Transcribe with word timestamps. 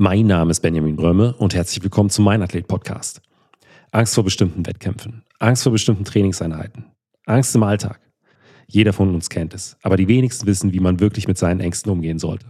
Mein 0.00 0.28
Name 0.28 0.52
ist 0.52 0.60
Benjamin 0.60 0.94
Brömme 0.94 1.34
und 1.38 1.56
herzlich 1.56 1.82
willkommen 1.82 2.08
zum 2.08 2.24
Mein 2.24 2.40
Athlet 2.40 2.68
Podcast. 2.68 3.20
Angst 3.90 4.14
vor 4.14 4.22
bestimmten 4.22 4.64
Wettkämpfen, 4.64 5.24
Angst 5.40 5.64
vor 5.64 5.72
bestimmten 5.72 6.04
Trainingseinheiten, 6.04 6.84
Angst 7.26 7.56
im 7.56 7.64
Alltag. 7.64 7.98
Jeder 8.68 8.92
von 8.92 9.12
uns 9.12 9.28
kennt 9.28 9.54
es, 9.54 9.76
aber 9.82 9.96
die 9.96 10.06
wenigsten 10.06 10.46
wissen, 10.46 10.72
wie 10.72 10.78
man 10.78 11.00
wirklich 11.00 11.26
mit 11.26 11.36
seinen 11.36 11.58
Ängsten 11.58 11.90
umgehen 11.90 12.20
sollte. 12.20 12.46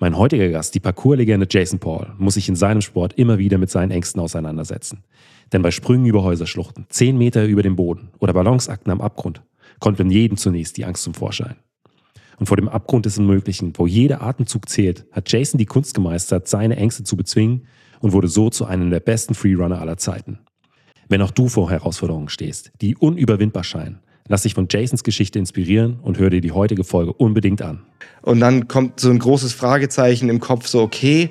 Mein 0.00 0.18
heutiger 0.18 0.48
Gast, 0.48 0.74
die 0.74 0.80
Parkourlegende 0.80 1.46
Jason 1.48 1.78
Paul, 1.78 2.12
muss 2.18 2.34
sich 2.34 2.48
in 2.48 2.56
seinem 2.56 2.80
Sport 2.80 3.12
immer 3.12 3.38
wieder 3.38 3.58
mit 3.58 3.70
seinen 3.70 3.92
Ängsten 3.92 4.20
auseinandersetzen. 4.20 5.04
Denn 5.52 5.62
bei 5.62 5.70
Sprüngen 5.70 6.06
über 6.06 6.24
Häuserschluchten, 6.24 6.86
10 6.88 7.16
Meter 7.16 7.44
über 7.46 7.62
dem 7.62 7.76
Boden 7.76 8.10
oder 8.18 8.32
Balanceakten 8.32 8.90
am 8.90 9.00
Abgrund 9.00 9.44
kommt 9.78 10.00
in 10.00 10.10
jedem 10.10 10.36
zunächst 10.36 10.76
die 10.76 10.84
Angst 10.84 11.04
zum 11.04 11.14
Vorschein. 11.14 11.54
Und 12.40 12.46
vor 12.46 12.56
dem 12.56 12.70
Abgrund 12.70 13.04
des 13.04 13.18
Unmöglichen, 13.18 13.74
wo 13.76 13.86
jeder 13.86 14.22
Atemzug 14.22 14.66
zählt, 14.68 15.04
hat 15.12 15.30
Jason 15.30 15.58
die 15.58 15.66
Kunst 15.66 15.94
gemeistert, 15.94 16.48
seine 16.48 16.76
Ängste 16.76 17.04
zu 17.04 17.14
bezwingen 17.14 17.66
und 18.00 18.12
wurde 18.12 18.28
so 18.28 18.48
zu 18.48 18.64
einem 18.64 18.90
der 18.90 19.00
besten 19.00 19.34
Freerunner 19.34 19.78
aller 19.78 19.98
Zeiten. 19.98 20.38
Wenn 21.10 21.20
auch 21.20 21.32
du 21.32 21.48
vor 21.48 21.70
Herausforderungen 21.70 22.30
stehst, 22.30 22.72
die 22.80 22.96
unüberwindbar 22.96 23.62
scheinen, 23.62 24.00
lass 24.26 24.42
dich 24.42 24.54
von 24.54 24.68
Jasons 24.70 25.04
Geschichte 25.04 25.38
inspirieren 25.38 26.00
und 26.00 26.18
hör 26.18 26.30
dir 26.30 26.40
die 26.40 26.52
heutige 26.52 26.82
Folge 26.82 27.12
unbedingt 27.12 27.60
an. 27.60 27.82
Und 28.22 28.40
dann 28.40 28.68
kommt 28.68 29.00
so 29.00 29.10
ein 29.10 29.18
großes 29.18 29.52
Fragezeichen 29.52 30.30
im 30.30 30.40
Kopf, 30.40 30.66
so 30.66 30.80
okay, 30.80 31.28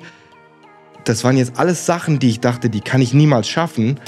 das 1.04 1.24
waren 1.24 1.36
jetzt 1.36 1.58
alles 1.58 1.86
Sachen, 1.86 2.20
die 2.20 2.28
ich 2.28 2.38
dachte, 2.38 2.70
die 2.70 2.82
kann 2.82 3.02
ich 3.02 3.14
niemals 3.14 3.48
schaffen, 3.48 3.98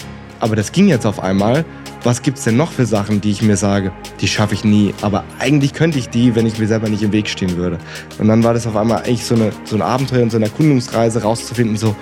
aber 0.42 0.56
das 0.56 0.72
ging 0.72 0.88
jetzt 0.88 1.06
auf 1.06 1.20
einmal 1.20 1.64
was 2.04 2.22
gibt 2.22 2.38
es 2.38 2.44
denn 2.44 2.56
noch 2.56 2.72
für 2.72 2.86
Sachen, 2.86 3.20
die 3.20 3.30
ich 3.30 3.42
mir 3.42 3.56
sage, 3.56 3.92
die 4.20 4.26
schaffe 4.26 4.54
ich 4.54 4.64
nie, 4.64 4.92
aber 5.02 5.24
eigentlich 5.38 5.72
könnte 5.72 5.98
ich 5.98 6.08
die, 6.08 6.34
wenn 6.34 6.46
ich 6.46 6.58
mir 6.58 6.66
selber 6.66 6.88
nicht 6.88 7.02
im 7.02 7.12
Weg 7.12 7.28
stehen 7.28 7.56
würde. 7.56 7.78
Und 8.18 8.28
dann 8.28 8.42
war 8.42 8.54
das 8.54 8.66
auf 8.66 8.76
einmal 8.76 8.98
eigentlich 8.98 9.24
so, 9.24 9.34
eine, 9.34 9.52
so 9.64 9.76
ein 9.76 9.82
Abenteuer 9.82 10.22
und 10.22 10.30
so 10.30 10.36
eine 10.36 10.46
Erkundungsreise 10.46 11.22
rauszufinden, 11.22 11.76
so, 11.76 11.94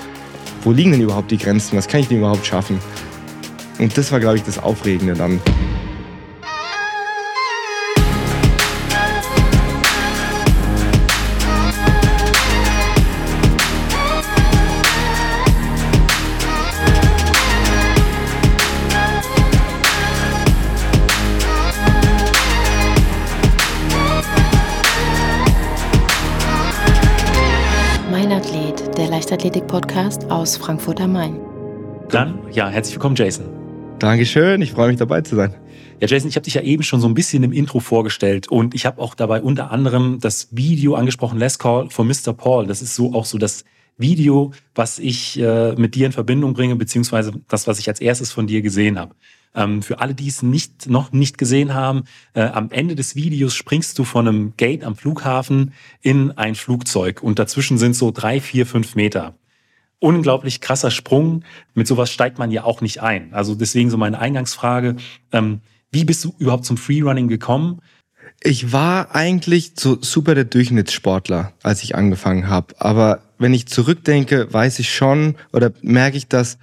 wo 0.62 0.72
liegen 0.72 0.92
denn 0.92 1.02
überhaupt 1.02 1.30
die 1.30 1.38
Grenzen, 1.38 1.76
was 1.76 1.86
kann 1.86 2.00
ich 2.00 2.08
denn 2.08 2.18
überhaupt 2.18 2.46
schaffen? 2.46 2.78
Und 3.78 3.96
das 3.96 4.10
war, 4.12 4.20
glaube 4.20 4.36
ich, 4.36 4.42
das 4.42 4.58
Aufregende 4.58 5.14
dann. 5.14 5.40
Leichtathletik-Podcast 29.30 30.28
aus 30.28 30.56
Frankfurt 30.56 31.00
am 31.00 31.12
Main. 31.12 31.38
Dann, 32.08 32.40
ja, 32.50 32.68
herzlich 32.68 32.96
willkommen, 32.96 33.14
Jason. 33.14 33.46
Dankeschön, 34.00 34.60
ich 34.60 34.72
freue 34.72 34.88
mich 34.88 34.96
dabei 34.96 35.20
zu 35.20 35.36
sein. 35.36 35.54
Ja, 36.00 36.08
Jason, 36.08 36.28
ich 36.28 36.34
habe 36.34 36.42
dich 36.42 36.54
ja 36.54 36.62
eben 36.62 36.82
schon 36.82 37.00
so 37.00 37.06
ein 37.06 37.14
bisschen 37.14 37.44
im 37.44 37.52
Intro 37.52 37.78
vorgestellt 37.78 38.48
und 38.48 38.74
ich 38.74 38.86
habe 38.86 39.00
auch 39.00 39.14
dabei 39.14 39.40
unter 39.40 39.70
anderem 39.70 40.18
das 40.18 40.48
Video 40.50 40.96
angesprochen, 40.96 41.38
Last 41.38 41.60
Call 41.60 41.90
for 41.90 42.04
Mr. 42.04 42.32
Paul. 42.32 42.66
Das 42.66 42.82
ist 42.82 42.96
so 42.96 43.14
auch 43.14 43.24
so 43.24 43.38
das 43.38 43.64
Video, 43.98 44.50
was 44.74 44.98
ich 44.98 45.38
äh, 45.38 45.76
mit 45.76 45.94
dir 45.94 46.06
in 46.06 46.12
Verbindung 46.12 46.52
bringe, 46.52 46.74
beziehungsweise 46.74 47.32
das, 47.46 47.68
was 47.68 47.78
ich 47.78 47.86
als 47.86 48.00
erstes 48.00 48.32
von 48.32 48.48
dir 48.48 48.62
gesehen 48.62 48.98
habe. 48.98 49.14
Ähm, 49.54 49.82
für 49.82 50.00
alle, 50.00 50.14
die 50.14 50.28
es 50.28 50.42
nicht, 50.42 50.88
noch 50.88 51.12
nicht 51.12 51.36
gesehen 51.36 51.74
haben, 51.74 52.04
äh, 52.34 52.42
am 52.42 52.70
Ende 52.70 52.94
des 52.94 53.16
Videos 53.16 53.54
springst 53.54 53.98
du 53.98 54.04
von 54.04 54.28
einem 54.28 54.52
Gate 54.56 54.84
am 54.84 54.96
Flughafen 54.96 55.72
in 56.02 56.30
ein 56.32 56.54
Flugzeug 56.54 57.22
und 57.22 57.38
dazwischen 57.38 57.76
sind 57.76 57.96
so 57.96 58.12
drei, 58.12 58.40
vier, 58.40 58.64
fünf 58.66 58.94
Meter. 58.94 59.34
Unglaublich 59.98 60.60
krasser 60.60 60.90
Sprung. 60.90 61.42
Mit 61.74 61.86
sowas 61.86 62.10
steigt 62.10 62.38
man 62.38 62.50
ja 62.50 62.64
auch 62.64 62.80
nicht 62.80 63.02
ein. 63.02 63.34
Also 63.34 63.54
deswegen 63.54 63.90
so 63.90 63.96
meine 63.96 64.18
Eingangsfrage. 64.18 64.96
Ähm, 65.32 65.60
wie 65.90 66.04
bist 66.04 66.24
du 66.24 66.34
überhaupt 66.38 66.64
zum 66.64 66.76
Freerunning 66.76 67.28
gekommen? 67.28 67.80
Ich 68.42 68.72
war 68.72 69.14
eigentlich 69.14 69.72
so 69.78 69.98
super 70.00 70.34
der 70.34 70.44
Durchschnittssportler, 70.44 71.52
als 71.62 71.82
ich 71.82 71.94
angefangen 71.94 72.48
habe. 72.48 72.74
Aber 72.78 73.20
wenn 73.38 73.52
ich 73.52 73.66
zurückdenke, 73.66 74.50
weiß 74.50 74.78
ich 74.78 74.94
schon 74.94 75.34
oder 75.52 75.72
merke 75.82 76.16
ich, 76.16 76.28
dass 76.28 76.56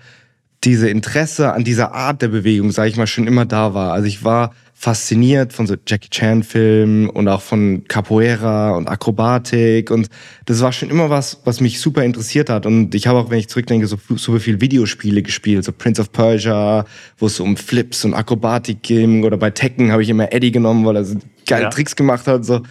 diese 0.68 0.90
Interesse 0.90 1.54
an 1.54 1.64
dieser 1.64 1.94
Art 1.94 2.22
der 2.22 2.28
Bewegung, 2.28 2.72
sage 2.72 2.90
ich 2.90 2.98
mal, 2.98 3.08
schon 3.08 3.26
immer 3.26 3.46
da 3.46 3.74
war. 3.74 3.94
Also 3.94 4.08
ich 4.08 4.26
war 4.26 4.54
fasziniert 4.74 5.54
von 5.54 5.66
so 5.66 5.76
Jackie 5.88 6.10
Chan 6.10 6.44
Filmen 6.44 7.10
und 7.10 7.28
auch 7.30 7.42
von 7.42 7.86
Capoeira 7.88 8.72
und 8.76 8.88
Akrobatik 8.88 9.90
und 9.90 10.10
das 10.46 10.62
war 10.62 10.72
schon 10.72 10.92
immer 10.92 11.10
was, 11.10 11.42
was 11.46 11.62
mich 11.62 11.80
super 11.80 12.04
interessiert 12.04 12.52
hat 12.52 12.68
und 12.68 12.94
ich 12.94 13.08
habe 13.08 13.18
auch, 13.18 13.32
wenn 13.32 13.40
ich 13.40 13.48
zurückdenke, 13.48 13.88
so 13.88 13.98
super 14.18 14.40
viel 14.40 14.62
Videospiele 14.62 15.24
gespielt, 15.24 15.64
so 15.64 15.72
Prince 15.72 16.02
of 16.02 16.12
Persia, 16.12 16.86
wo 17.18 17.26
es 17.26 17.38
so 17.38 17.44
um 17.44 17.58
Flips 17.58 18.06
und 18.06 18.14
Akrobatik 18.14 18.84
ging 18.84 19.24
oder 19.24 19.38
bei 19.38 19.50
Tekken 19.50 19.92
habe 19.92 20.04
ich 20.04 20.10
immer 20.10 20.32
Eddie 20.32 20.52
genommen, 20.52 20.86
weil 20.86 20.98
er 20.98 21.06
so 21.06 21.16
geile 21.48 21.64
ja. 21.64 21.70
Tricks 21.70 21.96
gemacht 21.96 22.28
hat 22.28 22.46
so. 22.46 22.62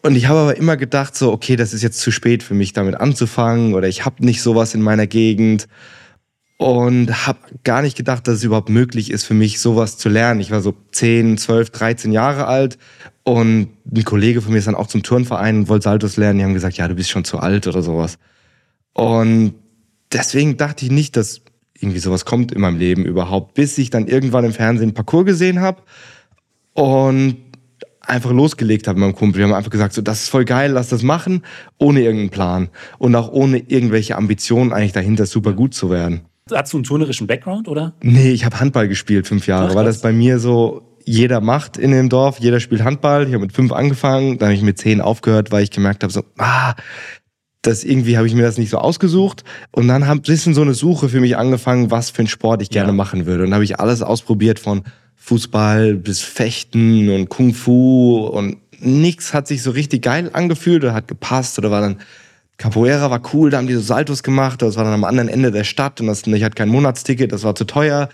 Und 0.00 0.16
ich 0.16 0.28
habe 0.28 0.38
aber 0.38 0.56
immer 0.56 0.76
gedacht 0.76 1.16
so, 1.16 1.32
okay, 1.32 1.56
das 1.56 1.74
ist 1.74 1.82
jetzt 1.82 2.00
zu 2.00 2.12
spät 2.12 2.42
für 2.42 2.54
mich 2.54 2.72
damit 2.72 2.94
anzufangen 2.94 3.74
oder 3.74 3.88
ich 3.88 4.06
habe 4.06 4.24
nicht 4.24 4.40
sowas 4.40 4.74
in 4.74 4.80
meiner 4.80 5.06
Gegend 5.06 5.66
und 6.64 7.26
habe 7.26 7.40
gar 7.62 7.82
nicht 7.82 7.94
gedacht, 7.94 8.26
dass 8.26 8.36
es 8.36 8.42
überhaupt 8.42 8.70
möglich 8.70 9.10
ist 9.10 9.24
für 9.24 9.34
mich, 9.34 9.60
sowas 9.60 9.98
zu 9.98 10.08
lernen. 10.08 10.40
Ich 10.40 10.50
war 10.50 10.62
so 10.62 10.72
10, 10.92 11.36
12, 11.36 11.68
13 11.68 12.10
Jahre 12.10 12.46
alt 12.46 12.78
und 13.22 13.68
ein 13.94 14.04
Kollege 14.04 14.40
von 14.40 14.50
mir 14.50 14.60
ist 14.60 14.66
dann 14.66 14.74
auch 14.74 14.86
zum 14.86 15.02
Turnverein 15.02 15.58
und 15.58 15.68
wollte 15.68 15.84
Saltos 15.84 16.16
lernen. 16.16 16.38
Die 16.38 16.44
haben 16.46 16.54
gesagt, 16.54 16.78
ja, 16.78 16.88
du 16.88 16.94
bist 16.94 17.10
schon 17.10 17.26
zu 17.26 17.38
alt 17.38 17.66
oder 17.66 17.82
sowas. 17.82 18.16
Und 18.94 19.56
deswegen 20.10 20.56
dachte 20.56 20.86
ich 20.86 20.90
nicht, 20.90 21.18
dass 21.18 21.42
irgendwie 21.74 21.98
sowas 21.98 22.24
kommt 22.24 22.50
in 22.50 22.62
meinem 22.62 22.78
Leben 22.78 23.04
überhaupt, 23.04 23.52
bis 23.52 23.76
ich 23.76 23.90
dann 23.90 24.06
irgendwann 24.06 24.46
im 24.46 24.54
Fernsehen 24.54 24.84
einen 24.84 24.94
Parcours 24.94 25.26
gesehen 25.26 25.60
habe 25.60 25.82
und 26.72 27.36
einfach 28.00 28.32
losgelegt 28.32 28.88
habe 28.88 28.98
mit 28.98 29.08
meinem 29.08 29.16
Kumpel. 29.18 29.40
Wir 29.40 29.44
haben 29.44 29.52
einfach 29.52 29.70
gesagt, 29.70 29.92
so, 29.92 30.00
das 30.00 30.22
ist 30.22 30.28
voll 30.30 30.46
geil, 30.46 30.72
lass 30.72 30.88
das 30.88 31.02
machen, 31.02 31.42
ohne 31.76 32.00
irgendeinen 32.00 32.30
Plan 32.30 32.68
und 32.96 33.14
auch 33.16 33.30
ohne 33.30 33.58
irgendwelche 33.58 34.16
Ambitionen 34.16 34.72
eigentlich 34.72 34.92
dahinter 34.92 35.26
super 35.26 35.52
gut 35.52 35.74
zu 35.74 35.90
werden. 35.90 36.22
Hast 36.52 36.74
du 36.74 36.76
einen 36.76 36.84
turnerischen 36.84 37.26
Background, 37.26 37.68
oder? 37.68 37.94
Nee, 38.02 38.32
ich 38.32 38.44
habe 38.44 38.60
Handball 38.60 38.86
gespielt, 38.86 39.26
fünf 39.26 39.46
Jahre, 39.46 39.70
Ach, 39.70 39.74
weil 39.74 39.86
das 39.86 40.02
bei 40.02 40.12
mir 40.12 40.38
so 40.38 40.82
jeder 41.06 41.40
macht 41.40 41.78
in 41.78 41.90
dem 41.90 42.10
Dorf, 42.10 42.38
jeder 42.38 42.60
spielt 42.60 42.84
Handball. 42.84 43.26
Ich 43.26 43.32
habe 43.32 43.40
mit 43.40 43.54
fünf 43.54 43.72
angefangen, 43.72 44.36
dann 44.36 44.48
habe 44.48 44.54
ich 44.54 44.62
mit 44.62 44.76
zehn 44.76 45.00
aufgehört, 45.00 45.52
weil 45.52 45.62
ich 45.62 45.70
gemerkt 45.70 46.02
habe, 46.02 46.12
so, 46.12 46.22
ah, 46.36 46.74
das 47.62 47.82
irgendwie 47.82 48.18
habe 48.18 48.26
ich 48.26 48.34
mir 48.34 48.42
das 48.42 48.58
nicht 48.58 48.68
so 48.68 48.76
ausgesucht. 48.76 49.42
Und 49.70 49.88
dann 49.88 50.06
hat 50.06 50.18
ein 50.18 50.22
bisschen 50.22 50.52
so 50.52 50.60
eine 50.60 50.74
Suche 50.74 51.08
für 51.08 51.20
mich 51.20 51.38
angefangen, 51.38 51.90
was 51.90 52.10
für 52.10 52.18
einen 52.18 52.28
Sport 52.28 52.60
ich 52.60 52.68
gerne 52.68 52.88
ja. 52.88 52.94
machen 52.94 53.24
würde. 53.24 53.44
Und 53.44 53.50
dann 53.50 53.54
habe 53.54 53.64
ich 53.64 53.80
alles 53.80 54.02
ausprobiert 54.02 54.58
von 54.58 54.82
Fußball 55.16 55.94
bis 55.94 56.20
Fechten 56.20 57.08
und 57.08 57.30
Kung 57.30 57.54
Fu 57.54 58.18
und 58.18 58.58
nichts 58.80 59.32
hat 59.32 59.46
sich 59.46 59.62
so 59.62 59.70
richtig 59.70 60.02
geil 60.02 60.28
angefühlt 60.34 60.84
oder 60.84 60.92
hat 60.92 61.08
gepasst 61.08 61.58
oder 61.58 61.70
war 61.70 61.80
dann 61.80 62.00
Capoeira 62.56 63.10
war 63.10 63.20
cool, 63.32 63.50
da 63.50 63.58
haben 63.58 63.66
die 63.66 63.74
so 63.74 63.80
Saltos 63.80 64.22
gemacht, 64.22 64.62
das 64.62 64.76
war 64.76 64.84
dann 64.84 64.94
am 64.94 65.04
anderen 65.04 65.28
Ende 65.28 65.50
der 65.50 65.64
Stadt 65.64 66.00
und 66.00 66.06
das, 66.06 66.26
ich 66.26 66.44
hatte 66.44 66.54
kein 66.54 66.68
Monatsticket, 66.68 67.32
das 67.32 67.42
war 67.42 67.54
zu 67.54 67.64
teuer. 67.64 68.08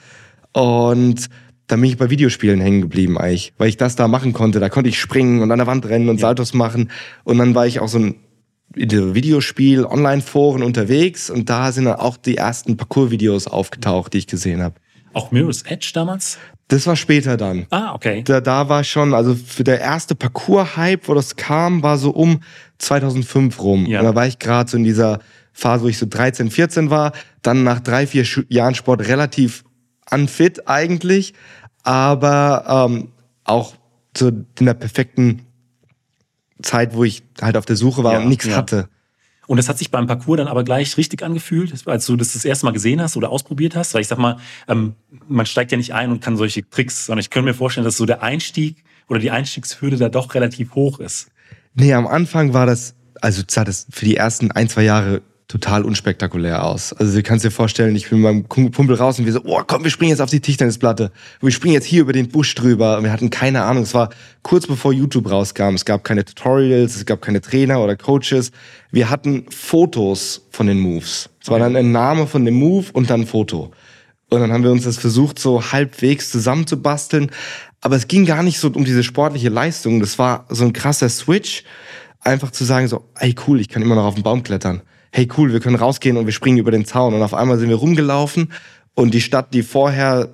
Und 0.53 1.29
dann 1.67 1.81
bin 1.81 1.91
ich 1.91 1.99
bei 1.99 2.11
Videospielen 2.11 2.61
hängen 2.61 2.81
geblieben 2.81 3.19
eigentlich, 3.19 3.53
weil 3.59 3.69
ich 3.69 3.77
das 3.77 3.97
da 3.97 4.09
machen 4.09 4.33
konnte. 4.33 4.59
Da 4.59 4.69
konnte 4.69 4.89
ich 4.89 4.99
springen 4.99 5.41
und 5.43 5.53
an 5.53 5.59
der 5.59 5.67
Wand 5.67 5.87
rennen 5.87 6.09
und 6.09 6.17
ja. 6.17 6.23
Saltos 6.23 6.55
machen. 6.55 6.91
Und 7.23 7.39
dann 7.39 7.55
war 7.55 7.67
ich 7.67 7.81
auch 7.81 7.89
so 7.89 7.99
ein 7.99 8.17
Videospiel, 8.75 9.85
Online-Foren 9.85 10.63
unterwegs 10.63 11.29
und 11.29 11.51
da 11.51 11.73
sind 11.73 11.87
dann 11.87 11.97
auch 11.97 12.17
die 12.17 12.37
ersten 12.37 12.77
Parcours-Videos 12.77 13.47
aufgetaucht, 13.47 14.13
die 14.13 14.19
ich 14.19 14.27
gesehen 14.27 14.63
habe. 14.63 14.77
Auch 15.13 15.31
Mirror's 15.31 15.63
Edge 15.63 15.91
damals? 15.95 16.39
Das 16.69 16.87
war 16.87 16.95
später 16.95 17.37
dann. 17.37 17.67
Ah, 17.71 17.95
okay. 17.95 18.23
Da, 18.23 18.41
da 18.41 18.69
war 18.69 18.85
schon, 18.85 19.13
also 19.13 19.35
für 19.35 19.65
der 19.65 19.81
erste 19.81 20.15
Parcours-Hype, 20.15 21.09
wo 21.09 21.15
das 21.15 21.35
kam, 21.35 21.83
war 21.83 21.99
so 21.99 22.11
um 22.11 22.43
2005 22.79 23.61
rum. 23.61 23.87
Ja. 23.87 24.01
Und 24.01 24.07
da 24.07 24.15
war 24.15 24.27
ich 24.27 24.39
gerade 24.39 24.71
so 24.71 24.77
in 24.77 24.85
dieser 24.85 25.19
Phase, 25.53 25.85
wo 25.85 25.89
ich 25.89 25.99
so 25.99 26.07
13, 26.09 26.51
14 26.51 26.91
war. 26.91 27.13
Dann 27.43 27.65
nach 27.65 27.81
drei, 27.81 28.07
vier 28.07 28.25
Jahren 28.49 28.77
Sport 28.77 29.09
relativ 29.09 29.65
unfit 30.13 30.69
eigentlich, 30.69 31.35
aber 31.83 32.89
ähm, 32.89 33.09
auch 33.45 33.75
so 34.17 34.29
in 34.29 34.67
der 34.67 34.75
perfekten 34.75 35.47
Zeit, 36.63 36.95
wo 36.95 37.05
ich 37.05 37.23
halt 37.41 37.57
auf 37.57 37.67
der 37.67 37.77
Suche 37.77 38.05
war 38.05 38.15
ja, 38.15 38.19
und 38.21 38.29
nichts 38.29 38.47
ja. 38.47 38.57
hatte. 38.57 38.89
Und 39.51 39.57
das 39.57 39.69
hat 39.69 39.79
sich 39.79 39.91
beim 39.91 40.07
Parcours 40.07 40.37
dann 40.37 40.47
aber 40.47 40.63
gleich 40.63 40.97
richtig 40.97 41.25
angefühlt, 41.25 41.75
als 41.89 42.07
du 42.07 42.15
das 42.15 42.35
das 42.35 42.45
erste 42.45 42.67
Mal 42.67 42.71
gesehen 42.71 43.01
hast 43.03 43.17
oder 43.17 43.31
ausprobiert 43.31 43.75
hast. 43.75 43.95
Weil 43.95 44.01
ich 44.01 44.07
sag 44.07 44.17
mal, 44.17 44.37
ähm, 44.69 44.95
man 45.27 45.45
steigt 45.45 45.73
ja 45.73 45.77
nicht 45.77 45.93
ein 45.93 46.13
und 46.13 46.21
kann 46.21 46.37
solche 46.37 46.71
Tricks, 46.71 47.07
sondern 47.07 47.19
ich 47.19 47.31
könnte 47.31 47.49
mir 47.49 47.55
vorstellen, 47.55 47.85
dass 47.85 47.97
so 47.97 48.07
der 48.07 48.23
Einstieg 48.23 48.85
oder 49.09 49.19
die 49.19 49.33
Einstiegshürde 49.33 49.97
da 49.97 50.09
doch 50.09 50.37
relativ 50.37 50.77
hoch 50.77 51.01
ist. 51.01 51.33
Nee, 51.75 51.93
am 51.95 52.07
Anfang 52.07 52.53
war 52.53 52.65
das, 52.65 52.95
also 53.21 53.43
das 53.43 53.89
für 53.91 54.05
die 54.05 54.15
ersten 54.15 54.53
ein, 54.53 54.69
zwei 54.69 54.85
Jahre 54.85 55.21
total 55.51 55.85
unspektakulär 55.85 56.65
aus. 56.65 56.93
Also 56.93 57.17
du 57.17 57.23
kannst 57.25 57.45
dir 57.45 57.51
vorstellen, 57.51 57.97
ich 57.97 58.09
bin 58.09 58.21
mit 58.21 58.49
meinem 58.49 58.49
Kumpel 58.49 58.95
raus 58.95 59.19
und 59.19 59.27
wir 59.27 59.33
so, 59.33 59.41
oh 59.45 59.63
komm, 59.67 59.83
wir 59.83 59.91
springen 59.91 60.11
jetzt 60.11 60.21
auf 60.21 60.31
die 60.31 60.41
Tischtennisplatte. 60.41 61.11
Wir 61.41 61.51
springen 61.51 61.75
jetzt 61.75 61.87
hier 61.87 62.03
über 62.03 62.13
den 62.13 62.29
Busch 62.29 62.55
drüber. 62.55 62.99
Und 62.99 63.05
wir 63.05 63.13
hatten 63.13 63.31
keine 63.31 63.65
Ahnung. 63.65 63.83
Es 63.83 63.93
war 63.93 64.11
kurz 64.43 64.69
bevor 64.69 64.93
YouTube 64.93 65.29
rauskam. 65.29 65.75
Es 65.75 65.85
gab 65.85 66.05
keine 66.05 66.25
Tutorials, 66.25 66.95
es 66.95 67.05
gab 67.05 67.21
keine 67.21 67.41
Trainer 67.41 67.83
oder 67.83 67.97
Coaches. 67.97 68.53
Wir 68.93 69.11
hatten 69.11 69.47
Fotos 69.51 70.47
von 70.51 70.69
den 70.69 70.79
Moves. 70.79 71.29
Es 71.43 71.51
war 71.51 71.59
dann 71.59 71.75
ein 71.75 71.91
Name 71.91 72.29
von 72.29 72.45
dem 72.45 72.55
Move 72.55 72.87
und 72.93 73.11
dann 73.11 73.23
ein 73.23 73.27
Foto. 73.27 73.73
Und 74.29 74.41
dann 74.41 74.53
haben 74.53 74.63
wir 74.63 74.71
uns 74.71 74.85
das 74.85 74.99
versucht, 74.99 75.41
so 75.41 75.73
halbwegs 75.73 76.31
zusammenzubasteln. 76.31 77.33
Aber 77.81 77.97
es 77.97 78.07
ging 78.07 78.25
gar 78.25 78.45
nicht 78.45 78.61
so 78.61 78.69
um 78.69 78.85
diese 78.85 79.03
sportliche 79.03 79.49
Leistung. 79.49 79.99
Das 79.99 80.17
war 80.17 80.47
so 80.49 80.65
ein 80.65 80.73
krasser 80.73 81.09
Switch. 81.09 81.65
Einfach 82.21 82.53
zu 82.53 82.65
sagen 82.65 82.87
so, 82.87 83.09
ey 83.19 83.35
cool, 83.49 83.61
ich 83.61 83.69
kann 83.69 83.83
immer 83.83 83.97
noch 83.97 84.05
auf 84.05 84.15
den 84.15 84.23
Baum 84.23 84.45
klettern 84.45 84.83
hey 85.13 85.29
cool, 85.37 85.53
wir 85.53 85.61
können 85.61 85.77
rausgehen 85.77 86.17
und 86.17 86.27
wir 86.27 86.33
springen 86.33 86.59
über 86.59 86.71
den 86.71 86.85
Zaun. 86.85 87.15
Und 87.15 87.23
auf 87.23 87.35
einmal 87.35 87.59
sind 87.59 87.69
wir 87.69 87.77
rumgelaufen 87.77 88.53
und 88.95 89.13
die 89.13 89.21
Stadt, 89.21 89.53
die 89.55 89.63
vorher 89.63 90.31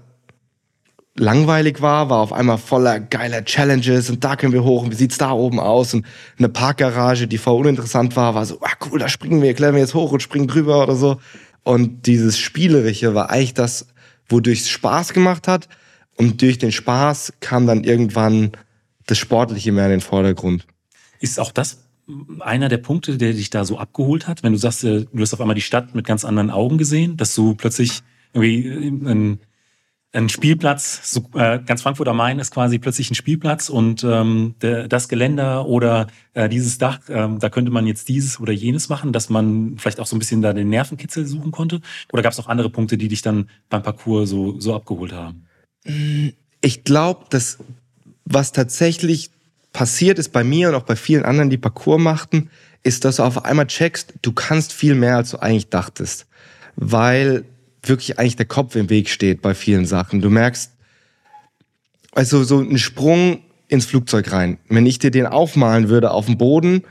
langweilig 1.18 1.80
war, 1.80 2.10
war 2.10 2.18
auf 2.18 2.32
einmal 2.32 2.58
voller 2.58 3.00
geiler 3.00 3.44
Challenges 3.44 4.10
und 4.10 4.22
da 4.22 4.36
können 4.36 4.52
wir 4.52 4.64
hoch 4.64 4.82
und 4.82 4.92
wie 4.92 4.96
sieht's 4.96 5.18
da 5.18 5.30
oben 5.32 5.58
aus 5.58 5.94
und 5.94 6.04
eine 6.38 6.48
Parkgarage, 6.48 7.26
die 7.26 7.38
vorher 7.38 7.60
uninteressant 7.60 8.16
war, 8.16 8.34
war 8.34 8.44
so, 8.44 8.58
ah 8.60 8.72
cool, 8.84 8.98
da 8.98 9.08
springen 9.08 9.40
wir, 9.40 9.54
klettern 9.54 9.76
wir 9.76 9.82
jetzt 9.82 9.94
hoch 9.94 10.12
und 10.12 10.22
springen 10.22 10.46
drüber 10.46 10.82
oder 10.82 10.94
so. 10.94 11.18
Und 11.62 12.06
dieses 12.06 12.38
Spielerische 12.38 13.14
war 13.14 13.30
eigentlich 13.30 13.54
das, 13.54 13.86
wodurch 14.28 14.60
es 14.60 14.68
Spaß 14.68 15.14
gemacht 15.14 15.48
hat 15.48 15.68
und 16.16 16.42
durch 16.42 16.58
den 16.58 16.72
Spaß 16.72 17.34
kam 17.40 17.66
dann 17.66 17.84
irgendwann 17.84 18.52
das 19.06 19.18
Sportliche 19.18 19.72
mehr 19.72 19.86
in 19.86 19.92
den 19.92 20.00
Vordergrund. 20.00 20.66
Ist 21.20 21.40
auch 21.40 21.52
das 21.52 21.78
einer 22.40 22.68
der 22.68 22.78
Punkte, 22.78 23.18
der 23.18 23.32
dich 23.32 23.50
da 23.50 23.64
so 23.64 23.78
abgeholt 23.78 24.28
hat, 24.28 24.42
wenn 24.42 24.52
du 24.52 24.58
sagst, 24.58 24.84
äh, 24.84 25.06
du 25.12 25.20
hast 25.20 25.34
auf 25.34 25.40
einmal 25.40 25.54
die 25.54 25.60
Stadt 25.60 25.94
mit 25.94 26.06
ganz 26.06 26.24
anderen 26.24 26.50
Augen 26.50 26.78
gesehen, 26.78 27.16
dass 27.16 27.34
du 27.34 27.54
plötzlich 27.54 28.02
irgendwie 28.32 28.66
äh, 28.66 28.88
ein, 28.88 29.40
ein 30.12 30.28
Spielplatz, 30.28 31.12
so, 31.12 31.28
äh, 31.34 31.60
ganz 31.64 31.82
Frankfurt 31.82 32.08
am 32.08 32.16
Main 32.16 32.38
ist 32.38 32.52
quasi 32.52 32.78
plötzlich 32.78 33.10
ein 33.10 33.16
Spielplatz 33.16 33.68
und 33.68 34.04
ähm, 34.04 34.54
der, 34.62 34.88
das 34.88 35.08
Geländer 35.08 35.66
oder 35.66 36.06
äh, 36.32 36.48
dieses 36.48 36.78
Dach, 36.78 37.00
ähm, 37.08 37.38
da 37.40 37.50
könnte 37.50 37.70
man 37.70 37.86
jetzt 37.86 38.08
dieses 38.08 38.40
oder 38.40 38.52
jenes 38.52 38.88
machen, 38.88 39.12
dass 39.12 39.28
man 39.28 39.76
vielleicht 39.76 40.00
auch 40.00 40.06
so 40.06 40.16
ein 40.16 40.20
bisschen 40.20 40.42
da 40.42 40.52
den 40.52 40.68
Nervenkitzel 40.68 41.26
suchen 41.26 41.50
konnte? 41.50 41.80
Oder 42.12 42.22
gab 42.22 42.32
es 42.32 42.38
auch 42.38 42.46
andere 42.46 42.70
Punkte, 42.70 42.96
die 42.96 43.08
dich 43.08 43.22
dann 43.22 43.50
beim 43.68 43.82
Parcours 43.82 44.30
so, 44.30 44.58
so 44.60 44.74
abgeholt 44.74 45.12
haben? 45.12 45.46
Ich 46.60 46.84
glaube, 46.84 47.26
dass 47.30 47.58
was 48.24 48.52
tatsächlich 48.52 49.30
passiert 49.76 50.18
ist 50.18 50.32
bei 50.32 50.42
mir 50.42 50.70
und 50.70 50.74
auch 50.74 50.84
bei 50.84 50.96
vielen 50.96 51.26
anderen, 51.26 51.50
die 51.50 51.58
Parcours 51.58 52.00
machten, 52.00 52.48
ist, 52.82 53.04
dass 53.04 53.16
du 53.16 53.24
auf 53.24 53.44
einmal 53.44 53.66
checkst, 53.66 54.14
du 54.22 54.32
kannst 54.32 54.72
viel 54.72 54.94
mehr, 54.94 55.16
als 55.16 55.32
du 55.32 55.36
eigentlich 55.36 55.68
dachtest. 55.68 56.26
Weil 56.76 57.44
wirklich 57.82 58.18
eigentlich 58.18 58.36
der 58.36 58.46
Kopf 58.46 58.74
im 58.74 58.88
Weg 58.88 59.10
steht 59.10 59.42
bei 59.42 59.54
vielen 59.54 59.84
Sachen. 59.84 60.22
Du 60.22 60.30
merkst, 60.30 60.72
also 62.12 62.42
so 62.42 62.58
ein 62.58 62.78
Sprung 62.78 63.40
ins 63.68 63.84
Flugzeug 63.84 64.32
rein. 64.32 64.56
Wenn 64.70 64.86
ich 64.86 64.98
dir 64.98 65.10
den 65.10 65.26
aufmalen 65.26 65.90
würde 65.90 66.10
auf 66.10 66.24
dem 66.24 66.38
Boden, 66.38 66.82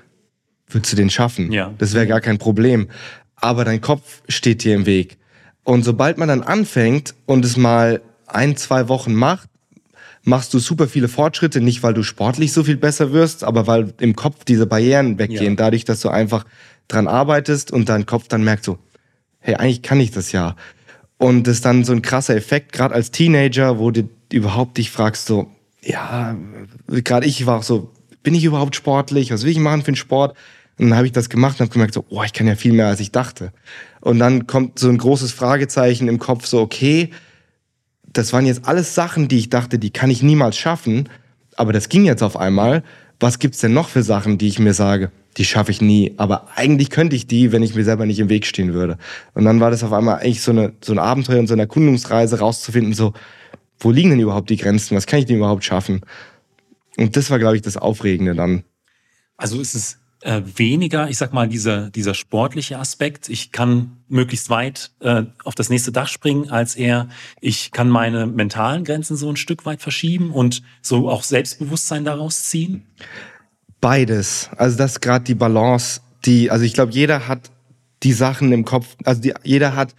würdest 0.69 0.93
du 0.93 0.97
den 0.97 1.09
schaffen. 1.09 1.51
Ja. 1.51 1.73
Das 1.79 1.95
wäre 1.95 2.05
gar 2.05 2.21
kein 2.21 2.37
Problem. 2.37 2.87
Aber 3.35 3.65
dein 3.65 3.81
Kopf 3.81 4.21
steht 4.29 4.63
dir 4.63 4.75
im 4.75 4.85
Weg. 4.85 5.17
Und 5.63 5.83
sobald 5.83 6.19
man 6.19 6.27
dann 6.27 6.43
anfängt 6.43 7.15
und 7.25 7.45
es 7.45 7.57
mal 7.57 8.03
ein, 8.27 8.55
zwei 8.57 8.87
Wochen 8.89 9.15
macht, 9.15 9.49
machst 10.25 10.53
du 10.53 10.59
super 10.59 10.87
viele 10.87 11.07
Fortschritte, 11.07 11.61
nicht 11.61 11.83
weil 11.83 11.93
du 11.93 12.03
sportlich 12.03 12.51
so 12.51 12.63
viel 12.63 12.77
besser 12.77 13.13
wirst, 13.13 13.43
aber 13.43 13.67
weil 13.67 13.93
im 13.99 14.15
Kopf 14.15 14.43
diese 14.43 14.65
Barrieren 14.65 15.17
weggehen, 15.17 15.53
ja. 15.53 15.55
dadurch, 15.55 15.85
dass 15.85 16.01
du 16.01 16.09
einfach 16.09 16.45
dran 16.87 17.07
arbeitest 17.07 17.71
und 17.71 17.87
dein 17.89 18.05
Kopf 18.05 18.27
dann 18.27 18.43
merkt 18.43 18.65
so, 18.65 18.77
hey, 19.39 19.55
eigentlich 19.55 19.81
kann 19.81 19.99
ich 19.99 20.11
das 20.11 20.31
ja. 20.31 20.55
Und 21.17 21.47
das 21.47 21.57
ist 21.57 21.65
dann 21.65 21.83
so 21.83 21.93
ein 21.93 22.01
krasser 22.01 22.35
Effekt, 22.35 22.73
gerade 22.73 22.93
als 22.93 23.11
Teenager, 23.11 23.79
wo 23.79 23.91
du 23.91 24.09
überhaupt 24.33 24.77
dich 24.77 24.91
fragst, 24.91 25.27
so, 25.27 25.47
ja, 25.81 26.35
gerade 26.87 27.25
ich 27.27 27.45
war 27.45 27.59
auch 27.59 27.63
so, 27.63 27.91
bin 28.23 28.33
ich 28.33 28.43
überhaupt 28.43 28.75
sportlich? 28.75 29.31
Was 29.31 29.43
will 29.43 29.51
ich 29.51 29.59
machen 29.59 29.83
für 29.83 29.89
einen 29.89 29.95
Sport? 29.95 30.35
Und 30.77 30.89
dann 30.89 30.97
habe 30.97 31.05
ich 31.05 31.13
das 31.13 31.29
gemacht 31.29 31.59
und 31.59 31.65
habe 31.67 31.71
gemerkt, 31.71 31.93
so, 31.93 32.03
oh, 32.09 32.23
ich 32.23 32.33
kann 32.33 32.47
ja 32.47 32.55
viel 32.55 32.73
mehr, 32.73 32.87
als 32.87 32.99
ich 32.99 33.11
dachte. 33.11 33.53
Und 34.01 34.19
dann 34.19 34.47
kommt 34.47 34.79
so 34.79 34.89
ein 34.89 34.97
großes 34.97 35.31
Fragezeichen 35.31 36.07
im 36.07 36.19
Kopf, 36.19 36.47
so, 36.47 36.59
okay, 36.59 37.11
das 38.17 38.31
waren 38.31 38.45
jetzt 38.45 38.65
alles 38.65 38.95
Sachen, 38.95 39.27
die 39.27 39.37
ich 39.37 39.49
dachte, 39.49 39.77
die 39.77 39.91
kann 39.91 40.09
ich 40.09 40.23
niemals 40.23 40.57
schaffen. 40.57 41.09
Aber 41.57 41.73
das 41.73 41.89
ging 41.89 42.05
jetzt 42.05 42.23
auf 42.23 42.37
einmal. 42.37 42.83
Was 43.19 43.39
gibt's 43.39 43.59
denn 43.59 43.73
noch 43.73 43.89
für 43.89 44.03
Sachen, 44.03 44.37
die 44.37 44.47
ich 44.47 44.57
mir 44.57 44.73
sage, 44.73 45.11
die 45.37 45.45
schaffe 45.45 45.71
ich 45.71 45.81
nie. 45.81 46.13
Aber 46.17 46.47
eigentlich 46.55 46.89
könnte 46.89 47.15
ich 47.15 47.27
die, 47.27 47.51
wenn 47.51 47.61
ich 47.61 47.75
mir 47.75 47.83
selber 47.83 48.05
nicht 48.05 48.19
im 48.19 48.29
Weg 48.29 48.45
stehen 48.45 48.73
würde. 48.73 48.97
Und 49.33 49.43
dann 49.43 49.59
war 49.59 49.69
das 49.69 49.83
auf 49.83 49.91
einmal 49.91 50.19
eigentlich 50.19 50.41
so, 50.41 50.51
eine, 50.51 50.73
so 50.81 50.93
ein 50.93 50.99
Abenteuer 50.99 51.39
und 51.39 51.47
so 51.47 51.53
eine 51.53 51.63
Erkundungsreise 51.63 52.39
rauszufinden, 52.39 52.93
so, 52.93 53.13
wo 53.79 53.91
liegen 53.91 54.11
denn 54.11 54.19
überhaupt 54.19 54.49
die 54.49 54.57
Grenzen? 54.57 54.95
Was 54.95 55.07
kann 55.07 55.19
ich 55.19 55.25
denn 55.25 55.37
überhaupt 55.37 55.65
schaffen? 55.65 56.01
Und 56.97 57.17
das 57.17 57.29
war, 57.29 57.39
glaube 57.39 57.57
ich, 57.57 57.61
das 57.61 57.75
Aufregende 57.75 58.33
dann. 58.33 58.63
Also 59.35 59.59
ist 59.59 59.75
es 59.75 59.99
äh, 60.25 60.41
weniger, 60.55 61.07
ich 61.07 61.19
sag 61.19 61.33
mal, 61.33 61.47
dieser, 61.47 61.91
dieser 61.91 62.15
sportliche 62.15 62.79
Aspekt. 62.79 63.29
Ich 63.29 63.51
kann 63.51 63.97
möglichst 64.07 64.49
weit 64.49 64.91
äh, 64.99 65.23
auf 65.43 65.53
das 65.53 65.69
nächste 65.69 65.91
Dach 65.91 66.07
springen, 66.07 66.49
als 66.49 66.75
eher, 66.75 67.09
ich 67.41 67.71
kann 67.71 67.89
meine 67.89 68.25
mentalen 68.25 68.83
Grenzen 68.83 69.17
so 69.17 69.29
ein 69.29 69.35
Stück 69.35 69.67
weit 69.67 69.81
verschieben 69.83 70.31
und 70.31 70.63
so 70.81 71.09
auch 71.09 71.21
Selbstbewusstsein 71.21 72.05
daraus 72.05 72.45
ziehen? 72.45 72.87
Beides. 73.79 74.49
Also 74.57 74.77
das 74.77 74.93
ist 74.93 75.01
gerade 75.01 75.25
die 75.25 75.35
Balance, 75.35 76.01
die, 76.25 76.49
also 76.49 76.65
ich 76.65 76.73
glaube, 76.73 76.91
jeder 76.91 77.27
hat 77.27 77.51
die 78.01 78.13
Sachen 78.13 78.51
im 78.51 78.65
Kopf, 78.65 78.95
also 79.03 79.21
die, 79.21 79.33
jeder 79.43 79.75
hat 79.75 79.93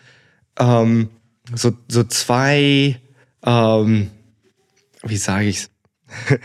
ähm, 0.58 1.08
so, 1.54 1.72
so 1.86 2.02
zwei, 2.02 3.00
ähm, 3.44 4.10
wie 5.04 5.16
sage 5.18 5.46
ich's? 5.46 5.70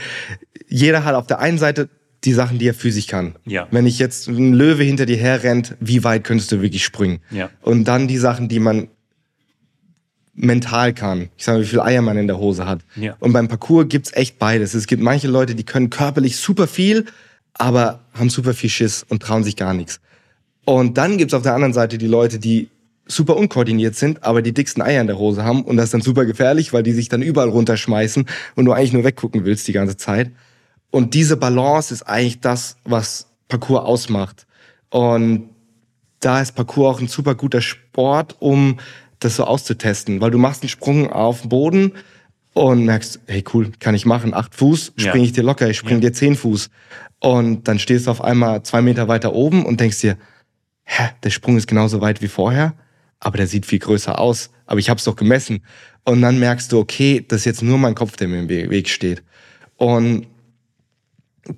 jeder 0.68 1.04
hat 1.04 1.16
auf 1.16 1.26
der 1.26 1.40
einen 1.40 1.58
Seite 1.58 1.90
die 2.24 2.34
Sachen, 2.34 2.60
die 2.60 2.68
er 2.68 2.74
physisch 2.74 3.08
kann. 3.08 3.36
Ja. 3.46 3.68
Wenn 3.72 3.86
ich 3.86 3.98
jetzt 4.00 4.28
ein 4.28 4.54
Löwe 4.54 4.84
hinter 4.84 5.06
dir 5.06 5.18
herrennt, 5.18 5.76
wie 5.80 6.04
weit 6.04 6.24
könntest 6.24 6.52
du 6.52 6.62
wirklich 6.62 6.84
springen? 6.84 7.20
Ja. 7.32 7.50
Und 7.62 7.86
dann 7.86 8.08
die 8.08 8.18
Sachen, 8.18 8.48
die 8.48 8.60
man 8.60 8.90
mental 10.34 10.94
kann. 10.94 11.30
Ich 11.38 11.44
sage, 11.44 11.62
wie 11.62 11.66
viel 11.66 11.80
Eier 11.80 12.02
man 12.02 12.18
in 12.18 12.28
der 12.28 12.38
Hose 12.38 12.66
hat. 12.66 12.82
Ja. 12.96 13.16
Und 13.20 13.34
beim 13.34 13.48
Parcours 13.48 13.88
gibt's 13.90 14.14
echt 14.14 14.40
beides. 14.40 14.74
Es 14.74 14.88
gibt 14.88 15.02
manche 15.02 15.28
Leute, 15.28 15.56
die 15.56 15.64
können 15.64 15.90
körperlich 15.90 16.38
super 16.38 16.68
viel, 16.68 17.06
aber 17.54 18.00
haben 18.14 18.30
super 18.30 18.54
viel 18.54 18.70
Schiss 18.70 19.06
und 19.08 19.22
trauen 19.22 19.44
sich 19.44 19.56
gar 19.56 19.74
nichts. 19.74 20.00
Und 20.64 20.98
dann 20.98 21.18
gibt's 21.18 21.34
auf 21.34 21.44
der 21.44 21.56
anderen 21.56 21.74
Seite 21.74 21.98
die 21.98 22.08
Leute, 22.08 22.40
die 22.40 22.70
super 23.08 23.36
unkoordiniert 23.36 23.96
sind, 23.96 24.24
aber 24.24 24.42
die 24.42 24.54
dicksten 24.54 24.82
Eier 24.82 25.02
in 25.02 25.08
der 25.08 25.18
Hose 25.18 25.44
haben. 25.44 25.64
Und 25.64 25.78
das 25.78 25.86
ist 25.86 25.94
dann 25.94 26.02
super 26.02 26.26
gefährlich, 26.26 26.72
weil 26.72 26.84
die 26.84 26.94
sich 26.94 27.10
dann 27.10 27.22
überall 27.22 27.50
runterschmeißen 27.50 28.26
und 28.56 28.66
du 28.66 28.72
eigentlich 28.72 28.94
nur 28.94 29.04
weggucken 29.04 29.44
willst 29.44 29.68
die 29.68 29.74
ganze 29.74 29.98
Zeit. 29.98 30.32
Und 30.92 31.14
diese 31.14 31.38
Balance 31.38 31.94
ist 31.94 32.04
eigentlich 32.04 32.42
das, 32.42 32.78
was 32.84 33.28
Parcours 33.48 33.86
ausmacht. 33.86 34.46
Und 34.90 35.50
da 36.20 36.42
ist 36.42 36.54
Parcours 36.54 36.96
auch 36.96 37.02
ein 37.02 37.08
super 37.08 37.36
guter 37.36 37.62
Sport, 37.62 38.36
um 38.40 38.80
das 39.20 39.38
so 39.38 39.46
auszutesten, 39.46 40.22
weil 40.22 40.32
du 40.32 40.38
machst 40.38 40.64
einen 40.64 40.70
Sprung 40.70 41.12
auf 41.12 41.42
den 41.42 41.50
Boden 41.50 41.94
und 42.54 42.86
merkst, 42.86 43.20
hey 43.28 43.44
cool, 43.54 43.72
kann 43.80 43.96
ich 43.96 44.06
machen, 44.06 44.34
acht 44.34 44.54
Fuß, 44.56 44.94
springe 44.98 45.20
ja. 45.20 45.24
ich 45.24 45.32
dir 45.32 45.44
locker, 45.44 45.70
ich 45.70 45.78
spring 45.78 46.02
ja. 46.02 46.10
dir 46.10 46.14
zehn 46.14 46.36
Fuß. 46.36 46.70
Und 47.20 47.68
dann 47.68 47.80
stehst 47.80 48.08
du 48.08 48.12
auf 48.12 48.22
einmal 48.22 48.64
zwei 48.64 48.82
Meter 48.82 49.08
weiter 49.08 49.34
oben 49.34 49.66
und 49.66 49.80
denkst 49.80 50.02
dir, 50.02 50.18
hä, 50.84 51.10
der 51.24 51.30
Sprung 51.30 51.58
ist 51.58 51.68
genauso 51.68 52.02
weit 52.02 52.22
wie 52.22 52.28
vorher, 52.28 52.74
aber 53.20 53.38
der 53.38 53.48
sieht 53.48 53.66
viel 53.66 53.80
größer 53.80 54.20
aus, 54.20 54.50
aber 54.66 54.80
ich 54.80 54.90
hab's 54.90 55.04
doch 55.04 55.16
gemessen. 55.16 55.64
Und 56.04 56.22
dann 56.22 56.40
merkst 56.40 56.72
du, 56.72 56.80
okay, 56.80 57.24
das 57.26 57.42
ist 57.42 57.46
jetzt 57.46 57.62
nur 57.62 57.78
mein 57.78 57.96
Kopf, 57.96 58.18
der 58.18 58.28
mir 58.28 58.40
im 58.40 58.50
Weg 58.50 58.90
steht. 58.90 59.24
Und 59.78 60.26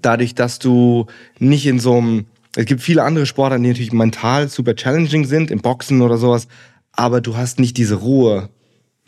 dadurch, 0.02 0.36
dass 0.36 0.60
du 0.60 1.08
nicht 1.40 1.66
in 1.66 1.80
so 1.80 1.98
einem, 1.98 2.26
es 2.56 2.66
gibt 2.66 2.82
viele 2.82 3.04
andere 3.04 3.26
Sportler, 3.26 3.58
die 3.58 3.68
natürlich 3.68 3.94
mental 3.94 4.48
super 4.50 4.76
challenging 4.76 5.26
sind, 5.26 5.52
im 5.52 5.62
Boxen 5.62 6.02
oder 6.02 6.18
sowas, 6.18 6.48
aber 6.92 7.22
du 7.22 7.36
hast 7.36 7.60
nicht 7.60 7.78
diese 7.78 7.96
Ruhe, 7.96 8.50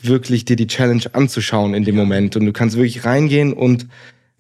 wirklich 0.02 0.46
dir 0.46 0.56
die 0.56 0.68
Challenge 0.68 1.04
anzuschauen 1.14 1.74
in 1.74 1.84
dem 1.84 1.96
Moment. 1.96 2.36
Und 2.36 2.46
du 2.46 2.54
kannst 2.54 2.76
wirklich 2.76 3.06
reingehen 3.06 3.54
und 3.54 3.88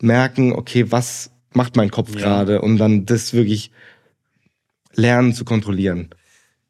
merken, 0.02 0.54
okay, 0.54 0.92
was 0.92 1.32
macht 1.54 1.76
mein 1.76 1.92
Kopf 1.92 2.14
ja. 2.14 2.22
gerade? 2.22 2.62
Und 2.62 2.78
dann 2.78 3.06
das 3.06 3.34
wirklich 3.34 3.72
lernen 4.94 5.34
zu 5.34 5.46
kontrollieren. 5.46 6.10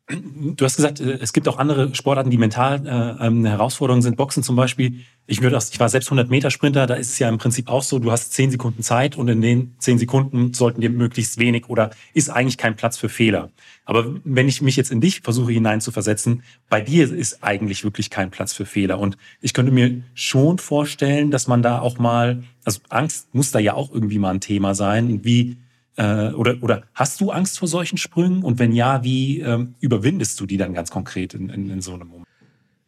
Du 0.07 0.63
hast 0.63 0.75
gesagt, 0.75 0.99
äh, 0.99 1.17
es 1.19 1.33
gibt 1.33 1.47
auch 1.47 1.57
andere 1.57 1.95
Sportarten, 1.95 2.29
die 2.29 2.37
mental 2.37 2.85
äh, 2.85 3.25
ähm, 3.25 3.39
eine 3.39 3.49
Herausforderung 3.49 4.01
sind. 4.01 4.17
Boxen 4.17 4.43
zum 4.43 4.55
Beispiel. 4.55 4.99
Ich, 5.27 5.41
würde, 5.41 5.57
ich 5.57 5.79
war 5.79 5.89
selbst 5.89 6.07
100 6.07 6.29
Meter 6.29 6.51
Sprinter. 6.51 6.85
Da 6.85 6.93
ist 6.93 7.11
es 7.11 7.19
ja 7.19 7.27
im 7.29 7.39
Prinzip 7.39 7.67
auch 7.67 7.81
so, 7.81 7.97
du 7.97 8.11
hast 8.11 8.33
10 8.33 8.51
Sekunden 8.51 8.83
Zeit 8.83 9.17
und 9.17 9.27
in 9.27 9.41
den 9.41 9.73
10 9.79 9.97
Sekunden 9.97 10.53
sollten 10.53 10.81
dir 10.81 10.91
möglichst 10.91 11.39
wenig 11.39 11.67
oder 11.67 11.89
ist 12.13 12.29
eigentlich 12.29 12.57
kein 12.57 12.75
Platz 12.75 12.97
für 12.97 13.09
Fehler. 13.09 13.49
Aber 13.85 14.15
wenn 14.23 14.47
ich 14.47 14.61
mich 14.61 14.75
jetzt 14.75 14.91
in 14.91 15.01
dich 15.01 15.21
versuche 15.21 15.51
hineinzuversetzen, 15.51 16.43
bei 16.69 16.79
dir 16.79 17.11
ist 17.11 17.43
eigentlich 17.43 17.83
wirklich 17.83 18.11
kein 18.11 18.29
Platz 18.29 18.53
für 18.53 18.67
Fehler. 18.67 18.99
Und 18.99 19.17
ich 19.41 19.53
könnte 19.53 19.71
mir 19.71 20.03
schon 20.13 20.59
vorstellen, 20.59 21.31
dass 21.31 21.47
man 21.47 21.63
da 21.63 21.79
auch 21.79 21.97
mal, 21.97 22.43
also 22.63 22.81
Angst 22.89 23.33
muss 23.33 23.51
da 23.51 23.57
ja 23.57 23.73
auch 23.73 23.91
irgendwie 23.91 24.19
mal 24.19 24.31
ein 24.31 24.41
Thema 24.41 24.75
sein. 24.75 25.23
Wie 25.23 25.57
Äh, 25.97 26.33
oder, 26.33 26.57
oder 26.61 26.83
hast 26.93 27.21
du 27.21 27.31
Angst 27.31 27.57
vor 27.57 27.69
solchen 27.69 27.97
Sprüngen? 27.97 28.43
Und 28.43 28.59
wenn 28.59 28.73
ja, 28.73 29.01
wie 29.05 29.39
ähm, 29.39 29.75
überwindest 29.79 30.37
du 30.41 30.45
die 30.45 30.57
dann 30.57 30.73
ganz 30.73 30.91
konkret 30.91 31.33
in, 31.33 31.49
in, 31.49 31.69
in 31.69 31.81
so 31.81 31.93
einem 31.93 32.09
Moment? 32.09 32.24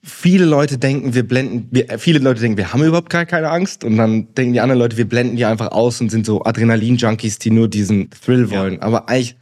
Viele 0.08 0.46
Leute 0.46 0.78
denken, 0.78 1.14
wir 1.14 1.28
blenden, 1.28 1.68
wir, 1.70 1.92
äh, 1.92 1.98
viele 1.98 2.20
Leute 2.20 2.40
denken, 2.40 2.58
wir 2.58 2.72
haben 2.72 2.84
überhaupt 2.84 3.10
gar 3.10 3.26
keine 3.26 3.50
Angst. 3.50 3.84
Und 3.84 3.98
dann 3.98 4.34
denken 4.34 4.54
die 4.54 4.62
anderen 4.62 4.80
Leute, 4.80 4.98
wir 4.98 5.08
blenden 5.08 5.36
die 5.36 5.46
einfach 5.46 5.72
aus 5.72 6.00
und 6.00 6.10
sind 6.10 6.26
so 6.26 6.44
Adrenalin-Junkies, 6.44 7.40
die 7.40 7.52
nur 7.52 7.68
diesen 7.68 8.10
Thrill 8.10 8.50
wollen. 8.50 8.76
Ja. 8.76 8.82
Aber 8.82 9.10
eigentlich 9.10 9.36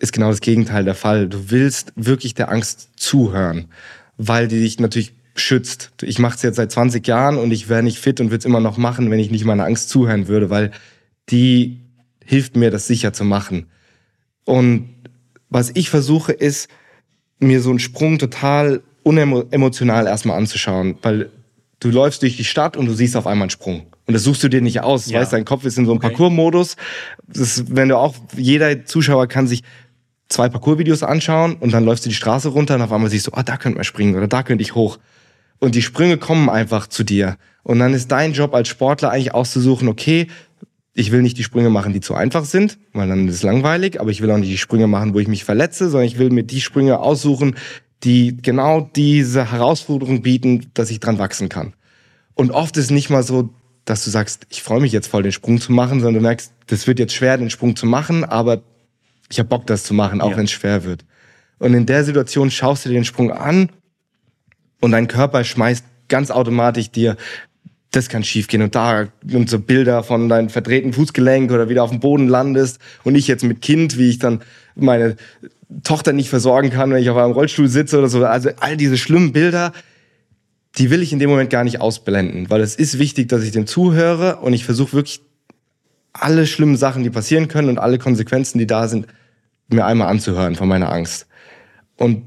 ist 0.00 0.12
genau 0.12 0.30
das 0.30 0.40
Gegenteil 0.40 0.84
der 0.84 0.94
Fall. 0.94 1.28
Du 1.28 1.50
willst 1.50 1.92
wirklich 1.94 2.34
der 2.34 2.50
Angst 2.50 2.90
zuhören, 2.96 3.66
weil 4.16 4.48
die 4.48 4.60
dich 4.60 4.80
natürlich 4.80 5.14
schützt. 5.36 5.92
Ich 6.02 6.18
mache 6.18 6.34
es 6.34 6.42
jetzt 6.42 6.56
seit 6.56 6.72
20 6.72 7.06
Jahren 7.06 7.36
und 7.36 7.52
ich 7.52 7.68
wäre 7.68 7.82
nicht 7.84 7.98
fit 7.98 8.20
und 8.20 8.30
würde 8.30 8.38
es 8.38 8.44
immer 8.44 8.60
noch 8.60 8.76
machen, 8.76 9.10
wenn 9.10 9.20
ich 9.20 9.30
nicht 9.30 9.44
meiner 9.44 9.64
Angst 9.64 9.88
zuhören 9.88 10.26
würde, 10.26 10.50
weil 10.50 10.72
die 11.30 11.80
hilft 12.24 12.56
mir, 12.56 12.72
das 12.72 12.88
sicher 12.88 13.12
zu 13.12 13.24
machen. 13.24 13.66
Und 14.44 14.88
was 15.50 15.70
ich 15.74 15.88
versuche, 15.88 16.32
ist, 16.32 16.68
mir 17.38 17.60
so 17.60 17.70
einen 17.70 17.78
Sprung 17.78 18.18
total 18.18 18.82
unemotional 19.08 20.06
erstmal 20.06 20.36
anzuschauen, 20.38 20.96
weil 21.02 21.30
du 21.80 21.90
läufst 21.90 22.22
durch 22.22 22.36
die 22.36 22.44
Stadt 22.44 22.76
und 22.76 22.86
du 22.86 22.92
siehst 22.92 23.16
auf 23.16 23.26
einmal 23.26 23.44
einen 23.44 23.50
Sprung. 23.50 23.86
Und 24.06 24.14
das 24.14 24.24
suchst 24.24 24.42
du 24.42 24.48
dir 24.48 24.60
nicht 24.60 24.80
aus. 24.80 25.08
Ja. 25.08 25.20
Weißt, 25.20 25.32
dein 25.32 25.44
Kopf 25.44 25.64
ist 25.64 25.78
in 25.78 25.84
so 25.84 25.92
einem 25.92 25.98
okay. 25.98 26.08
Parcours-Modus. 26.08 26.76
Wenn 27.26 27.88
du 27.88 27.96
auch, 27.96 28.14
jeder 28.36 28.84
Zuschauer 28.84 29.26
kann 29.26 29.46
sich 29.46 29.62
zwei 30.28 30.48
Parcours-Videos 30.48 31.02
anschauen 31.02 31.56
und 31.56 31.72
dann 31.72 31.84
läufst 31.84 32.04
du 32.04 32.08
die 32.08 32.14
Straße 32.14 32.48
runter 32.48 32.74
und 32.76 32.82
auf 32.82 32.92
einmal 32.92 33.10
siehst 33.10 33.26
du, 33.26 33.32
ah, 33.32 33.40
oh, 33.40 33.42
da 33.44 33.56
könnte 33.56 33.76
man 33.76 33.84
springen 33.84 34.16
oder 34.16 34.28
da 34.28 34.42
könnte 34.42 34.62
ich 34.62 34.74
hoch. 34.74 34.98
Und 35.58 35.74
die 35.74 35.82
Sprünge 35.82 36.18
kommen 36.18 36.48
einfach 36.48 36.86
zu 36.86 37.04
dir. 37.04 37.36
Und 37.62 37.80
dann 37.80 37.92
ist 37.92 38.10
dein 38.12 38.32
Job 38.32 38.54
als 38.54 38.68
Sportler 38.68 39.10
eigentlich 39.10 39.34
auszusuchen, 39.34 39.88
okay, 39.88 40.28
ich 40.94 41.12
will 41.12 41.22
nicht 41.22 41.38
die 41.38 41.44
Sprünge 41.44 41.70
machen, 41.70 41.92
die 41.92 42.00
zu 42.00 42.14
einfach 42.14 42.44
sind, 42.44 42.78
weil 42.92 43.08
dann 43.08 43.28
ist 43.28 43.36
es 43.36 43.42
langweilig, 43.42 44.00
aber 44.00 44.10
ich 44.10 44.20
will 44.20 44.30
auch 44.30 44.38
nicht 44.38 44.50
die 44.50 44.58
Sprünge 44.58 44.86
machen, 44.86 45.14
wo 45.14 45.20
ich 45.20 45.28
mich 45.28 45.44
verletze, 45.44 45.90
sondern 45.90 46.08
ich 46.08 46.18
will 46.18 46.30
mir 46.30 46.42
die 46.42 46.60
Sprünge 46.60 46.98
aussuchen, 46.98 47.54
die 48.04 48.36
genau 48.36 48.88
diese 48.94 49.50
Herausforderung 49.50 50.22
bieten, 50.22 50.70
dass 50.74 50.90
ich 50.90 51.00
dran 51.00 51.18
wachsen 51.18 51.48
kann. 51.48 51.74
Und 52.34 52.52
oft 52.52 52.76
ist 52.76 52.90
nicht 52.90 53.10
mal 53.10 53.22
so, 53.22 53.50
dass 53.84 54.04
du 54.04 54.10
sagst, 54.10 54.46
ich 54.50 54.62
freue 54.62 54.80
mich 54.80 54.92
jetzt 54.92 55.08
voll, 55.08 55.22
den 55.22 55.32
Sprung 55.32 55.60
zu 55.60 55.72
machen, 55.72 56.00
sondern 56.00 56.22
du 56.22 56.28
merkst, 56.28 56.52
das 56.66 56.86
wird 56.86 56.98
jetzt 56.98 57.14
schwer, 57.14 57.36
den 57.36 57.50
Sprung 57.50 57.74
zu 57.74 57.86
machen, 57.86 58.24
aber 58.24 58.62
ich 59.30 59.38
habe 59.38 59.48
Bock, 59.48 59.66
das 59.66 59.84
zu 59.84 59.94
machen, 59.94 60.20
auch 60.20 60.30
ja. 60.30 60.36
wenn 60.36 60.44
es 60.44 60.52
schwer 60.52 60.84
wird. 60.84 61.04
Und 61.58 61.74
in 61.74 61.86
der 61.86 62.04
Situation 62.04 62.50
schaust 62.50 62.84
du 62.84 62.90
dir 62.90 62.96
den 62.96 63.04
Sprung 63.04 63.32
an 63.32 63.70
und 64.80 64.92
dein 64.92 65.08
Körper 65.08 65.42
schmeißt 65.42 65.84
ganz 66.08 66.30
automatisch 66.30 66.90
dir, 66.90 67.16
das 67.90 68.08
kann 68.08 68.22
schiefgehen 68.22 68.62
und 68.62 68.74
da 68.74 69.08
und 69.32 69.48
so 69.48 69.58
Bilder 69.58 70.02
von 70.02 70.28
deinem 70.28 70.50
verdrehten 70.50 70.92
Fußgelenk 70.92 71.50
oder 71.50 71.68
wieder 71.68 71.82
auf 71.82 71.90
dem 71.90 72.00
Boden 72.00 72.28
landest 72.28 72.78
und 73.02 73.14
ich 73.14 73.26
jetzt 73.26 73.44
mit 73.44 73.62
Kind, 73.62 73.96
wie 73.96 74.10
ich 74.10 74.18
dann 74.18 74.42
meine 74.74 75.16
Tochter 75.82 76.12
nicht 76.12 76.30
versorgen 76.30 76.70
kann, 76.70 76.90
wenn 76.90 77.02
ich 77.02 77.10
auf 77.10 77.16
einem 77.16 77.32
Rollstuhl 77.32 77.68
sitze 77.68 77.98
oder 77.98 78.08
so. 78.08 78.24
Also 78.24 78.50
all 78.60 78.76
diese 78.76 78.96
schlimmen 78.96 79.32
Bilder, 79.32 79.72
die 80.76 80.90
will 80.90 81.02
ich 81.02 81.12
in 81.12 81.18
dem 81.18 81.30
Moment 81.30 81.50
gar 81.50 81.64
nicht 81.64 81.80
ausblenden, 81.80 82.50
weil 82.50 82.60
es 82.60 82.74
ist 82.76 82.98
wichtig, 82.98 83.28
dass 83.28 83.42
ich 83.42 83.50
dem 83.50 83.66
zuhöre 83.66 84.36
und 84.36 84.52
ich 84.52 84.64
versuche 84.64 84.94
wirklich 84.94 85.20
alle 86.12 86.46
schlimmen 86.46 86.76
Sachen, 86.76 87.02
die 87.02 87.10
passieren 87.10 87.48
können 87.48 87.68
und 87.68 87.78
alle 87.78 87.98
Konsequenzen, 87.98 88.58
die 88.58 88.66
da 88.66 88.88
sind, 88.88 89.06
mir 89.68 89.84
einmal 89.84 90.08
anzuhören 90.08 90.54
von 90.54 90.68
meiner 90.68 90.90
Angst. 90.90 91.26
Und 91.96 92.24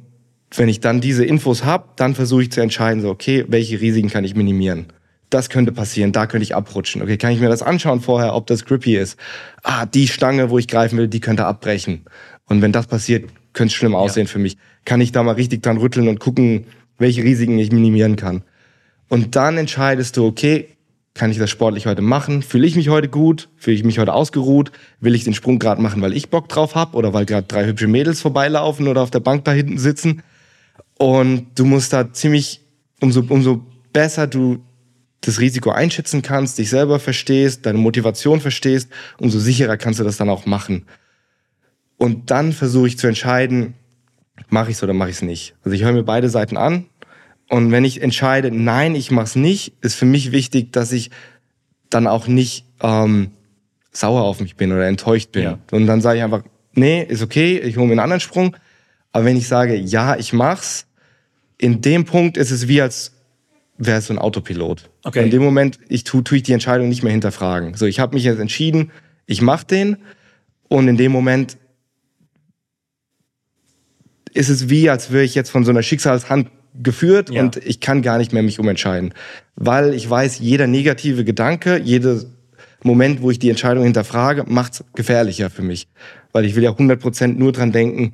wenn 0.53 0.69
ich 0.69 0.79
dann 0.79 1.01
diese 1.01 1.25
Infos 1.25 1.63
habe, 1.63 1.89
dann 1.95 2.13
versuche 2.13 2.43
ich 2.43 2.51
zu 2.51 2.61
entscheiden, 2.61 3.01
so, 3.01 3.09
okay, 3.09 3.45
welche 3.47 3.79
Risiken 3.79 4.09
kann 4.09 4.23
ich 4.23 4.35
minimieren? 4.35 4.87
Das 5.29 5.49
könnte 5.49 5.71
passieren, 5.71 6.11
da 6.11 6.27
könnte 6.27 6.43
ich 6.43 6.55
abrutschen. 6.55 7.01
Okay, 7.01 7.17
kann 7.17 7.31
ich 7.31 7.39
mir 7.39 7.47
das 7.47 7.63
anschauen 7.63 8.01
vorher, 8.01 8.35
ob 8.35 8.47
das 8.47 8.65
grippy 8.65 8.97
ist? 8.97 9.17
Ah, 9.63 9.85
die 9.85 10.09
Stange, 10.09 10.49
wo 10.49 10.57
ich 10.57 10.67
greifen 10.67 10.97
will, 10.97 11.07
die 11.07 11.21
könnte 11.21 11.45
abbrechen. 11.45 12.03
Und 12.51 12.61
wenn 12.61 12.73
das 12.73 12.85
passiert, 12.85 13.29
könnte 13.53 13.71
es 13.71 13.75
schlimm 13.75 13.95
aussehen 13.95 14.25
ja. 14.25 14.29
für 14.29 14.37
mich. 14.37 14.57
Kann 14.83 14.99
ich 14.99 15.13
da 15.13 15.23
mal 15.23 15.35
richtig 15.35 15.63
dran 15.63 15.77
rütteln 15.77 16.09
und 16.09 16.19
gucken, 16.19 16.65
welche 16.97 17.23
Risiken 17.23 17.57
ich 17.57 17.71
minimieren 17.71 18.17
kann. 18.17 18.43
Und 19.07 19.37
dann 19.37 19.57
entscheidest 19.57 20.17
du, 20.17 20.25
okay, 20.25 20.67
kann 21.13 21.31
ich 21.31 21.37
das 21.37 21.49
sportlich 21.49 21.85
heute 21.85 22.01
machen? 22.01 22.41
Fühle 22.41 22.67
ich 22.67 22.75
mich 22.75 22.89
heute 22.89 23.07
gut? 23.07 23.47
Fühle 23.55 23.77
ich 23.77 23.85
mich 23.85 23.99
heute 23.99 24.13
ausgeruht? 24.13 24.73
Will 24.99 25.15
ich 25.15 25.23
den 25.23 25.33
Sprung 25.33 25.59
gerade 25.59 25.81
machen, 25.81 26.01
weil 26.01 26.11
ich 26.11 26.29
Bock 26.29 26.49
drauf 26.49 26.75
habe 26.75 26.97
oder 26.97 27.13
weil 27.13 27.25
gerade 27.25 27.47
drei 27.47 27.65
hübsche 27.65 27.87
Mädels 27.87 28.19
vorbeilaufen 28.19 28.89
oder 28.89 29.01
auf 29.01 29.11
der 29.11 29.21
Bank 29.21 29.45
da 29.45 29.53
hinten 29.53 29.77
sitzen? 29.77 30.21
Und 30.97 31.47
du 31.55 31.63
musst 31.63 31.93
da 31.93 32.11
ziemlich, 32.11 32.59
umso, 32.99 33.23
umso 33.29 33.65
besser 33.93 34.27
du 34.27 34.59
das 35.21 35.39
Risiko 35.39 35.71
einschätzen 35.71 36.21
kannst, 36.21 36.57
dich 36.57 36.69
selber 36.69 36.99
verstehst, 36.99 37.65
deine 37.65 37.77
Motivation 37.77 38.41
verstehst, 38.41 38.89
umso 39.19 39.39
sicherer 39.39 39.77
kannst 39.77 40.01
du 40.01 40.03
das 40.03 40.17
dann 40.17 40.29
auch 40.29 40.45
machen. 40.45 40.85
Und 42.01 42.31
dann 42.31 42.51
versuche 42.51 42.87
ich 42.87 42.97
zu 42.97 43.05
entscheiden, 43.05 43.75
mache 44.49 44.71
ich 44.71 44.77
es 44.77 44.81
oder 44.81 44.91
mache 44.91 45.11
ich 45.11 45.17
es 45.17 45.21
nicht. 45.21 45.53
Also 45.63 45.75
ich 45.75 45.83
höre 45.83 45.91
mir 45.91 46.01
beide 46.01 46.29
Seiten 46.29 46.57
an. 46.57 46.87
Und 47.47 47.71
wenn 47.71 47.85
ich 47.85 48.01
entscheide, 48.01 48.49
nein, 48.49 48.95
ich 48.95 49.11
mache 49.11 49.25
es 49.25 49.35
nicht, 49.35 49.73
ist 49.81 49.93
für 49.93 50.07
mich 50.07 50.31
wichtig, 50.31 50.71
dass 50.71 50.91
ich 50.93 51.11
dann 51.91 52.07
auch 52.07 52.25
nicht 52.25 52.65
ähm, 52.81 53.29
sauer 53.91 54.23
auf 54.23 54.39
mich 54.39 54.55
bin 54.55 54.71
oder 54.71 54.87
enttäuscht 54.87 55.31
bin. 55.31 55.43
Ja. 55.43 55.59
Und 55.69 55.85
dann 55.85 56.01
sage 56.01 56.17
ich 56.17 56.23
einfach, 56.23 56.41
nee, 56.73 57.03
ist 57.03 57.21
okay, 57.21 57.59
ich 57.59 57.77
hole 57.77 57.85
mir 57.85 57.93
einen 57.93 57.99
anderen 57.99 58.19
Sprung. 58.19 58.57
Aber 59.11 59.25
wenn 59.25 59.37
ich 59.37 59.47
sage, 59.47 59.75
ja, 59.75 60.15
ich 60.15 60.33
mach's, 60.33 60.87
in 61.59 61.81
dem 61.81 62.05
Punkt 62.05 62.35
ist 62.35 62.49
es 62.49 62.67
wie 62.67 62.81
als 62.81 63.11
wäre 63.77 63.99
es 63.99 64.07
so 64.07 64.13
ein 64.15 64.17
Autopilot. 64.17 64.89
Okay. 65.03 65.23
In 65.23 65.29
dem 65.29 65.43
Moment, 65.43 65.77
ich 65.87 66.03
tue, 66.03 66.23
tue 66.23 66.37
ich 66.37 66.43
die 66.43 66.53
Entscheidung 66.53 66.89
nicht 66.89 67.03
mehr 67.03 67.11
hinterfragen. 67.11 67.75
So, 67.75 67.85
ich 67.85 67.99
habe 67.99 68.15
mich 68.15 68.23
jetzt 68.23 68.39
entschieden, 68.39 68.89
ich 69.27 69.43
mache 69.43 69.67
den. 69.67 69.97
Und 70.67 70.87
in 70.87 70.97
dem 70.97 71.11
Moment 71.11 71.57
ist 74.33 74.49
es 74.49 74.69
wie, 74.69 74.89
als 74.89 75.11
wäre 75.11 75.23
ich 75.23 75.35
jetzt 75.35 75.49
von 75.49 75.63
so 75.63 75.71
einer 75.71 75.83
Schicksalshand 75.83 76.49
geführt 76.81 77.29
ja. 77.29 77.41
und 77.41 77.57
ich 77.57 77.79
kann 77.79 78.01
gar 78.01 78.17
nicht 78.17 78.33
mehr 78.33 78.43
mich 78.43 78.59
umentscheiden. 78.59 79.13
Weil 79.55 79.93
ich 79.93 80.09
weiß, 80.09 80.39
jeder 80.39 80.67
negative 80.67 81.23
Gedanke, 81.23 81.77
jeder 81.77 82.21
Moment, 82.83 83.21
wo 83.21 83.29
ich 83.29 83.39
die 83.39 83.49
Entscheidung 83.49 83.83
hinterfrage, 83.83 84.45
macht's 84.47 84.83
gefährlicher 84.95 85.49
für 85.49 85.61
mich. 85.61 85.87
Weil 86.31 86.45
ich 86.45 86.55
will 86.55 86.63
ja 86.63 86.71
100% 86.71 87.27
nur 87.27 87.51
dran 87.51 87.71
denken, 87.71 88.13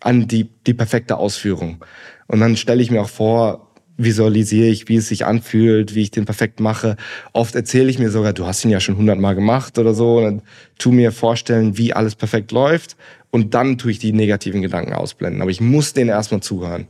an 0.00 0.28
die, 0.28 0.48
die 0.66 0.74
perfekte 0.74 1.16
Ausführung. 1.16 1.84
Und 2.26 2.40
dann 2.40 2.56
stelle 2.56 2.82
ich 2.82 2.90
mir 2.90 3.02
auch 3.02 3.08
vor, 3.08 3.69
visualisiere 4.02 4.68
ich, 4.68 4.88
wie 4.88 4.96
es 4.96 5.08
sich 5.08 5.26
anfühlt, 5.26 5.94
wie 5.94 6.02
ich 6.02 6.10
den 6.10 6.24
perfekt 6.24 6.60
mache. 6.60 6.96
Oft 7.32 7.54
erzähle 7.54 7.90
ich 7.90 7.98
mir 7.98 8.10
sogar, 8.10 8.32
du 8.32 8.46
hast 8.46 8.64
ihn 8.64 8.70
ja 8.70 8.80
schon 8.80 8.96
hundertmal 8.96 9.34
gemacht 9.34 9.78
oder 9.78 9.94
so. 9.94 10.18
Und 10.18 10.24
dann 10.24 10.42
tu 10.78 10.92
mir 10.92 11.12
vorstellen, 11.12 11.76
wie 11.76 11.92
alles 11.92 12.14
perfekt 12.14 12.52
läuft. 12.52 12.96
Und 13.30 13.54
dann 13.54 13.78
tue 13.78 13.90
ich 13.90 13.98
die 13.98 14.12
negativen 14.12 14.62
Gedanken 14.62 14.92
ausblenden. 14.92 15.42
Aber 15.42 15.50
ich 15.50 15.60
muss 15.60 15.92
denen 15.92 16.10
erstmal 16.10 16.40
zuhören. 16.40 16.88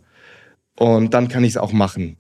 Und 0.79 1.13
dann 1.13 1.29
kann 1.29 1.45
ich 1.45 1.51
es 1.51 1.57
auch 1.57 1.73
machen. 1.73 2.17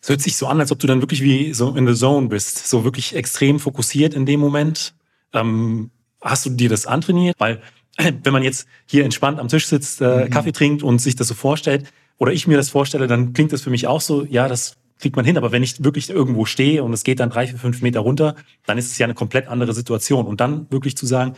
Es 0.00 0.08
hört 0.08 0.20
sich 0.20 0.36
so 0.36 0.46
an, 0.46 0.58
als 0.58 0.72
ob 0.72 0.80
du 0.80 0.88
dann 0.88 1.00
wirklich 1.00 1.22
wie 1.22 1.52
so 1.54 1.76
in 1.76 1.86
the 1.86 1.94
zone 1.94 2.26
bist, 2.26 2.68
so 2.68 2.82
wirklich 2.82 3.14
extrem 3.14 3.60
fokussiert 3.60 4.14
in 4.14 4.26
dem 4.26 4.40
Moment. 4.40 4.94
Ähm, 5.32 5.90
hast 6.20 6.44
du 6.44 6.50
dir 6.50 6.68
das 6.68 6.86
antrainiert? 6.86 7.36
Weil 7.38 7.62
wenn 7.98 8.32
man 8.32 8.42
jetzt 8.42 8.66
hier 8.86 9.04
entspannt 9.04 9.38
am 9.38 9.48
Tisch 9.48 9.66
sitzt, 9.66 10.00
äh, 10.00 10.24
mhm. 10.24 10.30
Kaffee 10.30 10.52
trinkt 10.52 10.82
und 10.82 11.00
sich 11.00 11.14
das 11.14 11.28
so 11.28 11.34
vorstellt, 11.34 11.84
oder 12.18 12.32
ich 12.32 12.46
mir 12.46 12.56
das 12.56 12.70
vorstelle, 12.70 13.06
dann 13.06 13.32
klingt 13.32 13.52
das 13.52 13.62
für 13.62 13.70
mich 13.70 13.86
auch 13.86 14.00
so, 14.00 14.24
ja, 14.24 14.48
das 14.48 14.76
kriegt 14.98 15.16
man 15.16 15.24
hin. 15.24 15.36
Aber 15.36 15.52
wenn 15.52 15.62
ich 15.62 15.82
wirklich 15.84 16.08
irgendwo 16.08 16.44
stehe 16.44 16.82
und 16.82 16.92
es 16.92 17.04
geht 17.04 17.20
dann 17.20 17.30
drei, 17.30 17.46
vier, 17.46 17.58
fünf 17.58 17.82
Meter 17.82 18.00
runter, 18.00 18.36
dann 18.66 18.78
ist 18.78 18.90
es 18.90 18.98
ja 18.98 19.06
eine 19.06 19.14
komplett 19.14 19.48
andere 19.48 19.74
Situation. 19.74 20.26
Und 20.26 20.40
dann 20.40 20.70
wirklich 20.70 20.96
zu 20.96 21.06
sagen, 21.06 21.34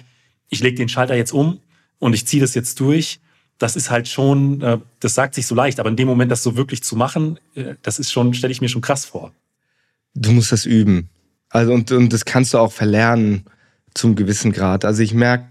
ich 0.48 0.60
lege 0.60 0.76
den 0.76 0.88
Schalter 0.88 1.16
jetzt 1.16 1.32
um 1.32 1.60
und 1.98 2.14
ich 2.14 2.26
ziehe 2.26 2.40
das 2.40 2.54
jetzt 2.54 2.78
durch, 2.80 3.20
das 3.58 3.76
ist 3.76 3.90
halt 3.90 4.08
schon, 4.08 4.60
äh, 4.60 4.78
das 5.00 5.14
sagt 5.14 5.34
sich 5.34 5.46
so 5.46 5.54
leicht, 5.54 5.80
aber 5.80 5.88
in 5.88 5.96
dem 5.96 6.08
Moment 6.08 6.30
das 6.30 6.42
so 6.42 6.56
wirklich 6.56 6.82
zu 6.82 6.96
machen, 6.96 7.38
äh, 7.54 7.74
das 7.82 7.98
ist 7.98 8.12
schon, 8.12 8.34
stelle 8.34 8.52
ich 8.52 8.60
mir 8.60 8.68
schon 8.68 8.82
krass 8.82 9.04
vor. 9.04 9.32
Du 10.14 10.32
musst 10.32 10.52
das 10.52 10.66
üben. 10.66 11.08
Also 11.48 11.72
und, 11.72 11.90
und 11.92 12.12
das 12.12 12.24
kannst 12.24 12.52
du 12.52 12.58
auch 12.58 12.72
verlernen 12.72 13.44
zum 13.94 14.16
gewissen 14.16 14.52
Grad. 14.52 14.84
Also 14.84 15.02
ich 15.02 15.14
merke, 15.14 15.48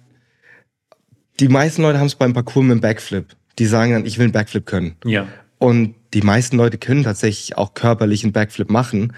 die 1.39 1.47
meisten 1.47 1.81
Leute 1.81 1.99
haben 1.99 2.07
es 2.07 2.15
beim 2.15 2.33
Parcours 2.33 2.65
mit 2.65 2.77
dem 2.77 2.81
Backflip. 2.81 3.35
Die 3.59 3.65
sagen 3.65 3.93
dann, 3.93 4.05
ich 4.05 4.17
will 4.17 4.25
einen 4.25 4.33
Backflip 4.33 4.65
können. 4.65 4.95
Ja. 5.05 5.27
Und 5.59 5.95
die 6.13 6.21
meisten 6.21 6.57
Leute 6.57 6.77
können 6.77 7.03
tatsächlich 7.03 7.57
auch 7.57 7.73
körperlich 7.73 8.23
einen 8.23 8.33
Backflip 8.33 8.69
machen, 8.69 9.13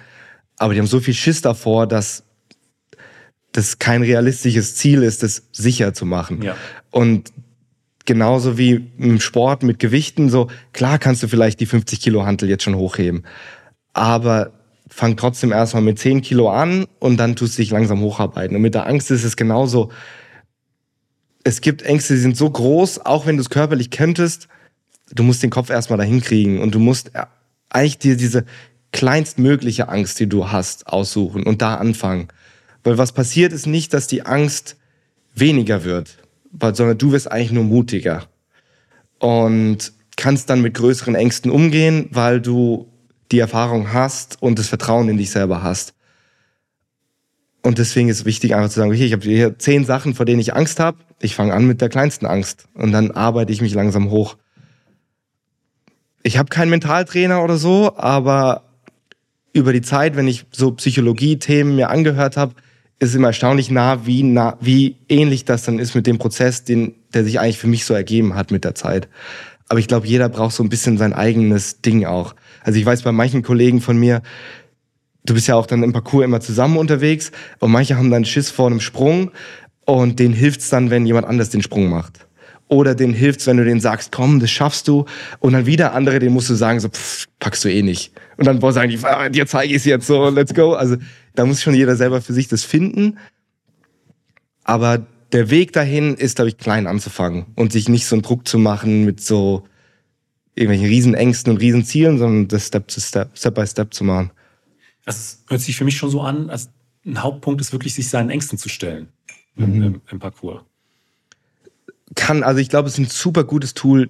aber 0.58 0.74
die 0.74 0.80
haben 0.80 0.88
so 0.88 1.00
viel 1.00 1.14
Schiss 1.14 1.42
davor, 1.42 1.88
dass 1.88 2.24
das 3.52 3.80
kein 3.80 4.04
realistisches 4.04 4.76
Ziel 4.76 5.04
ist, 5.04 5.24
das 5.24 5.44
sicher 5.52 5.94
zu 5.94 6.06
machen. 6.06 6.42
Ja. 6.42 6.56
Und 6.92 7.32
genauso 8.06 8.58
wie 8.58 8.92
im 8.98 9.20
Sport 9.20 9.64
mit 9.64 9.80
Gewichten, 9.80 10.30
so 10.30 10.50
klar 10.74 11.00
kannst 11.00 11.24
du 11.24 11.28
vielleicht 11.28 11.60
die 11.60 11.66
50 11.66 12.00
Kilo 12.00 12.26
Hantel 12.26 12.50
jetzt 12.50 12.64
schon 12.64 12.76
hochheben, 12.76 13.26
aber 13.94 14.52
fang 14.88 15.18
trotzdem 15.18 15.52
erstmal 15.52 15.84
mit 15.84 16.00
10 16.00 16.22
Kilo 16.22 16.50
an 16.50 16.86
und 17.00 17.18
dann 17.18 17.36
tust 17.36 17.58
du 17.58 17.62
dich 17.62 17.72
langsam 17.72 18.02
hocharbeiten. 18.02 18.56
Und 18.56 18.62
mit 18.62 18.76
der 18.76 18.86
Angst 18.86 19.10
ist 19.12 19.24
es 19.24 19.36
genauso. 19.36 19.92
Es 21.48 21.62
gibt 21.62 21.84
Ängste, 21.84 22.16
die 22.16 22.20
sind 22.20 22.36
so 22.36 22.50
groß, 22.50 23.06
auch 23.06 23.28
wenn 23.28 23.38
du 23.38 23.42
es 23.42 23.52
körperlich 23.52 23.92
könntest, 23.92 24.48
du 25.14 25.22
musst 25.22 25.44
den 25.44 25.52
Kopf 25.52 25.70
erstmal 25.70 25.98
dahin 25.98 26.20
kriegen 26.20 26.60
und 26.60 26.74
du 26.74 26.80
musst 26.80 27.12
eigentlich 27.70 28.00
dir 28.00 28.18
diese 28.18 28.46
kleinstmögliche 28.92 29.88
Angst, 29.88 30.20
die 30.20 30.28
du 30.28 30.52
hast, 30.52 30.88
aussuchen 30.88 31.44
und 31.44 31.62
da 31.62 31.76
anfangen. 31.76 32.30
Weil 32.84 32.98
was 32.98 33.12
passiert 33.12 33.54
ist 33.54 33.68
nicht, 33.68 33.94
dass 33.94 34.08
die 34.08 34.26
Angst 34.26 34.78
weniger 35.36 35.84
wird, 35.84 36.18
sondern 36.60 36.98
du 36.98 37.12
wirst 37.12 37.32
eigentlich 37.32 37.52
nur 37.52 37.64
mutiger 37.64 38.28
und 39.20 39.92
kannst 40.18 40.50
dann 40.50 40.62
mit 40.62 40.74
größeren 40.74 41.14
Ängsten 41.14 41.52
umgehen, 41.52 42.08
weil 42.12 42.42
du 42.42 42.88
die 43.32 43.40
Erfahrung 43.40 43.92
hast 43.92 44.42
und 44.42 44.58
das 44.58 44.68
Vertrauen 44.68 45.10
in 45.10 45.18
dich 45.18 45.30
selber 45.30 45.62
hast. 45.62 45.94
Und 47.66 47.80
deswegen 47.80 48.10
ist 48.10 48.20
es 48.20 48.26
wichtig, 48.26 48.54
einfach 48.54 48.70
zu 48.70 48.76
sagen, 48.76 48.92
okay, 48.92 49.08
ich 49.08 49.12
habe 49.12 49.24
hier 49.24 49.58
zehn 49.58 49.86
Sachen, 49.86 50.14
vor 50.14 50.28
denen 50.28 50.40
ich 50.40 50.54
Angst 50.54 50.80
habe. 50.80 51.00
Ich 51.20 51.34
fange 51.34 51.52
an 51.52 51.66
mit 51.66 51.82
der 51.82 51.90
kleinsten 51.90 52.28
Angst 52.28 52.68
und 52.76 52.92
dann 52.92 53.10
arbeite 53.10 53.52
ich 53.52 53.60
mich 53.60 53.74
langsam 53.74 54.12
hoch. 54.12 54.38
Ich 56.22 56.38
habe 56.38 56.50
keinen 56.50 56.70
Mentaltrainer 56.70 57.44
oder 57.44 57.58
so, 57.58 57.98
aber 57.98 58.66
über 59.52 59.74
die 59.74 59.82
Zeit, 59.82 60.16
wenn 60.16 60.28
ich 60.28 60.46
so 60.52 60.74
Psychologie-Themen 60.74 61.76
mir 61.76 61.90
angehört 61.90 62.38
habe, 62.38 62.54
ist 63.00 63.10
es 63.10 63.16
immer 63.16 63.30
erstaunlich 63.30 63.72
nah, 63.72 64.06
wie 64.06 64.22
nah, 64.22 64.60
wie 64.62 64.98
ähnlich 65.10 65.46
das 65.46 65.64
dann 65.64 65.80
ist 65.80 65.96
mit 65.96 66.06
dem 66.06 66.20
Prozess, 66.20 66.66
den, 66.66 66.94
der 67.16 67.24
sich 67.24 67.40
eigentlich 67.40 67.58
für 67.58 67.66
mich 67.68 67.86
so 67.86 67.96
ergeben 67.96 68.36
hat 68.36 68.52
mit 68.52 68.64
der 68.64 68.76
Zeit. 68.76 69.10
Aber 69.70 69.80
ich 69.80 69.88
glaube, 69.88 70.06
jeder 70.06 70.30
braucht 70.30 70.54
so 70.54 70.62
ein 70.62 70.70
bisschen 70.70 71.00
sein 71.00 71.14
eigenes 71.14 71.82
Ding 71.82 72.06
auch. 72.06 72.36
Also 72.62 72.78
ich 72.78 72.86
weiß 72.86 73.02
bei 73.02 73.12
manchen 73.12 73.42
Kollegen 73.42 73.82
von 73.82 73.98
mir, 73.98 74.22
du 75.26 75.34
bist 75.34 75.48
ja 75.48 75.56
auch 75.56 75.66
dann 75.66 75.84
im 75.84 75.94
Parcours 75.94 76.26
immer 76.26 76.40
zusammen 76.40 76.78
unterwegs 76.78 77.32
und 77.60 77.72
manche 77.72 77.98
haben 77.98 78.12
dann 78.12 78.26
Schiss 78.26 78.50
vor 78.50 78.68
einem 78.68 78.80
Sprung 78.80 79.32
und 79.86 80.20
denen 80.20 80.34
hilft's 80.34 80.70
dann, 80.70 80.90
wenn 80.90 81.06
jemand 81.06 81.28
anders 81.28 81.50
den 81.50 81.62
Sprung 81.62 81.90
macht. 81.90 82.28
Oder 82.68 82.96
denen 82.96 83.14
hilft's, 83.14 83.46
wenn 83.46 83.58
du 83.58 83.64
denen 83.64 83.80
sagst, 83.80 84.12
komm, 84.12 84.40
das 84.40 84.50
schaffst 84.50 84.88
du. 84.88 85.06
Und 85.40 85.54
dann 85.54 85.68
wieder 85.68 85.94
andere, 85.94 86.18
denen 86.18 86.34
musst 86.34 86.50
du 86.50 86.56
sagen, 86.56 86.80
so, 86.80 86.90
pff, 86.90 87.28
packst 87.40 87.64
du 87.64 87.72
eh 87.72 87.84
nicht. 87.84 88.12
Und 88.38 88.48
dann 88.48 88.60
sagen 88.74 88.90
die, 88.90 88.98
ah, 89.04 89.30
dir 89.30 89.46
zeige 89.46 89.70
ich 89.72 89.78
es 89.78 89.86
jetzt 89.86 90.08
so, 90.08 90.30
let's 90.30 90.54
go. 90.54 90.74
Also 90.74 90.98
da 91.36 91.46
muss 91.46 91.62
schon 91.62 91.76
jeder 91.76 91.96
selber 91.96 92.22
für 92.22 92.34
sich 92.34 92.48
das 92.48 92.64
finden. 92.64 93.20
Aber 94.64 95.06
der 95.32 95.52
Weg 95.52 95.74
dahin 95.74 96.16
ist, 96.16 96.38
glaube 96.38 96.50
ich, 96.50 96.58
klein 96.58 96.88
anzufangen 96.88 97.46
und 97.56 97.72
sich 97.72 97.88
nicht 97.88 98.08
so 98.08 98.16
einen 98.16 98.24
Druck 98.24 98.48
zu 98.48 98.58
machen 98.58 99.06
mit 99.06 99.22
so 99.22 99.64
irgendwelchen 100.56 100.88
Riesenängsten 100.88 101.54
und 101.54 101.62
Riesenzielen, 101.62 102.18
sondern 102.18 102.48
das 102.48 102.66
Step, 102.68 102.88
to 102.88 103.00
Step, 103.00 103.38
Step 103.38 103.54
by 103.54 103.68
Step 103.68 103.94
zu 103.94 104.04
machen. 104.04 104.32
Das 105.06 105.44
hört 105.48 105.62
sich 105.62 105.76
für 105.78 105.86
mich 105.86 105.98
schon 105.98 106.10
so 106.10 106.22
an, 106.22 106.50
als 106.50 106.70
ein 107.06 107.22
Hauptpunkt 107.22 107.62
ist 107.62 107.72
wirklich, 107.72 107.94
sich 107.94 108.10
seinen 108.10 108.30
Ängsten 108.30 108.58
zu 108.58 108.70
stellen 108.70 109.10
mhm. 109.56 109.84
im, 109.84 110.02
im, 110.10 110.20
Parcours. 110.20 110.64
Kann, 112.16 112.44
also 112.44 112.60
ich 112.60 112.70
glaube, 112.70 112.88
es 112.88 112.96
ist 112.96 113.00
ein 113.00 113.10
super 113.10 113.44
gutes 113.44 113.74
Tool, 113.74 114.10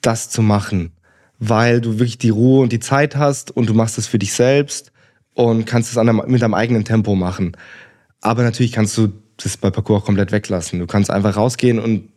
das 0.00 0.30
zu 0.30 0.42
machen, 0.42 0.92
weil 1.38 1.80
du 1.80 1.94
wirklich 1.94 2.18
die 2.18 2.30
Ruhe 2.30 2.62
und 2.62 2.72
die 2.72 2.80
Zeit 2.80 3.16
hast 3.16 3.50
und 3.50 3.68
du 3.68 3.74
machst 3.74 3.98
es 3.98 4.06
für 4.06 4.18
dich 4.18 4.32
selbst 4.32 4.92
und 5.34 5.64
kannst 5.66 5.96
es 5.96 6.02
mit 6.26 6.42
deinem 6.42 6.54
eigenen 6.54 6.84
Tempo 6.84 7.14
machen. 7.14 7.56
Aber 8.20 8.42
natürlich 8.42 8.72
kannst 8.72 8.96
du 8.98 9.12
das 9.36 9.56
bei 9.56 9.70
Parcours 9.70 10.04
komplett 10.04 10.32
weglassen. 10.32 10.80
Du 10.80 10.86
kannst 10.86 11.10
einfach 11.10 11.36
rausgehen 11.36 11.78
und 11.78 12.08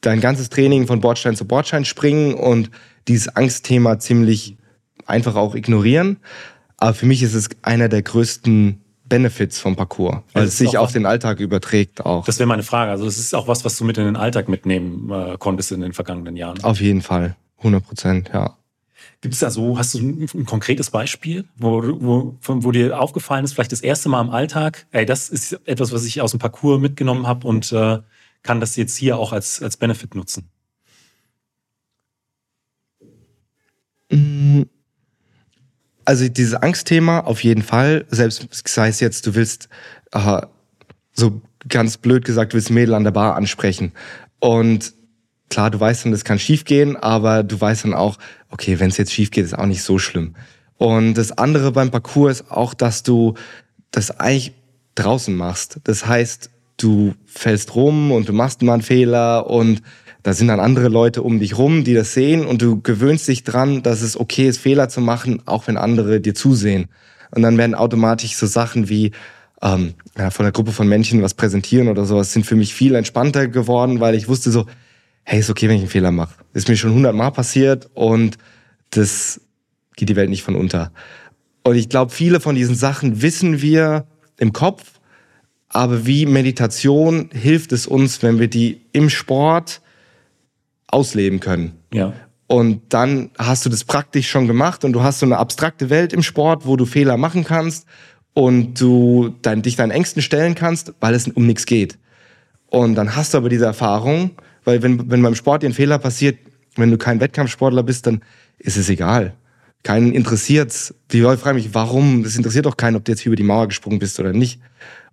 dein 0.00 0.20
ganzes 0.20 0.48
Training 0.48 0.86
von 0.86 1.00
Bordstein 1.00 1.36
zu 1.36 1.44
Bordstein 1.44 1.84
springen 1.84 2.34
und 2.34 2.70
dieses 3.08 3.34
Angstthema 3.34 3.98
ziemlich 3.98 4.56
einfach 5.06 5.34
auch 5.34 5.54
ignorieren. 5.54 6.18
Aber 6.78 6.94
für 6.94 7.06
mich 7.06 7.22
ist 7.22 7.34
es 7.34 7.48
einer 7.62 7.88
der 7.88 8.02
größten 8.02 8.80
Benefits 9.04 9.58
vom 9.58 9.74
Parcours, 9.74 10.22
weil 10.32 10.44
es 10.44 10.58
sich 10.58 10.78
auf 10.78 10.92
den 10.92 11.06
Alltag 11.06 11.40
überträgt 11.40 12.04
auch. 12.04 12.24
Das 12.24 12.38
wäre 12.38 12.46
meine 12.46 12.62
Frage. 12.62 12.90
Also 12.90 13.06
es 13.06 13.18
ist 13.18 13.34
auch 13.34 13.48
was, 13.48 13.64
was 13.64 13.76
du 13.76 13.84
mit 13.84 13.98
in 13.98 14.04
den 14.04 14.16
Alltag 14.16 14.48
mitnehmen 14.48 15.10
äh, 15.10 15.36
konntest 15.38 15.72
in 15.72 15.80
den 15.80 15.92
vergangenen 15.92 16.36
Jahren. 16.36 16.62
Auf 16.62 16.80
jeden 16.80 17.02
Fall, 17.02 17.36
100 17.58 17.84
Prozent, 17.84 18.30
ja. 18.32 18.56
Gibt 19.20 19.34
es 19.34 19.40
da 19.40 19.50
so, 19.50 19.78
hast 19.78 19.94
du 19.94 19.98
ein, 19.98 20.28
ein 20.32 20.44
konkretes 20.44 20.90
Beispiel, 20.90 21.44
wo, 21.56 21.82
wo, 22.00 22.36
wo, 22.42 22.70
dir 22.70 23.00
aufgefallen 23.00 23.44
ist, 23.44 23.54
vielleicht 23.54 23.72
das 23.72 23.80
erste 23.80 24.08
Mal 24.08 24.20
im 24.20 24.30
Alltag, 24.30 24.86
ey, 24.92 25.06
das 25.06 25.28
ist 25.28 25.58
etwas, 25.66 25.92
was 25.92 26.04
ich 26.04 26.20
aus 26.20 26.32
dem 26.32 26.38
Parcours 26.38 26.80
mitgenommen 26.80 27.26
habe 27.26 27.46
und 27.48 27.72
äh, 27.72 27.98
kann 28.42 28.60
das 28.60 28.76
jetzt 28.76 28.96
hier 28.96 29.18
auch 29.18 29.32
als, 29.32 29.60
als 29.62 29.76
Benefit 29.76 30.14
nutzen? 30.14 30.48
Mm. 34.10 34.62
Also 36.08 36.26
dieses 36.26 36.54
Angstthema 36.54 37.20
auf 37.20 37.44
jeden 37.44 37.62
Fall, 37.62 38.06
selbst 38.08 38.48
sei 38.66 38.88
es 38.88 38.98
jetzt, 38.98 39.26
du 39.26 39.34
willst, 39.34 39.68
aha, 40.10 40.48
so 41.12 41.42
ganz 41.68 41.98
blöd 41.98 42.24
gesagt, 42.24 42.52
du 42.52 42.54
willst 42.54 42.70
Mädel 42.70 42.94
an 42.94 43.04
der 43.04 43.10
Bar 43.10 43.36
ansprechen. 43.36 43.92
Und 44.40 44.94
klar, 45.50 45.70
du 45.70 45.78
weißt 45.78 46.06
dann, 46.06 46.12
das 46.12 46.24
kann 46.24 46.38
schiefgehen, 46.38 46.96
aber 46.96 47.42
du 47.42 47.60
weißt 47.60 47.84
dann 47.84 47.92
auch, 47.92 48.16
okay, 48.48 48.80
wenn 48.80 48.88
es 48.88 48.96
jetzt 48.96 49.12
schief 49.12 49.30
geht, 49.30 49.44
ist 49.44 49.58
auch 49.58 49.66
nicht 49.66 49.82
so 49.82 49.98
schlimm. 49.98 50.34
Und 50.78 51.12
das 51.12 51.30
andere 51.32 51.72
beim 51.72 51.90
Parcours 51.90 52.40
ist 52.40 52.50
auch, 52.50 52.72
dass 52.72 53.02
du 53.02 53.34
das 53.90 54.10
eigentlich 54.10 54.54
draußen 54.94 55.36
machst. 55.36 55.78
Das 55.84 56.06
heißt, 56.06 56.48
du 56.78 57.12
fällst 57.26 57.74
rum 57.74 58.12
und 58.12 58.30
du 58.30 58.32
machst 58.32 58.62
mal 58.62 58.72
einen 58.72 58.82
Fehler 58.82 59.50
und 59.50 59.82
da 60.22 60.32
sind 60.32 60.48
dann 60.48 60.60
andere 60.60 60.88
Leute 60.88 61.22
um 61.22 61.38
dich 61.38 61.56
rum, 61.58 61.84
die 61.84 61.94
das 61.94 62.12
sehen 62.12 62.46
und 62.46 62.60
du 62.60 62.80
gewöhnst 62.82 63.28
dich 63.28 63.44
dran, 63.44 63.82
dass 63.82 64.02
es 64.02 64.18
okay 64.18 64.48
ist, 64.48 64.58
Fehler 64.58 64.88
zu 64.88 65.00
machen, 65.00 65.42
auch 65.46 65.68
wenn 65.68 65.76
andere 65.76 66.20
dir 66.20 66.34
zusehen. 66.34 66.86
Und 67.30 67.42
dann 67.42 67.58
werden 67.58 67.74
automatisch 67.74 68.36
so 68.36 68.46
Sachen 68.46 68.88
wie 68.88 69.12
ähm, 69.62 69.94
ja, 70.16 70.30
von 70.30 70.44
einer 70.44 70.52
Gruppe 70.52 70.72
von 70.72 70.88
Menschen 70.88 71.22
was 71.22 71.34
präsentieren 71.34 71.88
oder 71.88 72.04
sowas 72.04 72.32
sind 72.32 72.46
für 72.46 72.56
mich 72.56 72.74
viel 72.74 72.94
entspannter 72.94 73.48
geworden, 73.48 74.00
weil 74.00 74.14
ich 74.14 74.28
wusste 74.28 74.50
so, 74.50 74.66
hey, 75.24 75.40
ist 75.40 75.50
okay, 75.50 75.68
wenn 75.68 75.76
ich 75.76 75.82
einen 75.82 75.90
Fehler 75.90 76.10
mache. 76.10 76.34
Ist 76.52 76.68
mir 76.68 76.76
schon 76.76 76.94
hundertmal 76.94 77.32
passiert 77.32 77.90
und 77.94 78.38
das 78.90 79.40
geht 79.96 80.08
die 80.08 80.16
Welt 80.16 80.30
nicht 80.30 80.42
von 80.42 80.56
unter. 80.56 80.92
Und 81.64 81.76
ich 81.76 81.88
glaube, 81.88 82.12
viele 82.12 82.40
von 82.40 82.54
diesen 82.54 82.74
Sachen 82.74 83.20
wissen 83.20 83.60
wir 83.60 84.06
im 84.38 84.52
Kopf, 84.52 85.00
aber 85.68 86.06
wie 86.06 86.24
Meditation 86.24 87.28
hilft 87.32 87.72
es 87.72 87.86
uns, 87.86 88.22
wenn 88.22 88.38
wir 88.38 88.48
die 88.48 88.80
im 88.92 89.10
Sport 89.10 89.82
ausleben 90.88 91.40
können. 91.40 91.72
Ja. 91.92 92.12
Und 92.46 92.94
dann 92.94 93.30
hast 93.38 93.66
du 93.66 93.70
das 93.70 93.84
praktisch 93.84 94.28
schon 94.28 94.46
gemacht 94.46 94.84
und 94.84 94.94
du 94.94 95.02
hast 95.02 95.20
so 95.20 95.26
eine 95.26 95.36
abstrakte 95.36 95.90
Welt 95.90 96.12
im 96.12 96.22
Sport, 96.22 96.66
wo 96.66 96.76
du 96.76 96.86
Fehler 96.86 97.16
machen 97.16 97.44
kannst 97.44 97.86
und 98.32 98.80
du 98.80 99.34
dein, 99.42 99.62
dich 99.62 99.76
deinen 99.76 99.90
Ängsten 99.90 100.22
stellen 100.22 100.54
kannst, 100.54 100.94
weil 101.00 101.14
es 101.14 101.28
um 101.28 101.46
nichts 101.46 101.66
geht. 101.66 101.98
Und 102.70 102.94
dann 102.94 103.16
hast 103.16 103.34
du 103.34 103.38
aber 103.38 103.48
diese 103.48 103.66
Erfahrung, 103.66 104.30
weil 104.64 104.82
wenn, 104.82 105.10
wenn 105.10 105.22
beim 105.22 105.34
Sport 105.34 105.62
dir 105.62 105.68
ein 105.68 105.74
Fehler 105.74 105.98
passiert, 105.98 106.38
wenn 106.76 106.90
du 106.90 106.96
kein 106.96 107.20
Wettkampfsportler 107.20 107.82
bist, 107.82 108.06
dann 108.06 108.22
ist 108.58 108.76
es 108.76 108.88
egal. 108.88 109.34
Keinen 109.82 110.12
interessiert's. 110.12 110.94
Die 111.12 111.20
Leute 111.20 111.40
fragen 111.40 111.56
mich, 111.56 111.74
warum? 111.74 112.22
Das 112.22 112.36
interessiert 112.36 112.66
doch 112.66 112.76
keinen, 112.76 112.96
ob 112.96 113.04
du 113.04 113.12
jetzt 113.12 113.24
über 113.26 113.36
die 113.36 113.42
Mauer 113.42 113.68
gesprungen 113.68 113.98
bist 113.98 114.18
oder 114.20 114.32
nicht. 114.32 114.60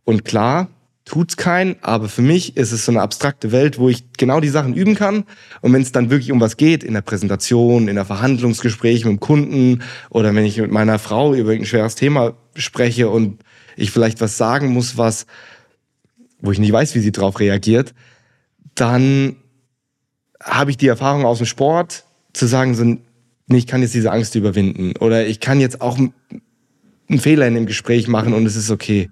Und 0.04 0.26
klar, 0.26 0.70
tut's 1.06 1.38
keinen, 1.38 1.76
aber 1.82 2.10
für 2.10 2.24
mich 2.24 2.58
ist 2.58 2.72
es 2.72 2.86
so 2.86 2.92
eine 2.92 3.02
abstrakte 3.02 3.52
Welt, 3.52 3.78
wo 3.78 3.90
ich 3.90 4.12
genau 4.14 4.40
die 4.40 4.50
Sachen 4.50 4.74
üben 4.74 4.96
kann. 4.96 5.24
Und 5.62 5.72
wenn 5.72 5.84
es 5.84 5.92
dann 5.92 6.10
wirklich 6.10 6.32
um 6.32 6.42
was 6.42 6.58
geht, 6.58 6.84
in 6.84 6.94
der 6.94 7.02
Präsentation, 7.02 7.88
in 7.88 7.96
der 7.96 8.06
Verhandlungsgespräch 8.06 9.06
mit 9.06 9.12
dem 9.12 9.20
Kunden 9.20 9.84
oder 10.10 10.34
wenn 10.34 10.46
ich 10.46 10.58
mit 10.58 10.72
meiner 10.72 10.98
Frau 10.98 11.36
über 11.36 11.52
ein 11.52 11.66
schweres 11.66 11.96
Thema 11.96 12.34
spreche 12.56 13.08
und 13.10 13.40
ich 13.78 13.92
vielleicht 13.92 14.20
was 14.20 14.38
sagen 14.38 14.70
muss, 14.70 14.98
was, 14.98 15.28
wo 16.40 16.52
ich 16.52 16.60
nicht 16.60 16.74
weiß, 16.74 16.96
wie 16.96 17.00
sie 17.00 17.12
drauf 17.12 17.40
reagiert, 17.40 17.94
dann 18.74 19.36
habe 20.42 20.72
ich 20.72 20.78
die 20.78 20.88
Erfahrung 20.88 21.26
aus 21.26 21.38
dem 21.38 21.48
Sport, 21.48 22.04
zu 22.34 22.48
sagen, 22.48 22.76
so, 22.76 22.84
nee, 22.84 23.00
ich 23.58 23.68
kann 23.68 23.82
jetzt 23.82 23.94
diese 23.94 24.12
Angst 24.12 24.36
überwinden 24.36 24.94
oder 24.98 25.26
ich 25.26 25.40
kann 25.40 25.60
jetzt 25.60 25.82
auch 25.82 25.98
einen 25.98 27.20
Fehler 27.20 27.48
in 27.48 27.54
dem 27.54 27.66
Gespräch 27.68 28.08
machen 28.08 28.34
und 28.34 28.46
es 28.46 28.56
ist 28.56 28.72
okay. 28.72 29.10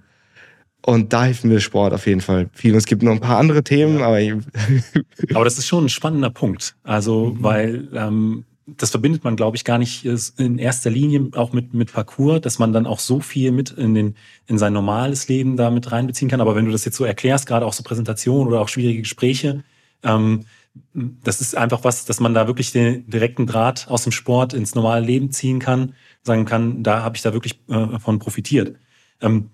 Und 0.85 1.13
da 1.13 1.25
hilft 1.25 1.45
mir 1.45 1.61
Sport 1.61 1.93
auf 1.93 2.07
jeden 2.07 2.21
Fall 2.21 2.49
viel. 2.53 2.73
Und 2.73 2.77
es 2.77 2.85
gibt 2.85 3.03
noch 3.03 3.13
ein 3.13 3.21
paar 3.21 3.37
andere 3.37 3.63
Themen, 3.63 3.99
ja. 3.99 4.07
aber. 4.07 4.19
aber 5.33 5.45
das 5.45 5.57
ist 5.57 5.67
schon 5.67 5.85
ein 5.85 5.89
spannender 5.89 6.29
Punkt. 6.29 6.75
Also, 6.83 7.27
mhm. 7.27 7.43
weil 7.43 7.87
ähm, 7.93 8.45
das 8.65 8.91
verbindet 8.91 9.23
man, 9.23 9.35
glaube 9.35 9.57
ich, 9.57 9.65
gar 9.65 9.77
nicht 9.77 10.05
in 10.37 10.57
erster 10.57 10.89
Linie 10.89 11.29
auch 11.35 11.53
mit, 11.53 11.73
mit 11.73 11.91
Parcours, 11.91 12.41
dass 12.41 12.59
man 12.59 12.73
dann 12.73 12.85
auch 12.85 12.99
so 12.99 13.19
viel 13.19 13.51
mit 13.51 13.71
in, 13.71 13.93
den, 13.93 14.15
in 14.47 14.57
sein 14.57 14.73
normales 14.73 15.27
Leben 15.27 15.57
da 15.57 15.69
mit 15.69 15.91
reinbeziehen 15.91 16.29
kann. 16.29 16.41
Aber 16.41 16.55
wenn 16.55 16.65
du 16.65 16.71
das 16.71 16.85
jetzt 16.85 16.97
so 16.97 17.05
erklärst, 17.05 17.45
gerade 17.45 17.65
auch 17.65 17.73
so 17.73 17.83
Präsentationen 17.83 18.47
oder 18.47 18.61
auch 18.61 18.69
schwierige 18.69 19.01
Gespräche, 19.01 19.63
ähm, 20.03 20.45
das 20.93 21.39
ist 21.39 21.55
einfach 21.55 21.83
was, 21.83 22.05
dass 22.05 22.19
man 22.19 22.33
da 22.33 22.47
wirklich 22.47 22.71
den 22.71 23.09
direkten 23.09 23.45
Draht 23.45 23.87
aus 23.89 24.03
dem 24.03 24.11
Sport 24.11 24.53
ins 24.53 24.75
normale 24.75 25.05
Leben 25.05 25.31
ziehen 25.31 25.59
kann, 25.59 25.93
sagen 26.23 26.45
kann, 26.45 26.83
da 26.83 27.03
habe 27.03 27.15
ich 27.15 27.21
da 27.21 27.33
wirklich 27.33 27.59
äh, 27.69 27.99
von 27.99 28.19
profitiert. 28.19 28.75
Ähm, 29.21 29.51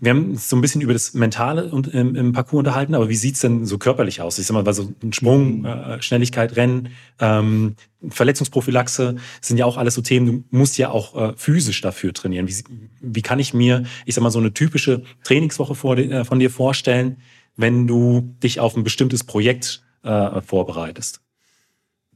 wir 0.00 0.10
haben 0.10 0.36
so 0.36 0.56
ein 0.56 0.60
bisschen 0.60 0.80
über 0.80 0.92
das 0.92 1.14
Mentale 1.14 1.70
und, 1.70 1.88
im, 1.88 2.14
im 2.14 2.32
Parcours 2.32 2.60
unterhalten, 2.60 2.94
aber 2.94 3.08
wie 3.08 3.16
sieht's 3.16 3.40
denn 3.40 3.66
so 3.66 3.78
körperlich 3.78 4.20
aus? 4.20 4.38
Ich 4.38 4.46
sag 4.46 4.54
mal, 4.54 4.62
bei 4.62 4.72
so 4.72 4.92
ein 5.02 5.12
Sprung, 5.12 5.60
mhm. 5.60 5.64
äh, 5.64 6.02
Schnelligkeit, 6.02 6.56
Rennen, 6.56 6.90
ähm, 7.18 7.76
Verletzungsprophylaxe 8.08 9.16
sind 9.40 9.56
ja 9.58 9.66
auch 9.66 9.76
alles 9.76 9.94
so 9.94 10.02
Themen. 10.02 10.26
Du 10.26 10.56
musst 10.56 10.78
ja 10.78 10.90
auch 10.90 11.14
äh, 11.14 11.32
physisch 11.36 11.80
dafür 11.80 12.12
trainieren. 12.12 12.48
Wie, 12.48 12.54
wie 13.00 13.22
kann 13.22 13.38
ich 13.38 13.54
mir, 13.54 13.84
ich 14.06 14.14
sag 14.14 14.22
mal, 14.22 14.30
so 14.30 14.38
eine 14.38 14.54
typische 14.54 15.02
Trainingswoche 15.24 15.74
vor, 15.74 15.98
äh, 15.98 16.24
von 16.24 16.38
dir 16.38 16.50
vorstellen, 16.50 17.18
wenn 17.56 17.86
du 17.86 18.34
dich 18.42 18.60
auf 18.60 18.76
ein 18.76 18.84
bestimmtes 18.84 19.24
Projekt 19.24 19.82
äh, 20.02 20.40
vorbereitest? 20.40 21.20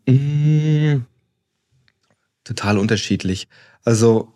Mmh, 0.07 1.03
total 2.44 2.79
unterschiedlich. 2.79 3.49
Also 3.85 4.34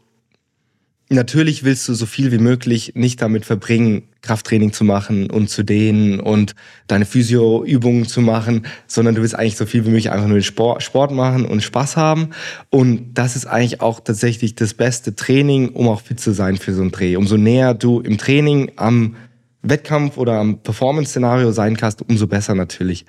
natürlich 1.11 1.65
willst 1.65 1.89
du 1.89 1.95
so 1.95 2.07
viel 2.07 2.33
wie 2.33 2.39
möglich 2.39 2.93
nicht 2.95 3.23
damit 3.23 3.45
verbringen, 3.45 4.03
Krafttraining 4.21 4.73
zu 4.73 4.85
machen 4.85 5.31
und 5.31 5.49
zu 5.49 5.63
dehnen 5.63 6.21
und 6.21 6.55
deine 6.87 7.07
Physioübungen 7.07 8.07
zu 8.07 8.21
machen, 8.21 8.67
sondern 8.87 9.15
du 9.15 9.23
willst 9.23 9.35
eigentlich 9.35 9.57
so 9.57 9.65
viel 9.65 9.85
wie 9.85 9.91
möglich 9.91 10.11
einfach 10.11 10.27
nur 10.27 10.39
den 10.39 10.43
Sport, 10.43 10.83
Sport 10.83 11.13
machen 11.13 11.47
und 11.47 11.63
Spaß 11.63 11.97
haben. 11.97 12.31
Und 12.71 13.15
das 13.15 13.37
ist 13.37 13.47
eigentlich 13.47 13.81
auch 13.81 14.01
tatsächlich 14.01 14.55
das 14.55 14.75
beste 14.75 15.15
Training, 15.15 15.71
um 15.71 15.89
auch 15.89 16.03
fit 16.03 16.21
zu 16.21 16.33
sein 16.33 16.57
für 16.57 16.75
so 16.75 16.83
einen 16.83 16.91
Dreh. 16.91 17.17
Umso 17.17 17.37
näher 17.37 17.75
du 17.75 18.01
im 18.01 18.19
Training 18.19 18.73
am 18.77 19.17
Wettkampf 19.63 20.19
oder 20.19 20.39
am 20.39 20.59
Performance-Szenario 20.63 21.53
sein 21.53 21.77
kannst, 21.77 22.03
umso 22.03 22.27
besser 22.27 22.55
natürlich. 22.55 23.07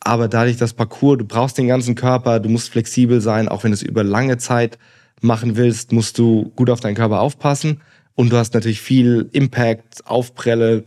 Aber 0.00 0.28
dadurch 0.28 0.56
das 0.56 0.72
Parcours, 0.72 1.18
du 1.18 1.24
brauchst 1.24 1.58
den 1.58 1.68
ganzen 1.68 1.94
Körper, 1.94 2.40
du 2.40 2.48
musst 2.48 2.70
flexibel 2.70 3.20
sein, 3.20 3.48
auch 3.48 3.64
wenn 3.64 3.72
es 3.72 3.82
über 3.82 4.04
lange 4.04 4.38
Zeit 4.38 4.78
machen 5.20 5.56
willst, 5.56 5.92
musst 5.92 6.18
du 6.18 6.52
gut 6.56 6.70
auf 6.70 6.80
deinen 6.80 6.94
Körper 6.94 7.20
aufpassen. 7.20 7.80
Und 8.14 8.32
du 8.32 8.36
hast 8.36 8.54
natürlich 8.54 8.80
viel 8.80 9.28
Impact, 9.32 10.06
Aufprelle, 10.06 10.84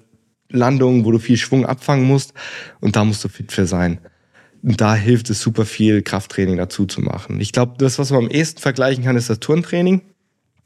Landungen, 0.49 1.05
wo 1.05 1.11
du 1.11 1.19
viel 1.19 1.37
Schwung 1.37 1.65
abfangen 1.65 2.05
musst. 2.05 2.33
Und 2.79 2.95
da 2.95 3.03
musst 3.03 3.23
du 3.23 3.29
fit 3.29 3.51
für 3.51 3.65
sein. 3.65 3.99
Und 4.63 4.79
da 4.79 4.95
hilft 4.95 5.29
es 5.29 5.41
super 5.41 5.65
viel, 5.65 6.01
Krafttraining 6.01 6.57
dazu 6.57 6.85
zu 6.85 7.01
machen. 7.01 7.39
Ich 7.39 7.51
glaube, 7.51 7.75
das, 7.77 7.97
was 7.99 8.11
man 8.11 8.25
am 8.25 8.29
ehesten 8.29 8.59
vergleichen 8.59 9.03
kann, 9.03 9.15
ist 9.15 9.29
das 9.29 9.39
Turntraining, 9.39 10.01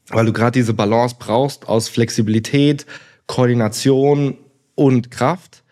weil 0.08 0.26
du 0.26 0.32
gerade 0.32 0.58
diese 0.58 0.74
Balance 0.74 1.16
brauchst 1.18 1.68
aus 1.68 1.88
Flexibilität, 1.88 2.84
Koordination 3.26 4.36
und 4.74 5.10
Kraft. 5.10 5.62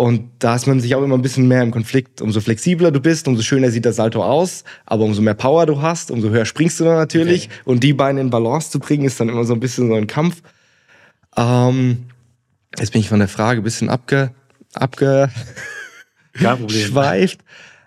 Und 0.00 0.30
da 0.38 0.54
ist 0.54 0.68
man 0.68 0.78
sich 0.78 0.94
auch 0.94 1.02
immer 1.02 1.16
ein 1.16 1.22
bisschen 1.22 1.48
mehr 1.48 1.60
im 1.60 1.72
Konflikt. 1.72 2.22
Umso 2.22 2.40
flexibler 2.40 2.92
du 2.92 3.00
bist, 3.00 3.26
umso 3.26 3.42
schöner 3.42 3.72
sieht 3.72 3.84
das 3.84 3.96
Salto 3.96 4.22
aus. 4.22 4.62
Aber 4.86 5.02
umso 5.02 5.20
mehr 5.22 5.34
Power 5.34 5.66
du 5.66 5.82
hast, 5.82 6.12
umso 6.12 6.30
höher 6.30 6.44
springst 6.44 6.78
du 6.78 6.84
dann 6.84 6.94
natürlich. 6.94 7.46
Okay. 7.46 7.60
Und 7.64 7.82
die 7.82 7.94
Beine 7.94 8.20
in 8.20 8.30
Balance 8.30 8.70
zu 8.70 8.78
bringen, 8.78 9.04
ist 9.04 9.18
dann 9.18 9.28
immer 9.28 9.44
so 9.44 9.54
ein 9.54 9.60
bisschen 9.60 9.88
so 9.88 9.94
ein 9.94 10.06
Kampf. 10.06 10.40
Ähm, 11.36 12.06
jetzt 12.78 12.92
bin 12.92 13.00
ich 13.00 13.08
von 13.08 13.18
der 13.18 13.26
Frage 13.26 13.60
ein 13.60 13.64
bisschen 13.64 13.88
abge, 13.88 14.30
abge 14.74 15.30
schweift. 16.68 17.40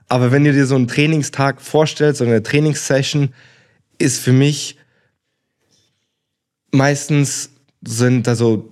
Aber 0.10 0.34
wenn 0.34 0.43
du 0.43 0.52
dir 0.52 0.65
so 0.65 0.76
einen 0.76 0.89
Trainingstag 0.89 1.62
vorstellst, 1.62 2.19
so 2.19 2.26
eine 2.26 2.43
Trainingssession, 2.43 3.30
ist 4.00 4.19
für 4.19 4.34
mich 4.34 4.78
meistens 6.74 7.52
sind 7.82 8.28
da 8.28 8.36
so 8.36 8.71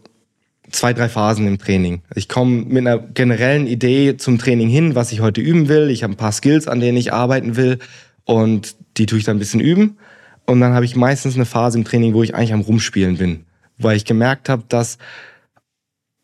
zwei, 0.71 0.93
drei 0.93 1.09
Phasen 1.09 1.47
im 1.47 1.57
Training. 1.57 2.01
Ich 2.15 2.29
komme 2.29 2.63
mit 2.65 2.85
einer 2.85 2.97
generellen 2.97 3.67
Idee 3.67 4.17
zum 4.17 4.37
Training 4.37 4.69
hin, 4.69 4.95
was 4.95 5.11
ich 5.11 5.21
heute 5.21 5.41
üben 5.41 5.67
will. 5.67 5.89
Ich 5.89 6.03
habe 6.03 6.13
ein 6.13 6.17
paar 6.17 6.31
Skills, 6.31 6.67
an 6.67 6.79
denen 6.79 6.97
ich 6.97 7.13
arbeiten 7.13 7.55
will 7.55 7.79
und 8.25 8.75
die 8.97 9.05
tue 9.05 9.19
ich 9.19 9.25
dann 9.25 9.37
ein 9.37 9.39
bisschen 9.39 9.59
üben. 9.59 9.97
Und 10.45 10.61
dann 10.61 10.73
habe 10.73 10.85
ich 10.85 10.95
meistens 10.95 11.35
eine 11.35 11.45
Phase 11.45 11.77
im 11.77 11.85
Training, 11.85 12.13
wo 12.13 12.23
ich 12.23 12.33
eigentlich 12.33 12.53
am 12.53 12.61
Rumspielen 12.61 13.17
bin, 13.17 13.45
weil 13.77 13.97
ich 13.97 14.05
gemerkt 14.05 14.49
habe, 14.49 14.63
dass 14.67 14.97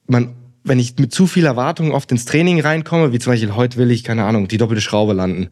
man, 0.07 0.35
wenn 0.63 0.79
ich 0.79 0.97
mit 0.97 1.13
zu 1.13 1.27
viel 1.27 1.45
Erwartung 1.45 1.91
oft 1.91 2.11
ins 2.11 2.25
Training 2.25 2.59
reinkomme, 2.59 3.13
wie 3.13 3.19
zum 3.19 3.33
Beispiel 3.33 3.55
heute 3.55 3.77
will 3.77 3.91
ich, 3.91 4.03
keine 4.03 4.25
Ahnung, 4.25 4.47
die 4.47 4.57
doppelte 4.57 4.81
Schraube 4.81 5.13
landen, 5.13 5.49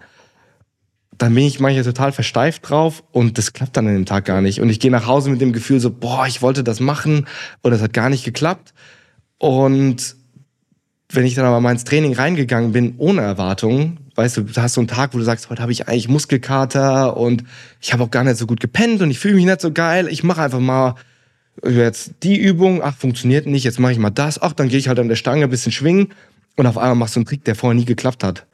dann 1.17 1.33
bin 1.35 1.45
ich 1.45 1.59
manchmal 1.59 1.83
total 1.83 2.11
versteift 2.11 2.69
drauf 2.69 3.03
und 3.11 3.37
das 3.37 3.53
klappt 3.53 3.77
dann 3.77 3.87
an 3.87 3.93
dem 3.93 4.05
Tag 4.05 4.25
gar 4.25 4.41
nicht. 4.41 4.61
Und 4.61 4.69
ich 4.69 4.79
gehe 4.79 4.91
nach 4.91 5.07
Hause 5.07 5.29
mit 5.29 5.41
dem 5.41 5.53
Gefühl 5.53 5.79
so, 5.79 5.91
boah, 5.91 6.25
ich 6.27 6.41
wollte 6.41 6.63
das 6.63 6.79
machen 6.79 7.27
und 7.61 7.71
das 7.71 7.81
hat 7.81 7.93
gar 7.93 8.09
nicht 8.09 8.23
geklappt. 8.23 8.73
Und 9.37 10.15
wenn 11.09 11.25
ich 11.25 11.35
dann 11.35 11.45
aber 11.45 11.61
mal 11.61 11.71
ins 11.71 11.83
Training 11.83 12.13
reingegangen 12.13 12.71
bin, 12.71 12.95
ohne 12.97 13.21
Erwartungen, 13.21 13.99
weißt 14.15 14.37
du, 14.37 14.41
du 14.43 14.61
hast 14.61 14.73
so 14.73 14.81
einen 14.81 14.87
Tag, 14.87 15.13
wo 15.13 15.17
du 15.17 15.23
sagst, 15.23 15.49
heute 15.49 15.61
habe 15.61 15.71
ich 15.71 15.87
eigentlich 15.87 16.09
Muskelkater 16.09 17.15
und 17.17 17.43
ich 17.81 17.93
habe 17.93 18.03
auch 18.03 18.11
gar 18.11 18.23
nicht 18.23 18.37
so 18.37 18.47
gut 18.47 18.59
gepennt 18.59 19.01
und 19.01 19.11
ich 19.11 19.19
fühle 19.19 19.35
mich 19.35 19.45
nicht 19.45 19.61
so 19.61 19.71
geil. 19.71 20.07
Ich 20.07 20.23
mache 20.23 20.41
einfach 20.41 20.59
mal 20.59 20.95
jetzt 21.63 22.13
die 22.23 22.37
Übung, 22.37 22.81
ach, 22.81 22.95
funktioniert 22.95 23.45
nicht, 23.45 23.63
jetzt 23.63 23.79
mache 23.79 23.91
ich 23.91 23.99
mal 23.99 24.09
das, 24.09 24.41
ach, 24.41 24.53
dann 24.53 24.69
gehe 24.69 24.79
ich 24.79 24.87
halt 24.87 24.99
an 24.99 25.07
der 25.07 25.15
Stange 25.15 25.43
ein 25.43 25.49
bisschen 25.51 25.71
schwingen 25.71 26.13
und 26.55 26.65
auf 26.65 26.77
einmal 26.77 26.95
machst 26.95 27.15
du 27.15 27.19
einen 27.19 27.25
Trick, 27.25 27.43
der 27.43 27.55
vorher 27.55 27.75
nie 27.75 27.85
geklappt 27.85 28.23
hat 28.23 28.47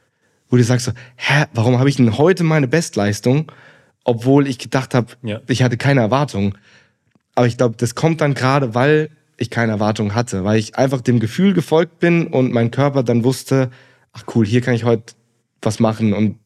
wo 0.50 0.56
du 0.56 0.64
sagst 0.64 0.86
so, 0.86 0.92
hä, 1.16 1.44
warum 1.54 1.78
habe 1.78 1.88
ich 1.88 1.96
denn 1.96 2.18
heute 2.18 2.44
meine 2.44 2.68
Bestleistung, 2.68 3.50
obwohl 4.04 4.46
ich 4.46 4.58
gedacht 4.58 4.94
habe, 4.94 5.08
ja. 5.22 5.40
ich 5.46 5.62
hatte 5.62 5.76
keine 5.76 6.00
Erwartung. 6.00 6.56
Aber 7.34 7.46
ich 7.46 7.56
glaube, 7.56 7.76
das 7.78 7.94
kommt 7.94 8.20
dann 8.20 8.34
gerade, 8.34 8.74
weil 8.74 9.10
ich 9.36 9.48
keine 9.48 9.72
Erwartung 9.72 10.14
hatte, 10.14 10.44
weil 10.44 10.58
ich 10.58 10.76
einfach 10.76 11.00
dem 11.00 11.20
Gefühl 11.20 11.54
gefolgt 11.54 12.00
bin 12.00 12.26
und 12.26 12.52
mein 12.52 12.70
Körper 12.70 13.02
dann 13.02 13.24
wusste, 13.24 13.70
ach 14.12 14.24
cool, 14.34 14.44
hier 14.44 14.60
kann 14.60 14.74
ich 14.74 14.84
heute 14.84 15.14
was 15.62 15.80
machen 15.80 16.12
und 16.12 16.36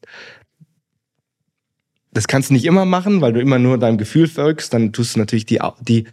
das 2.13 2.27
kannst 2.27 2.49
du 2.49 2.53
nicht 2.53 2.65
immer 2.65 2.85
machen, 2.85 3.19
weil 3.19 3.33
du 3.33 3.41
immer 3.41 3.59
nur 3.59 3.77
deinem 3.77 3.97
Gefühl 3.97 4.27
folgst, 4.27 4.73
dann 4.73 4.93
tust 4.93 5.15
du 5.15 5.19
natürlich 5.19 5.45
die, 5.45 5.59
die 5.81 6.05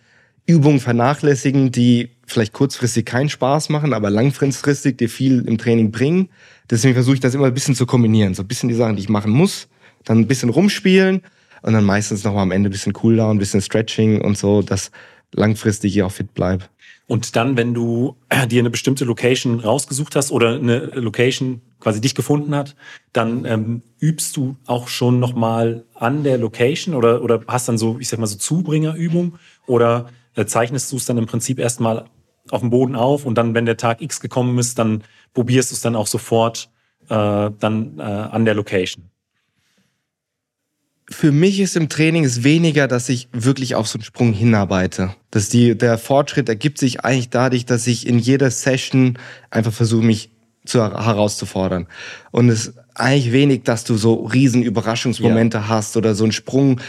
Übungen 0.47 0.81
vernachlässigen, 0.81 1.71
die 1.71 2.11
vielleicht 2.33 2.53
kurzfristig 2.53 3.05
keinen 3.05 3.29
Spaß 3.29 3.69
machen, 3.69 3.93
aber 3.93 4.11
langfristig 4.11 4.99
dir 4.99 5.09
viel 5.09 5.47
im 5.47 5.59
Training 5.59 5.91
bringen. 5.91 6.29
Deswegen 6.71 6.95
versuche 6.95 7.15
ich 7.15 7.21
das 7.21 7.35
immer 7.35 7.47
ein 7.47 7.55
bisschen 7.55 7.75
zu 7.75 7.87
kombinieren. 7.87 8.35
So 8.35 8.43
ein 8.43 8.49
bisschen 8.49 8.69
die 8.69 8.75
Sachen, 8.75 8.97
die 8.97 9.03
ich 9.03 9.09
machen 9.09 9.31
muss, 9.31 9.69
dann 10.05 10.19
ein 10.19 10.27
bisschen 10.27 10.51
rumspielen 10.51 11.23
und 11.63 11.73
dann 11.73 11.85
meistens 11.85 12.25
noch 12.25 12.35
mal 12.35 12.43
am 12.43 12.51
Ende 12.51 12.69
ein 12.69 12.73
bisschen 12.73 12.93
Cooldown, 12.93 13.37
ein 13.37 13.39
bisschen 13.39 13.61
Stretching 13.61 14.21
und 14.21 14.37
so, 14.37 14.63
dass 14.63 14.91
langfristig 15.33 15.97
ich 15.97 16.03
auch 16.03 16.13
fit 16.13 16.35
bleibe. 16.35 16.65
Und 17.09 17.37
dann, 17.37 17.57
wenn 17.57 17.75
du 17.75 18.17
dir 18.47 18.61
eine 18.61 18.71
bestimmte 18.71 19.05
Location 19.05 19.61
rausgesucht 19.61 20.17
hast 20.17 20.31
oder 20.31 20.55
eine 20.55 20.79
Location 20.95 21.61
quasi 21.81 22.01
dich 22.01 22.15
gefunden 22.15 22.55
hat, 22.55 22.77
dann 23.13 23.45
ähm, 23.45 23.83
übst 24.01 24.37
du 24.37 24.57
auch 24.67 24.89
schon 24.89 25.19
noch 25.19 25.35
mal 25.35 25.85
an 25.95 26.23
der 26.23 26.39
Location 26.39 26.95
oder, 26.95 27.23
oder 27.23 27.43
hast 27.49 27.69
dann 27.69 27.77
so, 27.77 27.99
ich 27.99 28.09
sag 28.09 28.19
mal 28.19 28.27
so 28.27 28.37
Zubringerübung 28.37 29.35
oder 29.67 30.09
äh, 30.37 30.47
zeichnest 30.47 30.93
du 30.93 30.97
es 30.97 31.05
dann 31.05 31.19
im 31.19 31.27
Prinzip 31.27 31.59
erstmal 31.59 32.07
auf 32.51 32.61
dem 32.61 32.71
Boden 32.71 32.97
auf 32.97 33.25
und 33.25 33.37
dann, 33.37 33.55
wenn 33.55 33.67
der 33.67 33.77
Tag 33.77 34.03
X 34.03 34.21
gekommen 34.21 34.59
ist, 34.59 34.79
dann 34.79 35.05
probierst 35.33 35.71
du 35.71 35.75
es 35.75 35.81
dann 35.81 35.97
auch 35.97 36.07
sofort 36.07 36.71
äh, 37.09 37.51
dann 37.59 37.99
äh, 37.99 38.03
an 38.03 38.45
der 38.45 38.55
Location. 38.55 39.11
Für 41.09 41.33
mich 41.33 41.61
ist 41.61 41.77
im 41.77 41.89
Training 41.89 42.25
es 42.25 42.43
weniger, 42.43 42.89
dass 42.89 43.09
ich 43.09 43.29
wirklich 43.33 43.75
auf 43.75 43.87
so 43.87 43.99
einen 43.99 44.05
Sprung 44.05 44.33
hinarbeite. 44.33 45.15
Dass 45.31 45.49
die, 45.49 45.77
der 45.77 45.99
Fortschritt 45.99 46.49
ergibt 46.49 46.79
sich 46.79 47.01
eigentlich 47.01 47.29
dadurch, 47.29 47.67
dass 47.67 47.87
ich 47.87 48.07
in 48.07 48.19
jeder 48.19 48.51
Session 48.51 49.19
einfach 49.51 49.73
versuche, 49.73 50.05
mich 50.05 50.31
zu, 50.65 50.81
herauszufordern. 50.81 51.87
Und 52.31 52.49
es 52.49 52.69
ist 52.69 52.79
eigentlich 52.95 53.33
wenig, 53.33 53.65
dass 53.65 53.85
du 53.85 53.97
so 53.97 54.15
riesen 54.27 54.63
Überraschungsmomente 54.63 55.59
ja. 55.59 55.69
hast 55.69 55.97
oder 55.97 56.15
so 56.15 56.25
einen 56.25 56.33
Sprung, 56.33 56.81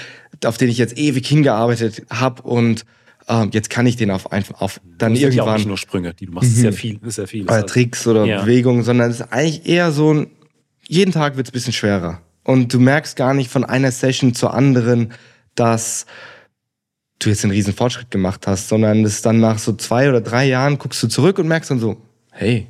auf 0.45 0.57
den 0.57 0.69
ich 0.69 0.77
jetzt 0.77 0.97
ewig 0.97 1.27
hingearbeitet 1.27 2.03
habe 2.09 2.43
und 2.43 2.85
ähm, 3.27 3.49
jetzt 3.53 3.69
kann 3.69 3.85
ich 3.85 3.95
den 3.95 4.11
auf 4.11 4.31
einfach 4.31 4.61
auf 4.61 4.81
dann 4.97 5.13
das 5.13 5.21
irgendwann. 5.21 5.45
Ja 5.45 5.53
auch 5.53 5.57
nicht 5.57 5.67
nur 5.67 5.77
Sprünge, 5.77 6.13
die 6.13 6.25
du 6.25 6.33
machst, 6.33 6.51
mhm. 6.51 6.61
sehr 6.61 6.73
viel, 6.73 6.99
sehr 7.05 7.27
viel. 7.27 7.43
Oder 7.43 7.65
Tricks 7.65 8.05
oder 8.07 8.25
ja. 8.25 8.41
Bewegungen, 8.41 8.83
sondern 8.83 9.09
es 9.09 9.21
ist 9.21 9.31
eigentlich 9.31 9.65
eher 9.67 9.91
so 9.91 10.13
ein. 10.13 10.27
Jeden 10.85 11.11
Tag 11.11 11.37
wird 11.37 11.47
es 11.47 11.51
ein 11.51 11.53
bisschen 11.53 11.73
schwerer 11.73 12.21
und 12.43 12.73
du 12.73 12.79
merkst 12.79 13.15
gar 13.15 13.33
nicht 13.33 13.49
von 13.49 13.63
einer 13.63 13.91
Session 13.91 14.33
zur 14.33 14.53
anderen, 14.53 15.13
dass 15.55 16.05
du 17.19 17.29
jetzt 17.29 17.43
einen 17.43 17.53
riesen 17.53 17.73
Fortschritt 17.73 18.11
gemacht 18.11 18.47
hast, 18.47 18.67
sondern 18.67 19.05
es 19.05 19.21
dann 19.21 19.39
nach 19.39 19.59
so 19.59 19.73
zwei 19.73 20.09
oder 20.09 20.19
drei 20.19 20.45
Jahren 20.45 20.77
guckst 20.77 21.01
du 21.01 21.07
zurück 21.07 21.39
und 21.39 21.47
merkst 21.47 21.71
dann 21.71 21.79
so, 21.79 22.01
hey, 22.31 22.67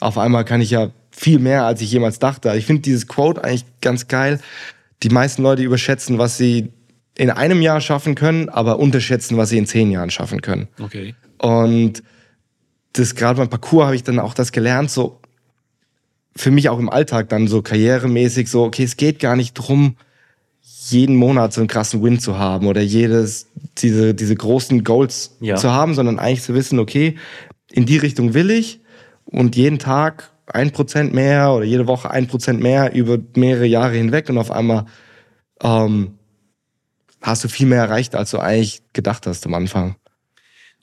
auf 0.00 0.16
einmal 0.16 0.44
kann 0.44 0.62
ich 0.62 0.70
ja 0.70 0.90
viel 1.10 1.38
mehr, 1.38 1.66
als 1.66 1.82
ich 1.82 1.92
jemals 1.92 2.18
dachte. 2.18 2.54
Ich 2.56 2.66
finde 2.66 2.82
dieses 2.82 3.06
Quote 3.06 3.44
eigentlich 3.44 3.64
ganz 3.82 4.08
geil. 4.08 4.40
Die 5.02 5.10
meisten 5.10 5.42
Leute 5.42 5.62
überschätzen, 5.62 6.18
was 6.18 6.38
sie 6.38 6.70
in 7.16 7.30
einem 7.30 7.60
Jahr 7.60 7.80
schaffen 7.80 8.14
können, 8.14 8.48
aber 8.48 8.78
unterschätzen, 8.78 9.36
was 9.36 9.50
sie 9.50 9.58
in 9.58 9.66
zehn 9.66 9.90
Jahren 9.90 10.10
schaffen 10.10 10.40
können. 10.40 10.68
Okay. 10.80 11.14
Und 11.38 12.02
das 12.92 13.14
gerade 13.14 13.38
beim 13.38 13.48
Parcours 13.48 13.86
habe 13.86 13.96
ich 13.96 14.02
dann 14.02 14.18
auch 14.18 14.34
das 14.34 14.52
gelernt, 14.52 14.90
so 14.90 15.20
für 16.36 16.50
mich 16.50 16.68
auch 16.68 16.78
im 16.78 16.88
Alltag 16.88 17.28
dann 17.28 17.48
so 17.48 17.62
karrieremäßig, 17.62 18.48
so, 18.48 18.64
okay, 18.64 18.84
es 18.84 18.96
geht 18.96 19.18
gar 19.18 19.36
nicht 19.36 19.54
drum, 19.54 19.96
jeden 20.88 21.16
Monat 21.16 21.52
so 21.52 21.60
einen 21.60 21.68
krassen 21.68 22.02
Win 22.02 22.18
zu 22.20 22.38
haben 22.38 22.66
oder 22.66 22.80
jedes, 22.80 23.48
diese, 23.78 24.14
diese 24.14 24.34
großen 24.34 24.84
Goals 24.84 25.36
ja. 25.40 25.56
zu 25.56 25.70
haben, 25.70 25.94
sondern 25.94 26.18
eigentlich 26.18 26.42
zu 26.42 26.54
wissen, 26.54 26.78
okay, 26.78 27.16
in 27.70 27.86
die 27.86 27.98
Richtung 27.98 28.34
will 28.34 28.50
ich 28.50 28.80
und 29.24 29.56
jeden 29.56 29.78
Tag 29.78 30.30
ein 30.46 30.72
Prozent 30.72 31.12
mehr 31.12 31.52
oder 31.52 31.64
jede 31.64 31.86
Woche 31.86 32.10
ein 32.10 32.26
Prozent 32.26 32.60
mehr 32.60 32.94
über 32.94 33.18
mehrere 33.36 33.66
Jahre 33.66 33.94
hinweg 33.94 34.28
und 34.28 34.38
auf 34.38 34.50
einmal 34.50 34.86
ähm, 35.62 36.18
hast 37.20 37.44
du 37.44 37.48
viel 37.48 37.66
mehr 37.66 37.82
erreicht, 37.82 38.14
als 38.14 38.30
du 38.30 38.38
eigentlich 38.38 38.82
gedacht 38.92 39.26
hast 39.26 39.46
am 39.46 39.54
Anfang. 39.54 39.96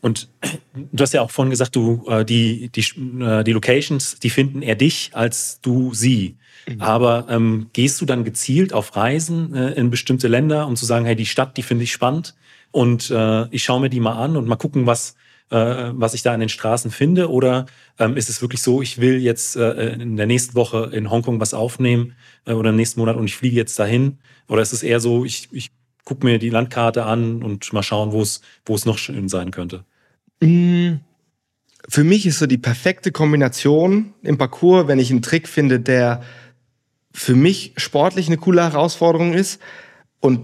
Und 0.02 0.30
du 0.76 1.02
hast 1.02 1.14
ja 1.14 1.22
auch 1.22 1.32
vorhin 1.32 1.50
gesagt, 1.50 1.76
du 1.76 2.06
äh, 2.08 2.24
die 2.24 2.70
die 2.70 2.82
äh, 3.22 3.44
die 3.44 3.52
Locations, 3.52 4.20
die 4.20 4.30
finden 4.30 4.62
eher 4.62 4.76
dich 4.76 5.12
als 5.14 5.60
du 5.62 5.94
sie. 5.94 6.38
Mhm. 6.68 6.82
Aber 6.82 7.26
ähm, 7.30 7.70
gehst 7.74 8.00
du 8.00 8.06
dann 8.06 8.24
gezielt 8.24 8.74
auf 8.74 8.96
Reisen 8.96 9.56
äh, 9.56 9.72
in 9.72 9.90
bestimmte 9.90 10.28
Länder, 10.28 10.68
um 10.68 10.76
zu 10.76 10.86
sagen, 10.86 11.06
hey, 11.06 11.16
die 11.16 11.26
Stadt, 11.26 11.58
die 11.58 11.64
finde 11.64 11.84
ich 11.84 11.92
spannend 11.92 12.36
und 12.72 13.10
äh, 13.10 13.48
ich 13.50 13.64
schaue 13.64 13.82
mir 13.82 13.90
die 13.90 14.00
mal 14.00 14.22
an 14.24 14.38
und 14.38 14.48
mal 14.48 14.56
gucken, 14.56 14.86
was 14.86 15.16
äh, 15.50 15.56
was 15.94 16.14
ich 16.14 16.24
da 16.24 16.34
an 16.34 16.42
den 16.42 16.50
Straßen 16.50 16.92
finde? 16.92 17.32
Oder 17.32 17.66
ähm, 18.00 18.18
ist 18.18 18.30
es 18.30 18.42
wirklich 18.42 18.62
so, 18.62 18.82
ich 18.82 19.00
will 19.00 19.18
jetzt 19.18 19.56
äh, 19.56 19.94
in 19.94 20.18
der 20.18 20.28
nächsten 20.28 20.56
Woche 20.56 20.90
in 20.94 21.10
Hongkong 21.10 21.40
was 21.40 21.54
aufnehmen 21.54 22.16
äh, 22.46 22.54
oder 22.54 22.72
im 22.72 22.76
nächsten 22.76 23.00
Monat 23.00 23.16
und 23.16 23.26
ich 23.26 23.36
fliege 23.36 23.56
jetzt 23.56 23.80
dahin? 23.80 24.20
Oder 24.48 24.62
ist 24.62 24.74
es 24.74 24.84
eher 24.84 25.00
so, 25.00 25.26
ich, 25.26 25.48
ich 25.52 25.72
guck 26.08 26.24
mir 26.24 26.40
die 26.40 26.50
Landkarte 26.50 27.04
an 27.04 27.44
und 27.44 27.74
mal 27.74 27.84
schauen, 27.84 28.14
wo 28.14 28.22
es, 28.22 28.40
wo 28.66 28.76
es 28.76 28.86
noch 28.86 28.98
schön 28.98 29.28
sein 29.28 29.52
könnte? 29.52 29.84
Mm, 30.40 31.02
für 31.90 32.06
mich 32.06 32.26
ist 32.26 32.40
so 32.40 32.48
die 32.48 32.58
perfekte 32.58 33.12
Kombination 33.12 34.14
im 34.24 34.38
Parcours, 34.38 34.88
wenn 34.88 35.00
ich 35.00 35.12
einen 35.12 35.22
Trick 35.22 35.50
finde, 35.50 35.82
der 35.82 36.24
für 37.12 37.36
mich 37.36 37.74
sportlich 37.76 38.28
eine 38.28 38.38
coole 38.38 38.64
Herausforderung 38.64 39.34
ist 39.34 39.60
und 40.22 40.40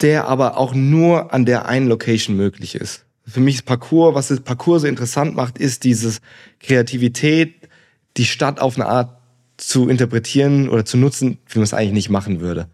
der 0.00 0.26
aber 0.26 0.56
auch 0.56 0.74
nur 0.74 1.32
an 1.32 1.46
der 1.46 1.66
einen 1.66 1.86
Location 1.86 2.36
möglich 2.36 2.74
ist. 2.74 3.04
Für 3.24 3.38
mich 3.38 3.56
ist 3.56 3.64
Parcours, 3.64 4.16
was 4.16 4.26
das 4.26 4.40
Parcours 4.40 4.82
so 4.82 4.88
interessant 4.88 5.36
macht, 5.36 5.56
ist 5.56 5.84
dieses 5.84 6.20
Kreativität, 6.58 7.68
die 8.16 8.24
Stadt 8.24 8.58
auf 8.58 8.74
eine 8.74 8.86
Art 8.86 9.16
zu 9.56 9.88
interpretieren 9.88 10.68
oder 10.68 10.84
zu 10.84 10.96
nutzen, 10.96 11.38
wie 11.46 11.60
man 11.60 11.64
es 11.64 11.74
eigentlich 11.74 11.92
nicht 11.92 12.10
machen 12.10 12.40
würde. 12.40 12.68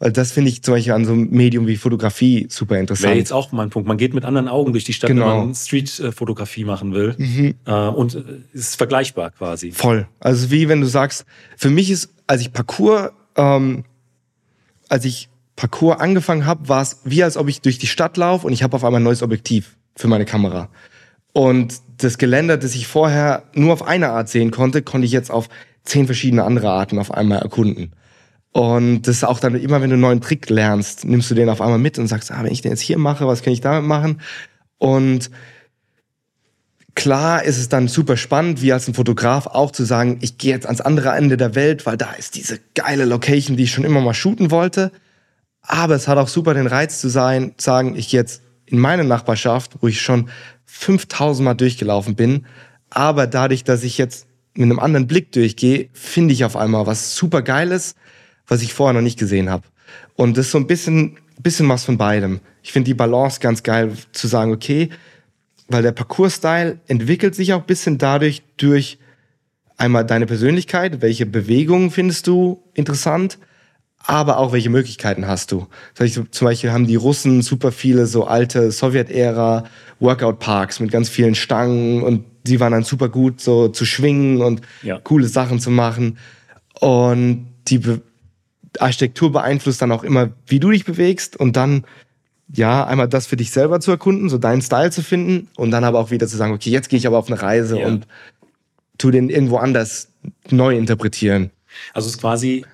Weil 0.00 0.12
das 0.12 0.32
finde 0.32 0.50
ich 0.50 0.62
zum 0.62 0.74
Beispiel 0.74 0.94
an 0.94 1.04
so 1.04 1.12
einem 1.12 1.28
Medium 1.28 1.66
wie 1.66 1.76
Fotografie 1.76 2.46
super 2.48 2.78
interessant. 2.78 3.10
Wäre 3.10 3.18
jetzt 3.18 3.34
auch 3.34 3.52
mein 3.52 3.68
Punkt. 3.68 3.86
Man 3.86 3.98
geht 3.98 4.14
mit 4.14 4.24
anderen 4.24 4.48
Augen 4.48 4.72
durch 4.72 4.84
die 4.84 4.94
Stadt, 4.94 5.08
Genau. 5.08 5.28
wenn 5.28 5.46
man 5.46 5.54
Street-Fotografie 5.54 6.64
machen 6.64 6.94
will. 6.94 7.14
Mhm. 7.18 7.54
Äh, 7.66 7.72
und 7.72 8.14
äh, 8.14 8.22
es 8.54 8.60
ist 8.60 8.76
vergleichbar 8.76 9.30
quasi. 9.30 9.72
Voll. 9.72 10.08
Also 10.18 10.50
wie 10.50 10.68
wenn 10.70 10.80
du 10.80 10.86
sagst, 10.86 11.26
für 11.58 11.68
mich 11.68 11.90
ist, 11.90 12.08
als 12.26 12.40
ich 12.40 12.50
Parcours, 12.50 13.10
ähm, 13.36 13.84
als 14.88 15.04
ich 15.04 15.28
Parcours 15.54 16.00
angefangen 16.00 16.46
habe, 16.46 16.70
war 16.70 16.80
es 16.80 17.00
wie 17.04 17.22
als 17.22 17.36
ob 17.36 17.50
ich 17.50 17.60
durch 17.60 17.76
die 17.76 17.86
Stadt 17.86 18.16
laufe 18.16 18.46
und 18.46 18.54
ich 18.54 18.62
habe 18.62 18.74
auf 18.74 18.84
einmal 18.84 19.02
ein 19.02 19.04
neues 19.04 19.22
Objektiv 19.22 19.76
für 19.96 20.08
meine 20.08 20.24
Kamera. 20.24 20.70
Und 21.34 21.74
das 21.98 22.16
Geländer, 22.16 22.56
das 22.56 22.74
ich 22.74 22.86
vorher 22.86 23.42
nur 23.52 23.74
auf 23.74 23.86
eine 23.86 24.08
Art 24.08 24.30
sehen 24.30 24.50
konnte, 24.50 24.80
konnte 24.80 25.04
ich 25.04 25.12
jetzt 25.12 25.30
auf 25.30 25.50
zehn 25.84 26.06
verschiedene 26.06 26.44
andere 26.44 26.70
Arten 26.70 26.98
auf 26.98 27.12
einmal 27.12 27.40
erkunden. 27.40 27.92
Und 28.52 29.02
das 29.02 29.16
ist 29.16 29.24
auch 29.24 29.38
dann 29.38 29.54
immer, 29.54 29.80
wenn 29.80 29.90
du 29.90 29.94
einen 29.94 30.02
neuen 30.02 30.20
Trick 30.20 30.50
lernst, 30.50 31.04
nimmst 31.04 31.30
du 31.30 31.34
den 31.34 31.48
auf 31.48 31.60
einmal 31.60 31.78
mit 31.78 31.98
und 31.98 32.08
sagst, 32.08 32.32
ah, 32.32 32.42
wenn 32.42 32.52
ich 32.52 32.62
den 32.62 32.72
jetzt 32.72 32.80
hier 32.80 32.98
mache, 32.98 33.26
was 33.26 33.42
kann 33.42 33.52
ich 33.52 33.60
damit 33.60 33.84
machen? 33.84 34.20
Und 34.78 35.30
klar 36.94 37.44
ist 37.44 37.58
es 37.58 37.68
dann 37.68 37.86
super 37.86 38.16
spannend, 38.16 38.60
wie 38.60 38.72
als 38.72 38.88
ein 38.88 38.94
Fotograf 38.94 39.46
auch 39.46 39.70
zu 39.70 39.84
sagen, 39.84 40.18
ich 40.20 40.36
gehe 40.38 40.52
jetzt 40.52 40.66
ans 40.66 40.80
andere 40.80 41.10
Ende 41.10 41.36
der 41.36 41.54
Welt, 41.54 41.86
weil 41.86 41.96
da 41.96 42.12
ist 42.12 42.34
diese 42.34 42.58
geile 42.74 43.04
Location, 43.04 43.56
die 43.56 43.64
ich 43.64 43.72
schon 43.72 43.84
immer 43.84 44.00
mal 44.00 44.14
shooten 44.14 44.50
wollte. 44.50 44.90
Aber 45.62 45.94
es 45.94 46.08
hat 46.08 46.18
auch 46.18 46.28
super 46.28 46.54
den 46.54 46.66
Reiz 46.66 47.00
zu 47.00 47.08
sein, 47.08 47.54
zu 47.56 47.64
sagen, 47.64 47.94
ich 47.94 48.08
gehe 48.08 48.20
jetzt 48.20 48.42
in 48.66 48.78
meine 48.78 49.04
Nachbarschaft, 49.04 49.76
wo 49.80 49.86
ich 49.86 50.00
schon 50.00 50.28
5000 50.66 51.44
Mal 51.44 51.54
durchgelaufen 51.54 52.16
bin. 52.16 52.46
Aber 52.88 53.26
dadurch, 53.26 53.62
dass 53.62 53.84
ich 53.84 53.98
jetzt 53.98 54.26
mit 54.54 54.64
einem 54.64 54.80
anderen 54.80 55.06
Blick 55.06 55.32
durchgehe, 55.32 55.90
finde 55.92 56.34
ich 56.34 56.44
auf 56.44 56.56
einmal 56.56 56.86
was 56.86 57.14
super 57.14 57.42
Geiles, 57.42 57.94
was 58.50 58.60
ich 58.62 58.74
vorher 58.74 58.92
noch 58.92 59.00
nicht 59.00 59.18
gesehen 59.18 59.48
habe. 59.48 59.62
Und 60.16 60.36
das 60.36 60.46
ist 60.46 60.52
so 60.52 60.58
ein 60.58 60.66
bisschen, 60.66 61.16
bisschen 61.42 61.68
was 61.68 61.84
von 61.84 61.96
beidem. 61.96 62.40
Ich 62.62 62.72
finde 62.72 62.86
die 62.88 62.94
Balance 62.94 63.40
ganz 63.40 63.62
geil, 63.62 63.92
zu 64.12 64.26
sagen, 64.26 64.52
okay, 64.52 64.90
weil 65.68 65.82
der 65.82 65.92
Parcours-Style 65.92 66.80
entwickelt 66.88 67.34
sich 67.34 67.52
auch 67.54 67.60
ein 67.60 67.66
bisschen 67.66 67.96
dadurch 67.96 68.42
durch 68.56 68.98
einmal 69.76 70.04
deine 70.04 70.26
Persönlichkeit, 70.26 71.00
welche 71.00 71.26
Bewegungen 71.26 71.90
findest 71.90 72.26
du 72.26 72.60
interessant, 72.74 73.38
aber 74.02 74.38
auch 74.38 74.52
welche 74.52 74.68
Möglichkeiten 74.68 75.26
hast 75.26 75.52
du. 75.52 75.68
Das 75.94 76.06
heißt, 76.16 76.20
Zum 76.32 76.44
Beispiel 76.46 76.72
haben 76.72 76.86
die 76.88 76.96
Russen 76.96 77.40
super 77.42 77.70
viele 77.70 78.06
so 78.06 78.24
alte 78.24 78.72
Sowjet-Ära 78.72 79.64
Workout-Parks 80.00 80.80
mit 80.80 80.90
ganz 80.90 81.08
vielen 81.08 81.34
Stangen 81.36 82.02
und 82.02 82.24
die 82.46 82.58
waren 82.58 82.72
dann 82.72 82.82
super 82.84 83.08
gut 83.08 83.40
so 83.40 83.68
zu 83.68 83.84
schwingen 83.84 84.42
und 84.42 84.62
Ja. 84.82 84.98
coole 84.98 85.28
Sachen 85.28 85.60
zu 85.60 85.70
machen. 85.70 86.18
Und 86.80 87.46
die 87.68 87.80
Architektur 88.78 89.32
beeinflusst 89.32 89.82
dann 89.82 89.92
auch 89.92 90.04
immer, 90.04 90.30
wie 90.46 90.60
du 90.60 90.70
dich 90.70 90.84
bewegst 90.84 91.36
und 91.36 91.56
dann 91.56 91.84
ja, 92.52 92.84
einmal 92.84 93.08
das 93.08 93.26
für 93.26 93.36
dich 93.36 93.50
selber 93.52 93.80
zu 93.80 93.92
erkunden, 93.92 94.28
so 94.28 94.36
deinen 94.36 94.60
Style 94.60 94.90
zu 94.90 95.02
finden 95.02 95.48
und 95.56 95.70
dann 95.70 95.84
aber 95.84 96.00
auch 96.00 96.10
wieder 96.10 96.26
zu 96.26 96.36
sagen, 96.36 96.52
okay, 96.52 96.70
jetzt 96.70 96.88
gehe 96.88 96.98
ich 96.98 97.06
aber 97.06 97.18
auf 97.18 97.28
eine 97.28 97.40
Reise 97.40 97.78
Ja. 97.78 97.86
und 97.86 98.06
tu 98.98 99.10
den 99.10 99.30
irgendwo 99.30 99.56
anders 99.58 100.08
neu 100.50 100.76
interpretieren. 100.76 101.50
Also 101.94 102.08
es 102.08 102.14
ist 102.14 102.20
quasi 102.20 102.64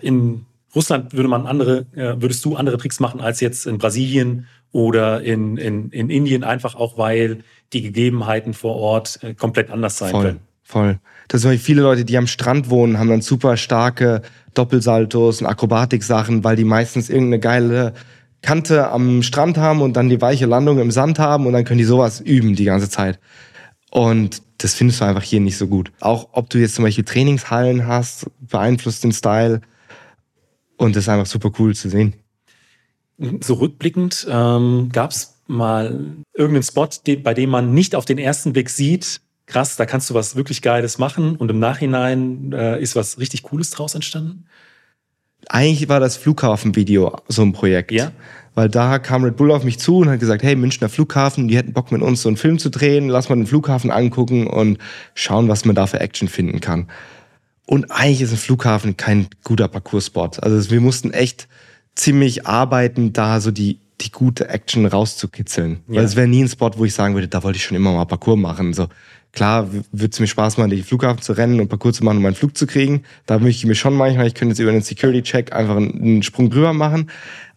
in 0.00 0.46
Russland 0.74 1.12
würde 1.12 1.28
man 1.28 1.46
andere, 1.46 1.86
äh, 1.94 2.20
würdest 2.20 2.44
du 2.44 2.56
andere 2.56 2.78
Tricks 2.78 3.00
machen 3.00 3.20
als 3.20 3.40
jetzt 3.40 3.66
in 3.66 3.78
Brasilien 3.78 4.46
oder 4.72 5.20
in, 5.20 5.56
in, 5.56 5.90
in 5.90 6.10
Indien, 6.10 6.44
einfach 6.44 6.74
auch 6.76 6.96
weil 6.96 7.42
die 7.72 7.82
Gegebenheiten 7.82 8.54
vor 8.54 8.76
Ort 8.76 9.18
äh, 9.22 9.34
komplett 9.34 9.70
anders 9.70 9.98
sein 9.98 10.10
Voll, 10.12 10.24
können. 10.24 10.40
voll. 10.62 10.98
Das 11.28 11.42
sind 11.42 11.60
viele 11.60 11.82
Leute, 11.82 12.04
die 12.04 12.16
am 12.16 12.26
Strand 12.26 12.70
wohnen, 12.70 12.98
haben 12.98 13.08
dann 13.08 13.20
super 13.22 13.56
starke 13.56 14.22
Doppelsaltos 14.54 15.40
und 15.40 15.46
Akrobatik-Sachen, 15.46 16.44
weil 16.44 16.56
die 16.56 16.64
meistens 16.64 17.08
irgendeine 17.08 17.40
geile 17.40 17.94
Kante 18.42 18.88
am 18.88 19.22
Strand 19.22 19.58
haben 19.58 19.82
und 19.82 19.94
dann 19.94 20.08
die 20.08 20.20
weiche 20.20 20.46
Landung 20.46 20.78
im 20.78 20.90
Sand 20.90 21.18
haben 21.18 21.46
und 21.46 21.52
dann 21.52 21.64
können 21.64 21.78
die 21.78 21.84
sowas 21.84 22.20
üben 22.20 22.54
die 22.56 22.64
ganze 22.64 22.88
Zeit. 22.88 23.18
Und 23.90 24.42
das 24.58 24.74
findest 24.74 25.00
du 25.00 25.04
einfach 25.04 25.22
hier 25.22 25.40
nicht 25.40 25.56
so 25.56 25.66
gut. 25.66 25.92
Auch 26.00 26.28
ob 26.32 26.50
du 26.50 26.58
jetzt 26.58 26.74
zum 26.74 26.84
Beispiel 26.84 27.04
Trainingshallen 27.04 27.86
hast, 27.86 28.30
beeinflusst 28.40 29.04
den 29.04 29.12
Style. 29.12 29.60
Und 30.76 30.96
das 30.96 31.04
ist 31.04 31.08
einfach 31.08 31.26
super 31.26 31.50
cool 31.58 31.74
zu 31.74 31.88
sehen. 31.88 32.14
So 33.40 33.54
rückblickend 33.54 34.26
ähm, 34.30 34.88
gab 34.92 35.10
es 35.10 35.34
mal 35.46 36.06
irgendeinen 36.34 36.62
Spot, 36.62 36.88
bei 37.22 37.34
dem 37.34 37.50
man 37.50 37.74
nicht 37.74 37.94
auf 37.94 38.04
den 38.04 38.18
ersten 38.18 38.52
Blick 38.52 38.70
sieht, 38.70 39.20
krass, 39.50 39.76
da 39.76 39.86
kannst 39.86 40.08
du 40.08 40.14
was 40.14 40.36
wirklich 40.36 40.62
Geiles 40.62 40.98
machen 40.98 41.36
und 41.36 41.50
im 41.50 41.58
Nachhinein 41.58 42.52
äh, 42.52 42.80
ist 42.80 42.96
was 42.96 43.18
richtig 43.18 43.42
Cooles 43.42 43.70
draus 43.70 43.94
entstanden? 43.94 44.46
Eigentlich 45.48 45.88
war 45.88 46.00
das 46.00 46.16
Flughafenvideo 46.16 47.16
so 47.28 47.42
ein 47.42 47.52
Projekt. 47.52 47.92
Ja. 47.92 48.12
Weil 48.54 48.68
da 48.68 48.98
kam 48.98 49.24
Red 49.24 49.36
Bull 49.36 49.52
auf 49.52 49.64
mich 49.64 49.78
zu 49.78 49.98
und 49.98 50.10
hat 50.10 50.20
gesagt, 50.20 50.42
hey, 50.42 50.56
Münchner 50.56 50.88
Flughafen, 50.88 51.48
die 51.48 51.56
hätten 51.56 51.72
Bock 51.72 51.92
mit 51.92 52.02
uns 52.02 52.22
so 52.22 52.28
einen 52.28 52.36
Film 52.36 52.58
zu 52.58 52.68
drehen, 52.68 53.08
lass 53.08 53.28
mal 53.28 53.36
den 53.36 53.46
Flughafen 53.46 53.90
angucken 53.90 54.46
und 54.46 54.78
schauen, 55.14 55.48
was 55.48 55.64
man 55.64 55.76
da 55.76 55.86
für 55.86 56.00
Action 56.00 56.28
finden 56.28 56.60
kann. 56.60 56.88
Und 57.66 57.90
eigentlich 57.92 58.22
ist 58.22 58.32
ein 58.32 58.38
Flughafen 58.38 58.96
kein 58.96 59.28
guter 59.44 59.68
Parcours-Spot. 59.68 60.30
Also 60.42 60.70
wir 60.70 60.80
mussten 60.80 61.12
echt 61.12 61.46
ziemlich 61.94 62.46
arbeiten, 62.46 63.12
da 63.12 63.40
so 63.40 63.52
die, 63.52 63.78
die 64.00 64.10
gute 64.10 64.48
Action 64.48 64.86
rauszukitzeln. 64.86 65.80
Ja. 65.86 65.96
Weil 65.96 66.04
es 66.04 66.16
wäre 66.16 66.26
nie 66.26 66.42
ein 66.42 66.48
Spot, 66.48 66.70
wo 66.76 66.84
ich 66.84 66.94
sagen 66.94 67.14
würde, 67.14 67.28
da 67.28 67.42
wollte 67.44 67.58
ich 67.58 67.64
schon 67.64 67.76
immer 67.76 67.92
mal 67.92 68.06
Parcours 68.06 68.38
machen. 68.38 68.72
So, 68.72 68.88
klar 69.32 69.70
würde 69.72 70.10
es 70.12 70.20
mir 70.20 70.26
Spaß 70.26 70.58
machen, 70.58 70.70
durch 70.70 70.82
den 70.82 70.86
Flughafen 70.86 71.22
zu 71.22 71.32
rennen 71.32 71.60
und 71.60 71.68
Parcours 71.68 71.96
zu 71.96 72.04
machen, 72.04 72.16
um 72.18 72.22
meinen 72.22 72.34
Flug 72.34 72.56
zu 72.56 72.66
kriegen. 72.66 73.02
Da 73.26 73.38
möchte 73.38 73.58
ich 73.58 73.66
mir 73.66 73.74
schon 73.74 73.94
manchmal, 73.94 74.26
ich 74.26 74.34
könnte 74.34 74.52
jetzt 74.52 74.58
über 74.60 74.70
einen 74.70 74.82
Security-Check 74.82 75.52
einfach 75.52 75.76
einen, 75.76 76.00
einen 76.00 76.22
Sprung 76.22 76.50
drüber 76.50 76.72
machen. 76.72 77.10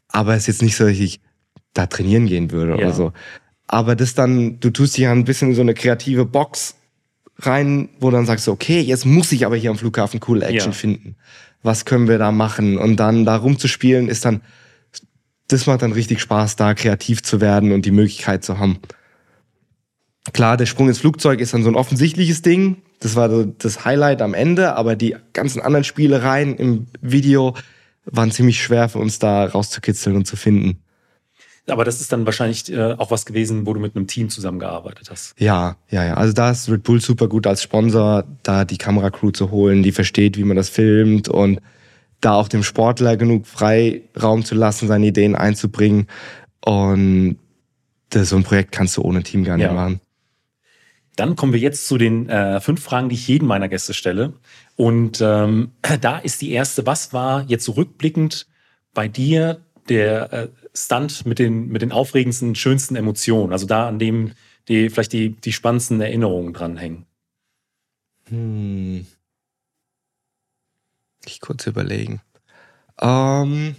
Aber 0.07 0.33
es 0.36 0.41
ist 0.43 0.47
jetzt 0.47 0.62
nicht 0.62 0.75
so, 0.75 0.83
dass 0.86 0.93
ich 0.97 1.19
da 1.73 1.88
trainieren 1.88 2.27
gehen 2.27 2.51
würde 2.51 2.71
Ja. 2.73 2.77
oder 2.77 2.93
so. 2.93 3.13
Aber 3.67 3.95
das 3.95 4.13
dann, 4.13 4.59
du 4.59 4.69
tust 4.69 4.95
dich 4.97 5.03
ja 5.03 5.12
ein 5.12 5.23
bisschen 5.25 5.49
in 5.49 5.55
so 5.55 5.62
eine 5.62 5.73
kreative 5.73 6.25
Box 6.25 6.75
rein, 7.39 7.89
wo 7.99 8.12
dann 8.12 8.25
sagst 8.27 8.45
du, 8.45 8.51
okay, 8.51 8.79
jetzt 8.81 9.05
muss 9.05 9.31
ich 9.31 9.45
aber 9.45 9.55
hier 9.55 9.71
am 9.71 9.77
Flughafen 9.77 10.19
coole 10.19 10.45
Action 10.45 10.71
Ja. 10.71 10.77
finden. 10.77 11.15
Was 11.63 11.86
können 11.86 12.07
wir 12.07 12.19
da 12.19 12.31
machen? 12.31 12.77
Und 12.77 12.97
dann 12.97 13.25
da 13.25 13.38
rumzuspielen 13.38 14.09
ist 14.09 14.25
dann, 14.25 14.41
das 15.47 15.65
macht 15.65 15.81
dann 15.81 15.93
richtig 15.93 16.21
Spaß, 16.21 16.55
da 16.57 16.73
kreativ 16.73 17.23
zu 17.23 17.41
werden 17.41 17.71
und 17.71 17.86
die 17.86 17.91
Möglichkeit 17.91 18.43
zu 18.43 18.59
haben. 18.59 18.77
Klar, 20.31 20.55
der 20.55 20.65
Sprung 20.65 20.88
ins 20.88 20.99
Flugzeug 20.99 21.41
ist 21.41 21.53
dann 21.53 21.63
so 21.63 21.69
ein 21.69 21.75
offensichtliches 21.75 22.41
Ding. 22.41 22.77
Das 22.99 23.15
war 23.17 23.27
das 23.29 23.83
Highlight 23.83 24.21
am 24.21 24.33
Ende, 24.33 24.75
aber 24.75 24.95
die 24.95 25.15
ganzen 25.33 25.62
anderen 25.62 25.83
Spielereien 25.83 26.55
im 26.55 26.88
Video 27.01 27.55
waren 28.05 28.31
ziemlich 28.31 28.62
schwer 28.62 28.88
für 28.88 28.99
uns 28.99 29.19
da 29.19 29.45
rauszukitzeln 29.45 30.15
und 30.15 30.25
zu 30.25 30.38
finden. 30.38 30.79
Aber 31.67 31.86
das 31.86 32.01
ist 32.01 32.12
dann 32.12 32.25
wahrscheinlich 32.25 32.71
äh, 32.71 32.93
auch 32.93 33.09
was 33.12 33.25
gewesen, 33.25 33.65
wo 33.65 33.73
du 33.73 33.79
mit 33.79 33.95
einem 33.95 34.07
Team 34.07 34.29
zusammengearbeitet 34.29 35.09
hast. 35.09 35.33
Ja, 35.39 35.77
ja, 35.89 36.03
ja. 36.05 36.13
Also 36.15 36.33
da 36.33 36.51
ist 36.51 36.69
Red 36.69 36.83
Bull 36.83 36.99
super 36.99 37.27
gut 37.29 37.47
als 37.47 37.63
Sponsor, 37.63 38.25
da 38.43 38.65
die 38.65 38.77
Kameracrew 38.77 39.31
zu 39.31 39.49
holen, 39.51 39.81
die 39.83 39.93
versteht, 39.93 40.38
wie 40.38 40.43
man 40.43 40.57
das 40.57 40.67
filmt 40.69 41.29
und 41.29 41.59
da 42.19 42.33
auch 42.33 42.49
dem 42.49 42.63
Sportler 42.63 43.15
genug 43.17 43.47
Freiraum 43.47 44.43
zu 44.43 44.55
lassen, 44.55 44.88
seine 44.88 45.07
Ideen 45.07 45.36
einzubringen. 45.36 46.07
Und 46.65 47.38
das, 48.09 48.29
so 48.29 48.36
ein 48.36 48.43
Projekt 48.43 48.71
kannst 48.73 48.97
du 48.97 49.01
ohne 49.01 49.23
Team 49.23 49.43
gar 49.45 49.55
nicht 49.57 49.65
Ja. 49.65 49.73
machen. 49.73 49.99
Dann 51.15 51.36
kommen 51.36 51.54
wir 51.54 51.60
jetzt 51.60 51.88
zu 51.88 51.97
den 51.97 52.28
äh, 52.30 52.60
fünf 52.60 52.82
Fragen, 52.82 53.10
die 53.10 53.15
ich 53.15 53.28
jedem 53.28 53.47
meiner 53.47 53.69
Gäste 53.69 53.93
stelle. 53.93 54.34
Und 54.76 55.21
ähm, 55.21 55.71
da 56.02 56.19
ist 56.19 56.41
die 56.41 56.52
erste, 56.52 56.86
was 56.86 57.13
war 57.13 57.43
jetzt 57.47 57.65
so 57.65 57.73
rückblickend 57.73 58.47
bei 58.93 59.08
dir 59.08 59.62
der 59.89 60.34
äh, 60.34 60.47
Stunt 60.73 61.26
mit 61.26 61.39
den, 61.39 61.67
mit 61.67 61.82
den 61.82 61.91
aufregendsten, 61.91 62.56
schönsten 62.56 62.95
Emotionen? 62.95 63.52
Also 63.52 63.67
da, 63.67 63.88
an 63.88 63.99
dem 63.99 64.32
die, 64.67 64.89
vielleicht 64.89 65.13
die, 65.13 65.32
die 65.32 65.54
spannendsten 65.54 65.99
Erinnerungen 66.02 66.54
dranhängen. 66.54 67.06
Hm. 68.30 69.06
Ich 71.26 71.41
kurz 71.41 71.67
überlegen. 71.67 72.21
Ähm, 72.99 73.76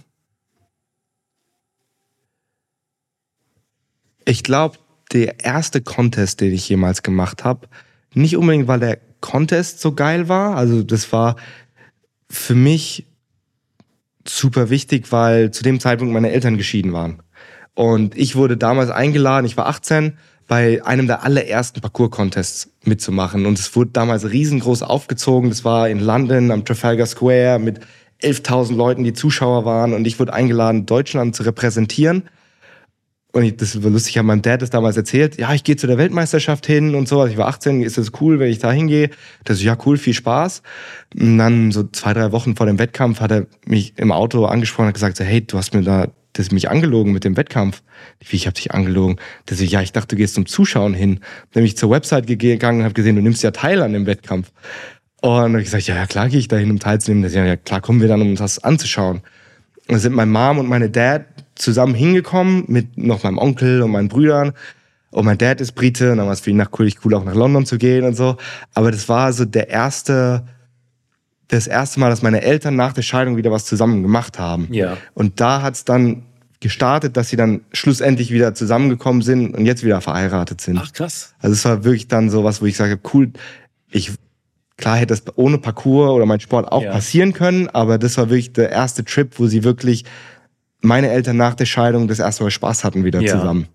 ich 4.25 4.43
glaube, 4.43 4.77
der 5.11 5.43
erste 5.43 5.81
Contest, 5.81 6.41
den 6.41 6.53
ich 6.53 6.67
jemals 6.67 7.03
gemacht 7.03 7.43
habe, 7.43 7.67
nicht 8.13 8.37
unbedingt, 8.37 8.67
weil 8.67 8.79
der 8.79 8.99
Contest 9.21 9.81
so 9.81 9.93
geil 9.93 10.29
war. 10.29 10.55
Also 10.55 10.83
das 10.83 11.11
war 11.11 11.35
für 12.29 12.55
mich 12.55 13.05
super 14.27 14.69
wichtig, 14.69 15.11
weil 15.11 15.51
zu 15.51 15.63
dem 15.63 15.79
Zeitpunkt 15.79 16.13
meine 16.13 16.31
Eltern 16.31 16.57
geschieden 16.57 16.93
waren. 16.93 17.21
Und 17.73 18.17
ich 18.17 18.35
wurde 18.35 18.57
damals 18.57 18.89
eingeladen, 18.89 19.45
ich 19.45 19.57
war 19.57 19.67
18, 19.67 20.17
bei 20.47 20.83
einem 20.85 21.07
der 21.07 21.23
allerersten 21.23 21.81
Parcours-Contests 21.81 22.69
mitzumachen. 22.83 23.45
Und 23.45 23.59
es 23.59 23.75
wurde 23.75 23.91
damals 23.91 24.29
riesengroß 24.29 24.83
aufgezogen. 24.83 25.49
Das 25.49 25.65
war 25.65 25.89
in 25.89 25.99
London 25.99 26.51
am 26.51 26.65
Trafalgar 26.65 27.07
Square 27.07 27.59
mit 27.59 27.79
11.000 28.21 28.75
Leuten, 28.75 29.03
die 29.03 29.13
Zuschauer 29.13 29.65
waren. 29.65 29.93
Und 29.93 30.05
ich 30.05 30.19
wurde 30.19 30.33
eingeladen, 30.33 30.85
Deutschland 30.85 31.35
zu 31.35 31.43
repräsentieren. 31.43 32.23
Und 33.35 33.43
ich, 33.43 33.57
das 33.57 33.83
war 33.83 33.91
lustig, 33.91 34.17
habe 34.17 34.27
meinem 34.27 34.41
Dad 34.41 34.61
das 34.61 34.69
damals 34.69 34.95
erzählt. 34.95 35.37
Ja, 35.37 35.53
ich 35.53 35.65
gehe 35.65 35.75
zu 35.75 35.87
der 35.87 35.97
Weltmeisterschaft 35.97 36.65
hin 36.65 36.95
und 36.95 37.09
so. 37.09 37.19
Also 37.19 37.33
ich 37.33 37.37
war 37.37 37.47
18, 37.47 37.81
ist 37.81 37.97
das 37.97 38.13
cool, 38.21 38.39
wenn 38.39 38.49
ich 38.49 38.59
da 38.59 38.71
hingehe? 38.71 39.09
Das 39.43 39.57
ist 39.57 39.63
ja 39.63 39.77
cool, 39.85 39.97
viel 39.97 40.13
Spaß. 40.13 40.61
Und 41.19 41.37
dann 41.37 41.73
so 41.73 41.83
zwei, 41.83 42.13
drei 42.13 42.31
Wochen 42.31 42.55
vor 42.55 42.65
dem 42.65 42.79
Wettkampf 42.79 43.19
hat 43.19 43.31
er 43.31 43.45
mich 43.65 43.91
im 43.97 44.13
Auto 44.13 44.45
angesprochen 44.45 44.87
und 44.87 44.93
gesagt, 44.93 45.17
so, 45.17 45.25
hey, 45.25 45.41
du 45.45 45.57
hast 45.57 45.73
mir 45.73 45.81
da 45.81 46.07
das 46.31 46.51
mich 46.51 46.69
angelogen 46.69 47.11
mit 47.11 47.25
dem 47.25 47.35
Wettkampf. 47.35 47.83
Wie, 48.21 48.37
ich 48.37 48.45
habe 48.47 48.53
dich 48.53 48.71
angelogen. 48.71 49.17
Das 49.47 49.59
ich, 49.59 49.71
ja, 49.71 49.81
ich 49.81 49.91
dachte, 49.91 50.15
du 50.15 50.15
gehst 50.15 50.35
zum 50.35 50.45
Zuschauen 50.45 50.93
hin. 50.93 51.15
Dann 51.51 51.61
bin 51.61 51.65
ich 51.65 51.75
zur 51.75 51.89
Website 51.89 52.27
gegangen 52.27 52.79
und 52.79 52.83
habe 52.85 52.93
gesehen, 52.93 53.17
du 53.17 53.21
nimmst 53.21 53.43
ja 53.43 53.51
teil 53.51 53.81
an 53.81 53.91
dem 53.91 54.05
Wettkampf. 54.05 54.53
Und 55.21 55.31
habe 55.31 55.59
ich 55.59 55.65
gesagt, 55.65 55.87
ja, 55.87 56.05
klar 56.05 56.29
gehe 56.29 56.39
ich 56.39 56.47
da 56.47 56.55
hin, 56.55 56.71
um 56.71 56.79
teilzunehmen. 56.79 57.23
Das, 57.23 57.33
ja, 57.33 57.43
ja, 57.43 57.57
klar 57.57 57.81
kommen 57.81 57.99
wir 57.99 58.07
dann, 58.07 58.21
um 58.21 58.35
das 58.35 58.63
anzuschauen. 58.63 59.17
Und 59.17 59.91
dann 59.91 59.99
sind 59.99 60.13
mein 60.13 60.31
Mom 60.31 60.57
und 60.57 60.69
meine 60.69 60.89
Dad 60.89 61.25
zusammen 61.55 61.95
hingekommen 61.95 62.65
mit 62.67 62.97
noch 62.97 63.23
meinem 63.23 63.37
Onkel 63.37 63.81
und 63.81 63.91
meinen 63.91 64.07
Brüdern. 64.09 64.53
Und 65.11 65.25
mein 65.25 65.37
Dad 65.37 65.61
ist 65.61 65.71
Brite 65.73 66.11
und 66.11 66.17
dann 66.17 66.25
war 66.27 66.33
es 66.33 66.41
für 66.41 66.49
ihn 66.49 66.57
nach 66.57 66.71
cool, 66.77 66.89
cool, 67.03 67.13
auch 67.13 67.23
nach 67.23 67.35
London 67.35 67.65
zu 67.65 67.77
gehen 67.77 68.03
und 68.03 68.15
so. 68.15 68.35
Aber 68.73 68.91
das 68.91 69.07
war 69.07 69.31
so 69.31 69.45
der 69.45 69.69
erste, 69.69 70.45
das 71.47 71.67
erste 71.67 71.99
Mal, 71.99 72.09
dass 72.09 72.21
meine 72.21 72.41
Eltern 72.41 72.75
nach 72.75 72.91
der 72.91 73.01
Scheidung 73.01 73.37
wieder 73.37 73.51
was 73.51 73.65
zusammen 73.65 74.01
gemacht 74.03 74.39
haben. 74.39 74.67
Ja. 74.71 74.97
Und 75.13 75.39
da 75.39 75.61
hat's 75.61 75.85
dann 75.85 76.23
gestartet, 76.59 77.15
dass 77.15 77.29
sie 77.29 77.37
dann 77.37 77.61
schlussendlich 77.71 78.31
wieder 78.31 78.53
zusammengekommen 78.55 79.21
sind 79.21 79.55
und 79.55 79.65
jetzt 79.65 79.83
wieder 79.83 80.01
verheiratet 80.01 80.59
sind. 80.59 80.79
Ach, 80.81 80.91
krass. 80.91 81.33
Also 81.39 81.53
es 81.53 81.63
war 81.63 81.83
wirklich 81.83 82.07
dann 82.07 82.29
so 82.29 82.43
was, 82.43 82.61
wo 82.61 82.65
ich 82.65 82.75
sage, 82.75 82.99
cool, 83.13 83.31
ich 83.91 84.11
klar 84.77 84.97
hätte 84.97 85.13
das 85.13 85.23
ohne 85.37 85.57
Parcours 85.59 86.11
oder 86.11 86.25
mein 86.25 86.39
Sport 86.39 86.71
auch 86.71 86.81
Ja. 86.83 86.91
passieren 86.91 87.33
können, 87.33 87.69
aber 87.69 87.97
das 87.97 88.17
war 88.17 88.29
wirklich 88.29 88.51
der 88.53 88.71
erste 88.71 89.05
Trip, 89.05 89.31
wo 89.37 89.47
sie 89.47 89.63
wirklich 89.63 90.03
meine 90.85 91.09
Eltern 91.09 91.37
nach 91.37 91.55
der 91.55 91.65
Scheidung 91.65 92.07
das 92.07 92.19
erste 92.19 92.43
Mal 92.43 92.51
Spaß 92.51 92.83
hatten 92.83 93.03
wieder 93.03 93.21
Ja. 93.21 93.33
zusammen. 93.33 93.67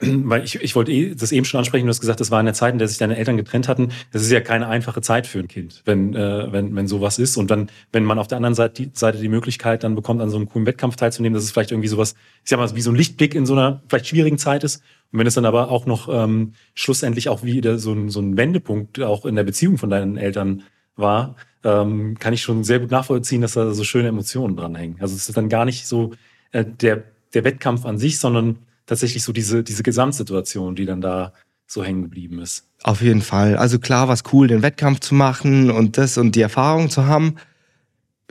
Weil 0.00 0.44
ich, 0.44 0.54
ich 0.62 0.76
wollte 0.76 0.92
eh, 0.92 1.16
das 1.16 1.32
eben 1.32 1.44
schon 1.44 1.58
ansprechen, 1.58 1.86
du 1.86 1.90
hast 1.90 1.98
gesagt, 1.98 2.20
das 2.20 2.30
war 2.30 2.38
in 2.38 2.46
der 2.46 2.54
Zeit, 2.54 2.72
in 2.72 2.78
der 2.78 2.86
sich 2.86 2.98
deine 2.98 3.16
Eltern 3.16 3.36
getrennt 3.36 3.66
hatten. 3.66 3.88
Das 4.12 4.22
ist 4.22 4.30
ja 4.30 4.40
keine 4.40 4.68
einfache 4.68 5.00
Zeit 5.00 5.26
für 5.26 5.40
ein 5.40 5.48
Kind, 5.48 5.82
wenn, 5.86 6.14
äh, 6.14 6.52
wenn, 6.52 6.76
wenn 6.76 6.86
sowas 6.86 7.18
ist. 7.18 7.36
Und 7.36 7.50
dann, 7.50 7.68
wenn 7.90 8.04
man 8.04 8.20
auf 8.20 8.28
der 8.28 8.36
anderen 8.36 8.54
Seite 8.54 8.84
die, 8.84 8.90
Seite 8.94 9.18
die 9.18 9.28
Möglichkeit 9.28 9.82
dann 9.82 9.96
bekommt, 9.96 10.20
an 10.20 10.30
so 10.30 10.36
einem 10.36 10.48
coolen 10.48 10.66
Wettkampf 10.66 10.94
teilzunehmen, 10.94 11.34
dass 11.34 11.42
es 11.42 11.50
vielleicht 11.50 11.72
irgendwie 11.72 11.88
sowas, 11.88 12.14
ich 12.44 12.50
sag 12.50 12.60
mal, 12.60 12.72
wie 12.76 12.80
so 12.80 12.92
ein 12.92 12.94
Lichtblick 12.96 13.34
in 13.34 13.44
so 13.44 13.54
einer 13.54 13.82
vielleicht 13.88 14.06
schwierigen 14.06 14.38
Zeit 14.38 14.62
ist. 14.62 14.84
Und 15.10 15.18
wenn 15.18 15.26
es 15.26 15.34
dann 15.34 15.44
aber 15.46 15.68
auch 15.68 15.84
noch 15.84 16.08
ähm, 16.08 16.52
schlussendlich 16.74 17.28
auch 17.28 17.42
wieder 17.42 17.80
so 17.80 17.92
ein, 17.92 18.08
so 18.08 18.20
ein 18.20 18.36
Wendepunkt 18.36 19.00
auch 19.00 19.26
in 19.26 19.34
der 19.34 19.42
Beziehung 19.44 19.78
von 19.78 19.90
deinen 19.90 20.16
Eltern 20.16 20.62
war, 20.98 21.36
ähm, 21.64 22.16
kann 22.18 22.34
ich 22.34 22.42
schon 22.42 22.64
sehr 22.64 22.80
gut 22.80 22.90
nachvollziehen, 22.90 23.40
dass 23.40 23.52
da 23.52 23.72
so 23.72 23.84
schöne 23.84 24.08
Emotionen 24.08 24.56
dranhängen. 24.56 24.96
Also 25.00 25.14
es 25.14 25.28
ist 25.28 25.36
dann 25.36 25.48
gar 25.48 25.64
nicht 25.64 25.86
so 25.86 26.12
äh, 26.52 26.64
der, 26.64 27.04
der 27.34 27.44
Wettkampf 27.44 27.84
an 27.84 27.98
sich, 27.98 28.18
sondern 28.18 28.58
tatsächlich 28.86 29.22
so 29.22 29.32
diese, 29.32 29.62
diese 29.62 29.82
Gesamtsituation, 29.82 30.74
die 30.74 30.86
dann 30.86 31.00
da 31.00 31.32
so 31.66 31.84
hängen 31.84 32.02
geblieben 32.02 32.40
ist. 32.40 32.66
Auf 32.82 33.02
jeden 33.02 33.20
Fall. 33.20 33.56
Also 33.56 33.78
klar 33.78 34.08
war 34.08 34.14
es 34.14 34.22
cool, 34.32 34.48
den 34.48 34.62
Wettkampf 34.62 35.00
zu 35.00 35.14
machen 35.14 35.70
und 35.70 35.98
das 35.98 36.16
und 36.16 36.34
die 36.34 36.40
Erfahrung 36.40 36.88
zu 36.88 37.06
haben. 37.06 37.36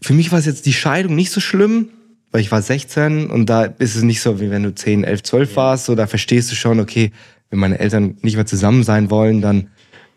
Für 0.02 0.14
mich 0.14 0.32
war 0.32 0.40
es 0.40 0.46
jetzt 0.46 0.66
die 0.66 0.74
Scheidung 0.74 1.16
nicht 1.16 1.32
so 1.32 1.40
schlimm, 1.40 1.90
weil 2.32 2.42
ich 2.42 2.52
war 2.52 2.62
16 2.62 3.30
und 3.30 3.48
da 3.48 3.64
ist 3.64 3.96
es 3.96 4.04
nicht 4.04 4.22
so, 4.22 4.40
wie 4.42 4.50
wenn 4.50 4.64
du 4.64 4.74
10, 4.74 5.04
11, 5.04 5.24
12 5.24 5.56
warst. 5.56 5.86
So, 5.86 5.96
da 5.96 6.08
verstehst 6.08 6.52
du 6.52 6.56
schon, 6.56 6.80
okay, 6.80 7.12
wenn 7.50 7.60
meine 7.60 7.80
Eltern 7.80 8.18
nicht 8.22 8.36
mehr 8.36 8.46
zusammen 8.46 8.84
sein 8.84 9.10
wollen, 9.10 9.42
dann 9.42 9.70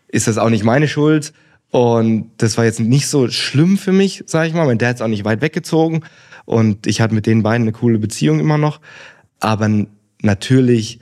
ist 0.07 0.27
das 0.27 0.37
auch 0.37 0.49
nicht 0.49 0.63
meine 0.63 0.87
Schuld. 0.87 1.33
Und 1.71 2.31
das 2.37 2.57
war 2.57 2.65
jetzt 2.65 2.81
nicht 2.81 3.07
so 3.07 3.29
schlimm 3.29 3.77
für 3.77 3.93
mich, 3.93 4.23
sag 4.27 4.47
ich 4.47 4.53
mal. 4.53 4.65
Mein 4.65 4.77
Dad 4.77 4.95
ist 4.95 5.01
auch 5.01 5.07
nicht 5.07 5.23
weit 5.23 5.41
weggezogen 5.41 6.01
und 6.45 6.85
ich 6.85 6.99
hatte 6.99 7.15
mit 7.15 7.25
den 7.25 7.43
beiden 7.43 7.63
eine 7.63 7.71
coole 7.71 7.97
Beziehung 7.97 8.39
immer 8.41 8.57
noch. 8.57 8.81
Aber 9.39 9.69
natürlich 10.21 10.99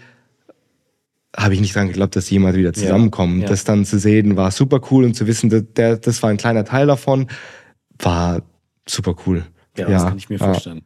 habe 1.36 1.56
ich 1.56 1.60
nicht 1.62 1.76
dran 1.76 1.88
geglaubt, 1.88 2.16
dass 2.16 2.28
sie 2.28 2.36
jemals 2.36 2.56
wieder 2.56 2.74
zusammenkommen. 2.74 3.42
ja. 3.42 3.48
Das 3.48 3.64
dann 3.64 3.84
zu 3.84 3.98
sehen, 3.98 4.36
war 4.36 4.52
super 4.52 4.80
cool 4.92 5.06
und 5.06 5.16
zu 5.16 5.26
wissen, 5.26 5.50
dass 5.50 5.64
der, 5.76 5.98
das 5.98 6.22
war 6.22 6.30
ein 6.30 6.38
kleiner 6.38 6.66
Teil 6.66 6.86
davon, 6.88 7.28
war 7.98 8.44
super 8.88 9.16
cool. 9.26 9.46
Ja, 9.76 9.88
das 9.90 10.04
kann 10.04 10.18
ich 10.18 10.30
mir 10.30 10.38
vorstellen. 10.38 10.82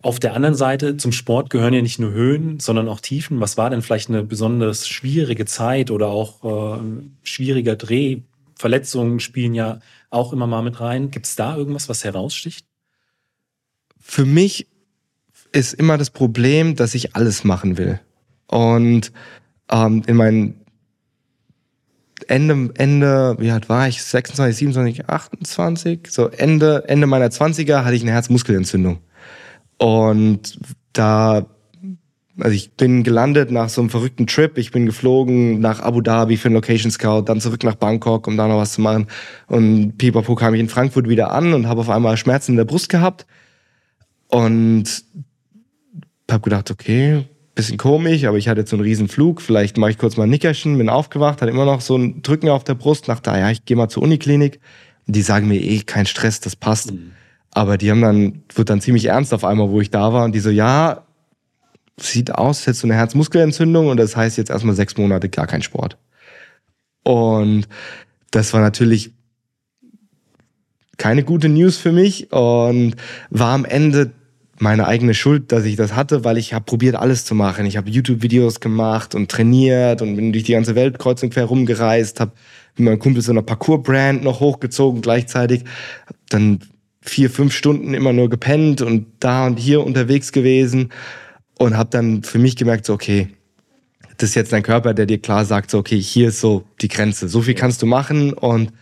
Auf 0.00 0.20
der 0.20 0.34
anderen 0.34 0.54
Seite, 0.54 0.96
zum 0.96 1.10
Sport 1.10 1.50
gehören 1.50 1.74
ja 1.74 1.82
nicht 1.82 1.98
nur 1.98 2.12
Höhen, 2.12 2.60
sondern 2.60 2.88
auch 2.88 3.00
Tiefen. 3.00 3.40
Was 3.40 3.56
war 3.56 3.70
denn 3.70 3.82
vielleicht 3.82 4.08
eine 4.08 4.22
besonders 4.22 4.88
schwierige 4.88 5.44
Zeit 5.44 5.90
oder 5.90 6.06
auch 6.08 6.78
äh, 6.78 6.80
schwieriger 7.24 7.74
Dreh? 7.74 8.20
Verletzungen 8.58 9.20
spielen 9.20 9.54
ja 9.54 9.78
auch 10.10 10.32
immer 10.32 10.46
mal 10.46 10.62
mit 10.62 10.80
rein. 10.80 11.10
Gibt 11.10 11.26
es 11.26 11.36
da 11.36 11.56
irgendwas, 11.56 11.88
was 11.88 12.04
heraussticht? 12.04 12.66
Für 14.00 14.24
mich 14.24 14.66
ist 15.52 15.74
immer 15.74 15.96
das 15.96 16.10
Problem, 16.10 16.74
dass 16.76 16.94
ich 16.94 17.14
alles 17.14 17.44
machen 17.44 17.78
will. 17.78 18.00
Und 18.48 19.12
ähm, 19.70 20.02
in 20.06 20.16
meinen 20.16 20.64
Ende, 22.26 22.70
Ende, 22.74 23.36
wie 23.38 23.50
alt 23.50 23.68
war 23.68 23.86
ich? 23.86 24.02
26, 24.02 24.56
27, 24.56 25.08
28? 25.08 26.08
So 26.10 26.28
Ende, 26.28 26.84
Ende 26.88 27.06
meiner 27.06 27.28
20er 27.28 27.84
hatte 27.84 27.94
ich 27.94 28.02
eine 28.02 28.12
Herzmuskelentzündung. 28.12 28.98
Und 29.78 30.58
da, 30.92 31.46
also 32.40 32.54
ich 32.54 32.72
bin 32.72 33.02
gelandet 33.02 33.50
nach 33.50 33.68
so 33.68 33.80
einem 33.80 33.90
verrückten 33.90 34.26
Trip. 34.26 34.58
Ich 34.58 34.70
bin 34.70 34.86
geflogen 34.86 35.60
nach 35.60 35.80
Abu 35.80 36.00
Dhabi 36.00 36.36
für 36.36 36.48
einen 36.48 36.54
Location 36.54 36.90
Scout, 36.90 37.22
dann 37.22 37.40
zurück 37.40 37.64
nach 37.64 37.74
Bangkok, 37.74 38.26
um 38.26 38.36
da 38.36 38.46
noch 38.46 38.58
was 38.58 38.72
zu 38.72 38.80
machen. 38.80 39.06
Und 39.48 39.98
pipapo 39.98 40.34
kam 40.34 40.54
ich 40.54 40.60
in 40.60 40.68
Frankfurt 40.68 41.08
wieder 41.08 41.32
an 41.32 41.52
und 41.52 41.66
habe 41.66 41.80
auf 41.80 41.90
einmal 41.90 42.16
Schmerzen 42.16 42.52
in 42.52 42.56
der 42.56 42.64
Brust 42.64 42.88
gehabt. 42.88 43.26
Und 44.28 45.04
habe 46.30 46.42
gedacht, 46.42 46.70
okay, 46.70 47.24
bisschen 47.54 47.78
komisch, 47.78 48.24
aber 48.24 48.36
ich 48.36 48.48
hatte 48.48 48.60
jetzt 48.60 48.70
so 48.70 48.76
einen 48.76 48.84
riesen 48.84 49.08
Flug, 49.08 49.40
vielleicht 49.40 49.78
mache 49.78 49.90
ich 49.90 49.98
kurz 49.98 50.16
mal 50.16 50.24
ein 50.24 50.30
Nickerchen, 50.30 50.78
bin 50.78 50.88
aufgewacht, 50.88 51.42
hatte 51.42 51.50
immer 51.50 51.64
noch 51.64 51.80
so 51.80 51.96
ein 51.96 52.22
Drücken 52.22 52.50
auf 52.50 52.62
der 52.62 52.74
Brust, 52.74 53.08
dachte, 53.08 53.32
ah 53.32 53.38
ja, 53.38 53.50
ich 53.50 53.64
gehe 53.64 53.76
mal 53.76 53.88
zur 53.88 54.02
Uniklinik. 54.04 54.60
Die 55.06 55.22
sagen 55.22 55.48
mir 55.48 55.60
eh, 55.60 55.80
kein 55.80 56.04
Stress, 56.04 56.40
das 56.40 56.54
passt. 56.54 56.92
Aber 57.50 57.78
die 57.78 57.90
haben 57.90 58.02
dann, 58.02 58.42
wird 58.54 58.68
dann 58.68 58.82
ziemlich 58.82 59.06
ernst 59.06 59.32
auf 59.32 59.42
einmal, 59.44 59.70
wo 59.70 59.80
ich 59.80 59.90
da 59.90 60.12
war 60.12 60.24
und 60.24 60.34
die 60.34 60.40
so, 60.40 60.50
ja, 60.50 61.07
sieht 62.00 62.34
aus, 62.34 62.66
jetzt 62.66 62.80
so 62.80 62.86
eine 62.86 62.94
Herzmuskelentzündung 62.94 63.88
und 63.88 63.96
das 63.98 64.16
heißt 64.16 64.38
jetzt 64.38 64.50
erstmal 64.50 64.74
sechs 64.74 64.96
Monate 64.96 65.28
gar 65.28 65.46
kein 65.46 65.62
Sport. 65.62 65.98
Und 67.04 67.68
das 68.30 68.52
war 68.52 68.60
natürlich 68.60 69.12
keine 70.96 71.22
gute 71.22 71.48
News 71.48 71.78
für 71.78 71.92
mich 71.92 72.32
und 72.32 72.96
war 73.30 73.54
am 73.54 73.64
Ende 73.64 74.12
meine 74.60 74.88
eigene 74.88 75.14
Schuld, 75.14 75.52
dass 75.52 75.64
ich 75.64 75.76
das 75.76 75.94
hatte, 75.94 76.24
weil 76.24 76.36
ich 76.36 76.52
habe 76.52 76.64
probiert 76.64 76.96
alles 76.96 77.24
zu 77.24 77.36
machen. 77.36 77.64
Ich 77.66 77.76
habe 77.76 77.88
YouTube-Videos 77.88 78.58
gemacht 78.58 79.14
und 79.14 79.30
trainiert 79.30 80.02
und 80.02 80.16
bin 80.16 80.32
durch 80.32 80.44
die 80.44 80.52
ganze 80.52 80.74
Welt 80.74 80.98
kreuz 80.98 81.22
und 81.22 81.30
quer 81.30 81.44
rumgereist, 81.44 82.18
habe 82.18 82.32
mit 82.76 82.86
meinem 82.86 82.98
Kumpel 82.98 83.22
so 83.22 83.30
eine 83.30 83.42
Parcours-Brand 83.42 84.24
noch 84.24 84.40
hochgezogen 84.40 85.00
gleichzeitig, 85.00 85.64
dann 86.28 86.58
vier, 87.00 87.30
fünf 87.30 87.54
Stunden 87.54 87.94
immer 87.94 88.12
nur 88.12 88.28
gepennt 88.28 88.82
und 88.82 89.06
da 89.20 89.46
und 89.46 89.58
hier 89.58 89.84
unterwegs 89.84 90.32
gewesen 90.32 90.90
und 91.58 91.76
habe 91.76 91.90
dann 91.90 92.22
für 92.22 92.38
mich 92.38 92.56
gemerkt, 92.56 92.86
so 92.86 92.94
okay, 92.94 93.28
das 94.16 94.30
ist 94.30 94.34
jetzt 94.34 94.52
dein 94.52 94.62
Körper, 94.62 94.94
der 94.94 95.06
dir 95.06 95.18
klar 95.18 95.44
sagt, 95.44 95.70
so 95.70 95.78
okay, 95.78 96.00
hier 96.00 96.28
ist 96.28 96.40
so 96.40 96.64
die 96.80 96.88
Grenze, 96.88 97.28
so 97.28 97.42
viel 97.42 97.54
kannst 97.54 97.82
du 97.82 97.86
machen 97.86 98.32
und 98.32 98.72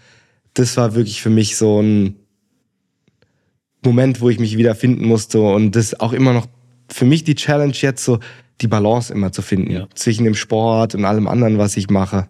das 0.55 0.77
war 0.77 0.95
wirklich 0.95 1.21
für 1.21 1.31
mich 1.31 1.57
so 1.57 1.83
ein 1.83 2.17
Moment, 3.85 4.21
wo 4.21 4.31
ich 4.31 4.39
mich 4.39 4.57
wieder 4.57 4.75
finden 4.75 5.07
musste 5.07 5.41
und 5.41 5.77
das 5.77 5.99
auch 6.01 6.12
immer 6.12 6.33
noch 6.33 6.47
für 6.91 7.05
mich 7.05 7.25
die 7.25 7.35
Challenge 7.35 7.75
jetzt 7.75 8.05
so 8.05 8.19
die 8.61 8.69
Balance 8.69 9.12
immer 9.12 9.33
zu 9.33 9.43
finden 9.43 9.71
Ja. 9.71 9.89
zwischen 9.95 10.25
dem 10.25 10.35
Sport 10.35 10.95
und 10.95 11.05
allem 11.05 11.29
anderen, 11.29 11.59
was 11.59 11.77
ich 11.77 11.91
mache. 11.91 12.29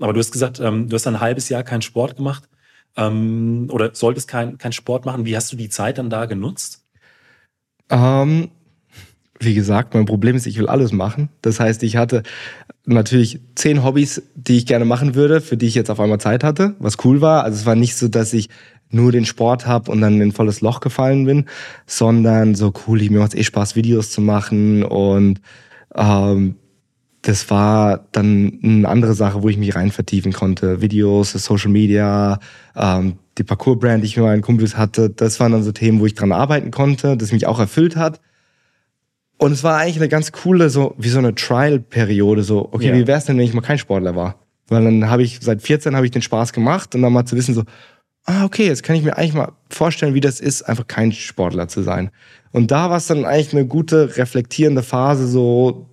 Aber 0.00 0.12
du 0.12 0.18
hast 0.18 0.32
gesagt, 0.32 0.58
ähm, 0.60 0.88
du 0.88 0.94
hast 0.94 1.06
ein 1.06 1.20
halbes 1.20 1.48
Jahr 1.48 1.62
keinen 1.62 1.82
Sport 1.82 2.16
gemacht 2.16 2.48
ähm, 2.96 3.68
oder 3.70 3.94
solltest 3.94 4.26
keinen 4.26 4.58
kein 4.58 4.72
Sport 4.72 5.04
machen. 5.04 5.26
Wie 5.26 5.36
hast 5.36 5.52
du 5.52 5.56
die 5.56 5.68
Zeit 5.68 5.98
dann 5.98 6.10
da 6.10 6.24
genutzt? 6.26 6.84
Ähm, 7.90 8.50
wie 9.44 9.54
gesagt, 9.54 9.94
mein 9.94 10.04
Problem 10.06 10.36
ist, 10.36 10.46
ich 10.46 10.58
will 10.58 10.68
alles 10.68 10.92
machen. 10.92 11.28
Das 11.42 11.60
heißt, 11.60 11.82
ich 11.82 11.96
hatte 11.96 12.22
natürlich 12.84 13.40
zehn 13.54 13.82
Hobbys, 13.84 14.22
die 14.34 14.56
ich 14.56 14.66
gerne 14.66 14.84
machen 14.84 15.14
würde, 15.14 15.40
für 15.40 15.56
die 15.56 15.66
ich 15.66 15.74
jetzt 15.74 15.90
auf 15.90 16.00
einmal 16.00 16.20
Zeit 16.20 16.44
hatte, 16.44 16.74
was 16.78 17.04
cool 17.04 17.20
war. 17.20 17.44
Also 17.44 17.58
es 17.58 17.66
war 17.66 17.74
nicht 17.74 17.96
so, 17.96 18.08
dass 18.08 18.32
ich 18.32 18.48
nur 18.90 19.12
den 19.12 19.24
Sport 19.24 19.66
habe 19.66 19.90
und 19.90 20.00
dann 20.00 20.14
in 20.14 20.22
ein 20.22 20.32
volles 20.32 20.60
Loch 20.60 20.80
gefallen 20.80 21.24
bin, 21.24 21.46
sondern 21.86 22.54
so 22.54 22.72
cool, 22.86 22.98
mir 23.10 23.20
macht 23.20 23.34
eh 23.34 23.42
Spaß, 23.42 23.76
Videos 23.76 24.10
zu 24.10 24.20
machen 24.20 24.84
und 24.84 25.40
ähm, 25.94 26.56
das 27.22 27.48
war 27.48 28.06
dann 28.12 28.58
eine 28.62 28.88
andere 28.88 29.14
Sache, 29.14 29.42
wo 29.42 29.48
ich 29.48 29.56
mich 29.56 29.74
rein 29.74 29.90
vertiefen 29.90 30.32
konnte. 30.32 30.82
Videos, 30.82 31.32
Social 31.32 31.70
Media, 31.70 32.38
ähm, 32.76 33.14
die 33.38 33.44
Parcours-Brand, 33.44 34.02
die 34.02 34.08
ich 34.08 34.16
mit 34.16 34.26
meinen 34.26 34.42
Kumpels 34.42 34.76
hatte, 34.76 35.08
das 35.08 35.40
waren 35.40 35.52
dann 35.52 35.62
so 35.62 35.72
Themen, 35.72 36.00
wo 36.00 36.06
ich 36.06 36.14
dran 36.14 36.32
arbeiten 36.32 36.70
konnte, 36.70 37.16
das 37.16 37.32
mich 37.32 37.46
auch 37.46 37.58
erfüllt 37.58 37.96
hat. 37.96 38.20
Und 39.38 39.52
es 39.52 39.64
war 39.64 39.78
eigentlich 39.78 39.96
eine 39.96 40.08
ganz 40.08 40.32
coole, 40.32 40.70
so 40.70 40.94
wie 40.96 41.08
so 41.08 41.18
eine 41.18 41.34
Trial-Periode, 41.34 42.42
so, 42.42 42.68
okay, 42.72 42.88
Ja. 42.88 42.94
wie 42.94 43.06
wär's 43.06 43.24
denn, 43.24 43.36
wenn 43.36 43.44
ich 43.44 43.54
mal 43.54 43.60
kein 43.60 43.78
Sportler 43.78 44.14
war? 44.14 44.36
Weil 44.68 44.84
dann 44.84 45.10
habe 45.10 45.22
ich, 45.22 45.40
seit 45.42 45.60
14 45.62 45.94
habe 45.96 46.06
ich 46.06 46.12
den 46.12 46.22
Spaß 46.22 46.52
gemacht 46.52 46.94
und 46.94 47.02
dann 47.02 47.12
mal 47.12 47.24
zu 47.26 47.36
wissen, 47.36 47.54
so, 47.54 47.64
ah, 48.24 48.44
okay, 48.44 48.66
jetzt 48.66 48.82
kann 48.82 48.96
ich 48.96 49.02
mir 49.02 49.16
eigentlich 49.18 49.34
mal 49.34 49.52
vorstellen, 49.68 50.14
wie 50.14 50.20
das 50.20 50.40
ist, 50.40 50.62
einfach 50.62 50.86
kein 50.86 51.12
Sportler 51.12 51.68
zu 51.68 51.82
sein. 51.82 52.10
Und 52.52 52.70
da 52.70 52.88
war 52.88 52.96
es 52.96 53.06
dann 53.06 53.24
eigentlich 53.24 53.52
eine 53.52 53.66
gute, 53.66 54.16
reflektierende 54.16 54.82
Phase, 54.82 55.26
so 55.26 55.90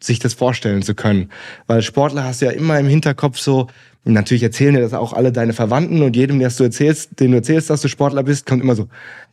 sich 0.00 0.18
das 0.18 0.34
vorstellen 0.34 0.82
zu 0.82 0.94
können. 0.94 1.30
Weil 1.66 1.82
Sportler 1.82 2.24
hast 2.24 2.40
du 2.40 2.46
ja 2.46 2.52
immer 2.52 2.78
im 2.78 2.86
Hinterkopf 2.86 3.38
so, 3.38 3.66
natürlich 4.04 4.42
erzählen 4.42 4.74
dir 4.74 4.80
das 4.82 4.94
auch 4.94 5.12
alle 5.12 5.32
deine 5.32 5.52
Verwandten 5.52 6.02
und 6.02 6.14
jedem, 6.14 6.38
der 6.38 6.50
du 6.50 6.64
erzählst, 6.64 7.18
den 7.18 7.32
du 7.32 7.38
erzählst, 7.38 7.70
dass 7.70 7.80
du 7.80 7.88
Sportler 7.88 8.22
bist, 8.22 8.46
kommt 8.46 8.62
immer 8.62 8.76
so, 8.76 8.88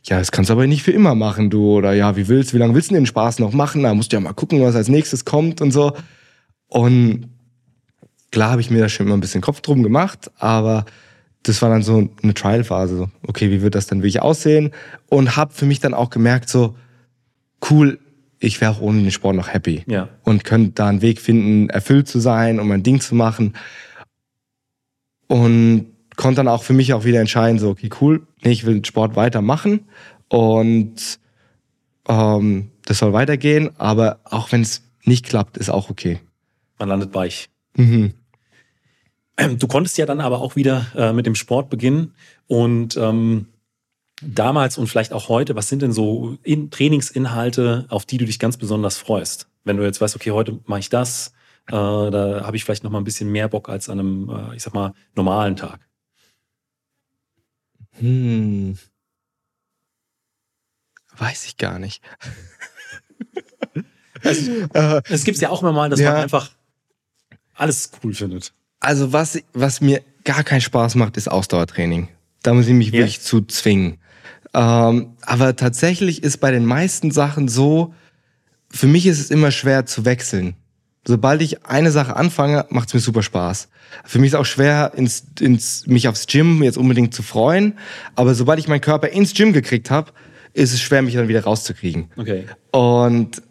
ja, 0.06 0.18
das 0.18 0.32
kannst 0.32 0.50
du 0.50 0.52
aber 0.52 0.66
nicht 0.66 0.82
für 0.82 0.92
immer 0.92 1.14
machen, 1.14 1.50
du. 1.50 1.76
Oder 1.76 1.94
ja, 1.94 2.16
wie 2.16 2.28
willst, 2.28 2.52
wie 2.52 2.58
lange 2.58 2.74
willst 2.74 2.90
du 2.90 2.94
den 2.94 3.06
Spaß 3.06 3.38
noch 3.38 3.52
machen? 3.52 3.82
Da 3.82 3.94
musst 3.94 4.12
du 4.12 4.16
ja 4.16 4.20
mal 4.20 4.34
gucken, 4.34 4.60
was 4.60 4.76
als 4.76 4.88
nächstes 4.88 5.24
kommt 5.24 5.60
und 5.60 5.70
so. 5.70 5.92
Und 6.68 7.30
klar 8.30 8.50
habe 8.50 8.60
ich 8.60 8.70
mir 8.70 8.80
da 8.80 8.88
schon 8.88 9.06
immer 9.06 9.16
ein 9.16 9.20
bisschen 9.20 9.40
Kopf 9.40 9.60
drum 9.60 9.82
gemacht, 9.82 10.30
aber 10.38 10.84
das 11.42 11.62
war 11.62 11.70
dann 11.70 11.82
so 11.82 12.08
eine 12.22 12.34
Trial-Phase. 12.34 12.96
So, 12.96 13.08
okay, 13.26 13.50
wie 13.50 13.62
wird 13.62 13.74
das 13.74 13.86
dann 13.86 14.00
wirklich 14.00 14.20
aussehen? 14.20 14.72
Und 15.08 15.36
habe 15.36 15.54
für 15.54 15.66
mich 15.66 15.80
dann 15.80 15.94
auch 15.94 16.10
gemerkt, 16.10 16.48
so, 16.48 16.74
cool, 17.70 17.98
ich 18.38 18.60
wäre 18.60 18.72
auch 18.72 18.80
ohne 18.80 19.00
den 19.00 19.10
Sport 19.10 19.36
noch 19.36 19.48
happy. 19.48 19.84
Ja. 19.86 20.08
Und 20.22 20.44
könnte 20.44 20.72
da 20.72 20.88
einen 20.88 21.00
Weg 21.00 21.20
finden, 21.20 21.70
erfüllt 21.70 22.08
zu 22.08 22.18
sein 22.18 22.60
und 22.60 22.68
mein 22.68 22.82
Ding 22.82 23.00
zu 23.00 23.14
machen. 23.14 23.54
Und 25.28 25.93
konnte 26.16 26.36
dann 26.36 26.48
auch 26.48 26.62
für 26.62 26.72
mich 26.72 26.92
auch 26.92 27.04
wieder 27.04 27.20
entscheiden, 27.20 27.58
so, 27.58 27.70
okay, 27.70 27.90
cool, 28.00 28.26
nee, 28.42 28.52
ich 28.52 28.64
will 28.64 28.74
den 28.74 28.84
Sport 28.84 29.16
weitermachen 29.16 29.88
und 30.28 31.18
ähm, 32.08 32.70
das 32.84 32.98
soll 32.98 33.12
weitergehen, 33.12 33.70
aber 33.78 34.20
auch 34.24 34.52
wenn 34.52 34.62
es 34.62 34.82
nicht 35.04 35.26
klappt, 35.26 35.56
ist 35.56 35.70
auch 35.70 35.90
okay. 35.90 36.20
Man 36.78 36.88
landet 36.88 37.14
weich. 37.14 37.48
Mhm. 37.76 38.14
Ähm, 39.36 39.58
Du 39.58 39.66
konntest 39.66 39.98
ja 39.98 40.06
dann 40.06 40.20
aber 40.20 40.40
auch 40.40 40.56
wieder 40.56 40.86
äh, 40.94 41.12
mit 41.12 41.26
dem 41.26 41.34
Sport 41.34 41.70
beginnen 41.70 42.14
und 42.46 42.96
ähm, 42.96 43.46
damals 44.22 44.78
und 44.78 44.86
vielleicht 44.86 45.12
auch 45.12 45.28
heute, 45.28 45.56
was 45.56 45.68
sind 45.68 45.82
denn 45.82 45.92
so 45.92 46.38
in 46.42 46.70
Trainingsinhalte, 46.70 47.86
auf 47.88 48.04
die 48.06 48.18
du 48.18 48.24
dich 48.24 48.38
ganz 48.38 48.56
besonders 48.56 48.96
freust? 48.96 49.48
Wenn 49.64 49.76
du 49.76 49.82
jetzt 49.82 50.00
weißt, 50.00 50.14
okay, 50.14 50.30
heute 50.30 50.60
mache 50.66 50.80
ich 50.80 50.88
das, 50.88 51.32
äh, 51.68 51.72
da 51.72 52.42
habe 52.44 52.56
ich 52.56 52.64
vielleicht 52.64 52.84
noch 52.84 52.90
mal 52.90 52.98
ein 52.98 53.04
bisschen 53.04 53.30
mehr 53.30 53.48
Bock 53.48 53.68
als 53.68 53.88
an 53.88 53.98
einem, 53.98 54.28
äh, 54.28 54.56
ich 54.56 54.62
sag 54.62 54.74
mal, 54.74 54.92
normalen 55.14 55.56
Tag. 55.56 55.80
Hm. 57.98 58.76
Weiß 61.16 61.44
ich 61.46 61.56
gar 61.56 61.78
nicht. 61.78 62.02
Äh, 64.72 65.02
Es 65.10 65.24
gibt 65.24 65.36
ja 65.38 65.50
auch 65.50 65.60
immer 65.60 65.72
mal, 65.72 65.90
dass 65.90 66.00
Ja. 66.00 66.12
man 66.12 66.22
einfach 66.22 66.50
alles 67.54 67.90
cool 68.02 68.14
findet. 68.14 68.54
Also 68.80 69.12
was, 69.12 69.38
was 69.52 69.82
mir 69.82 70.02
gar 70.24 70.42
keinen 70.44 70.62
Spaß 70.62 70.94
macht, 70.94 71.18
ist 71.18 71.28
Ausdauertraining. 71.30 72.08
Da 72.42 72.54
muss 72.54 72.66
ich 72.66 72.72
mich 72.72 72.86
Ja. 72.88 72.92
wirklich 73.00 73.20
zu 73.20 73.42
zwingen. 73.42 73.98
Ähm, 74.54 75.16
aber 75.22 75.56
tatsächlich 75.56 76.22
ist 76.22 76.38
bei 76.38 76.50
den 76.52 76.64
meisten 76.64 77.10
Sachen 77.10 77.48
so, 77.48 77.94
für 78.70 78.86
mich 78.86 79.04
ist 79.06 79.20
es 79.20 79.30
immer 79.30 79.50
schwer 79.50 79.84
zu 79.84 80.06
wechseln. 80.06 80.56
Sobald 81.06 81.42
ich 81.42 81.64
eine 81.66 81.90
Sache 81.90 82.16
anfange, 82.16 82.64
macht 82.70 82.88
es 82.88 82.94
mir 82.94 83.00
super 83.00 83.22
Spaß. 83.22 83.68
Für 84.04 84.18
mich 84.18 84.28
ist 84.28 84.34
auch 84.34 84.46
schwer, 84.46 84.92
ins, 84.96 85.24
ins, 85.40 85.86
mich 85.86 86.08
aufs 86.08 86.26
Gym 86.26 86.62
jetzt 86.62 86.78
unbedingt 86.78 87.12
zu 87.14 87.22
freuen. 87.22 87.78
Aber 88.14 88.34
sobald 88.34 88.58
ich 88.58 88.68
meinen 88.68 88.80
Körper 88.80 89.08
ins 89.08 89.34
Gym 89.34 89.52
gekriegt 89.52 89.90
habe, 89.90 90.12
ist 90.54 90.72
es 90.72 90.80
schwer, 90.80 91.02
mich 91.02 91.14
dann 91.14 91.28
wieder 91.28 91.44
rauszukriegen. 91.44 92.10
Okay. 92.16 92.44
Und 92.70 93.42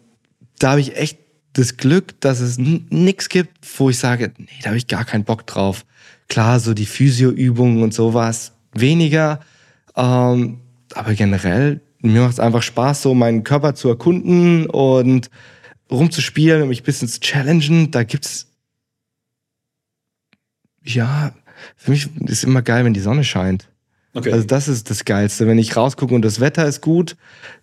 da 0.58 0.70
habe 0.72 0.80
ich 0.80 0.96
echt 0.96 1.18
das 1.52 1.76
Glück, 1.76 2.20
dass 2.20 2.40
es 2.40 2.58
n- 2.58 2.86
nix 2.90 3.28
gibt, 3.28 3.52
wo 3.78 3.88
ich 3.90 3.98
sage, 3.98 4.32
nee, 4.38 4.46
da 4.62 4.68
habe 4.70 4.76
ich 4.78 4.88
gar 4.88 5.04
keinen 5.04 5.24
Bock 5.24 5.46
drauf. 5.46 5.84
Klar, 6.28 6.58
so 6.58 6.74
die 6.74 6.86
Physioübungen 6.86 7.82
und 7.82 7.94
sowas 7.94 8.52
weniger. 8.74 9.38
Ähm, 9.96 10.58
aber 10.94 11.14
generell, 11.14 11.80
mir 12.00 12.22
macht 12.22 12.32
es 12.32 12.40
einfach 12.40 12.62
Spaß, 12.62 13.02
so 13.02 13.14
meinen 13.14 13.44
Körper 13.44 13.74
zu 13.76 13.88
erkunden 13.88 14.66
und 14.66 15.30
rumzuspielen 15.90 16.62
und 16.62 16.68
mich 16.68 16.82
ein 16.82 16.84
bisschen 16.84 17.08
zu 17.08 17.20
challengen. 17.20 17.90
Da 17.90 18.04
gibt's 18.04 18.48
ja, 20.82 21.34
für 21.76 21.90
mich 21.90 22.08
ist 22.26 22.44
immer 22.44 22.62
geil, 22.62 22.84
wenn 22.84 22.94
die 22.94 23.00
Sonne 23.00 23.24
scheint. 23.24 23.68
Okay. 24.12 24.32
Also 24.32 24.46
das 24.46 24.68
ist 24.68 24.90
das 24.90 25.04
Geilste. 25.04 25.46
Wenn 25.46 25.58
ich 25.58 25.76
rausgucke 25.76 26.14
und 26.14 26.22
das 26.22 26.40
Wetter 26.40 26.66
ist 26.66 26.80
gut, 26.80 27.16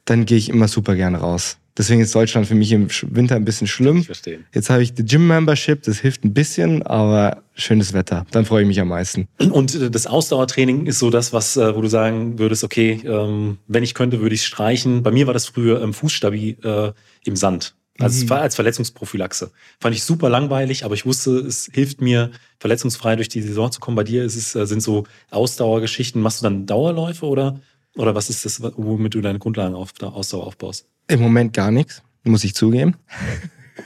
dann 0.06 0.26
gehe 0.26 0.38
ich 0.38 0.50
immer 0.50 0.68
super 0.68 0.96
gerne 0.96 1.20
raus. 1.20 1.58
Deswegen 1.78 2.02
ist 2.02 2.14
Deutschland 2.14 2.48
für 2.48 2.56
mich 2.56 2.74
im 2.74 2.90
Winter 3.04 3.36
ein 3.36 3.46
bisschen 3.46 3.66
schlimm. 3.66 4.00
ich 4.00 4.06
verstehe. 4.08 4.40
Jetzt 4.54 4.70
habe 4.70 4.84
ich 4.84 4.94
die 4.94 5.06
Gym-Membership, 5.06 5.82
das 5.84 6.00
hilft 6.00 6.26
ein 6.26 6.34
bisschen, 6.34 6.84
aber 6.84 7.44
schönes 7.54 7.94
Wetter. 7.94 8.26
Dann 8.32 8.44
freue 8.44 8.64
ich 8.64 8.68
mich 8.68 8.82
am 8.82 8.90
meisten. 8.90 9.30
Und 9.38 9.76
äh, 9.76 9.90
das 9.90 10.06
Ausdauertraining 10.06 10.86
ist 10.86 11.00
so 11.00 11.10
das, 11.10 11.32
was, 11.32 11.56
äh, 11.56 11.74
wo 11.74 11.82
du 11.82 11.88
sagen 11.88 12.38
würdest, 12.40 12.66
okay, 12.66 13.02
ähm, 13.06 13.58
wenn 13.68 13.84
ich 13.84 13.94
könnte, 13.94 14.20
würde 14.20 14.36
ich 14.36 14.46
streichen. 14.46 15.02
Bei 15.02 15.12
mir 15.12 15.28
war 15.28 15.34
das 15.34 15.46
früher 15.46 15.82
ähm, 15.82 15.94
Fußstabi 15.94 16.58
äh, 16.62 16.92
im 17.24 17.38
Sand. 17.38 17.74
Also 18.02 18.18
es 18.18 18.24
Mhm. 18.26 18.30
war 18.30 18.42
als 18.42 18.56
Verletzungsprophylaxe. 18.56 19.52
Fand 19.80 19.96
ich 19.96 20.04
super 20.04 20.30
langweilig, 20.30 20.84
aber 20.86 20.94
ich 20.96 21.06
wusste, 21.06 21.32
es 21.40 21.70
hilft 21.72 22.02
mir, 22.02 22.32
verletzungsfrei 22.60 23.16
durch 23.16 23.30
die 23.30 23.42
Saison 23.42 23.72
zu 23.72 23.80
kommen. 23.80 23.96
Bei 23.96 24.04
dir 24.04 24.24
ist 24.24 24.36
es, 24.36 24.56
äh, 24.56 24.66
sind 24.68 24.82
so 24.82 25.06
Ausdauergeschichten. 25.30 26.22
Machst 26.22 26.42
du 26.42 26.44
dann 26.44 26.66
Dauerläufe 26.66 27.26
oder, 27.26 27.60
oder 27.96 28.16
was 28.16 28.30
ist 28.30 28.46
das, 28.46 28.62
womit 28.62 29.14
du 29.14 29.22
deine 29.22 29.40
Grundlagen 29.40 29.76
auf 29.76 29.94
der 29.94 30.14
Ausdauer 30.14 30.48
aufbaust? 30.48 30.86
Im 31.08 31.22
Moment 31.22 31.54
gar 31.54 31.72
nichts, 31.72 32.02
muss 32.24 32.44
ich 32.44 32.56
zugeben. 32.56 32.96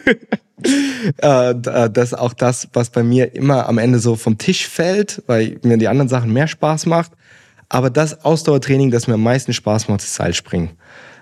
äh, 1.17 1.55
da- 1.55 1.87
das 1.89 2.09
ist 2.11 2.17
auch 2.17 2.33
das, 2.33 2.67
was 2.73 2.89
bei 2.89 3.03
mir 3.03 3.33
immer 3.35 3.67
am 3.67 3.77
Ende 3.77 3.99
so 3.99 4.15
vom 4.15 4.37
Tisch 4.37 4.67
fällt, 4.67 5.23
weil 5.27 5.59
mir 5.63 5.77
die 5.77 5.87
anderen 5.87 6.09
Sachen 6.09 6.31
mehr 6.33 6.47
Spaß 6.47 6.85
macht. 6.85 7.11
Aber 7.69 7.89
das 7.89 8.23
Ausdauertraining, 8.23 8.91
das 8.91 9.07
mir 9.07 9.15
am 9.15 9.23
meisten 9.23 9.53
Spaß 9.53 9.87
macht, 9.87 10.01
ist 10.01 10.13
Seilspringen. 10.15 10.71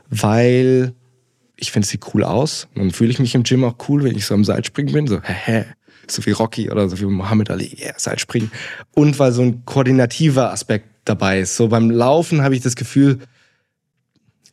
Weil 0.10 0.94
ich 1.64 1.72
finde, 1.72 1.86
es 1.86 1.90
sieht 1.90 2.14
cool 2.14 2.24
aus. 2.24 2.68
Und 2.76 2.82
dann 2.82 2.92
fühle 2.92 3.10
ich 3.12 3.20
mich 3.20 3.34
im 3.36 3.44
Gym 3.44 3.64
auch 3.64 3.76
cool, 3.88 4.04
wenn 4.04 4.16
ich 4.16 4.26
so 4.26 4.34
am 4.36 4.44
Seilspringen 4.44 4.94
bin. 4.94 5.08
So, 5.08 5.22
hä, 5.22 5.34
hä, 5.46 5.66
so 6.08 6.26
wie 6.26 6.32
Rocky 6.32 6.70
oder 6.70 6.88
so 6.90 7.00
wie 7.00 7.06
Muhammad 7.06 7.50
Ali, 7.50 7.76
yeah, 7.80 7.94
Seilspringen. 7.98 8.52
Und 8.94 9.18
weil 9.20 9.32
so 9.32 9.42
ein 9.42 9.66
koordinativer 9.66 10.52
Aspekt 10.52 10.88
dabei 11.06 11.40
ist. 11.40 11.56
So 11.56 11.70
beim 11.70 11.90
Laufen 11.90 12.44
habe 12.44 12.56
ich 12.56 12.62
das 12.62 12.76
Gefühl, 12.76 13.20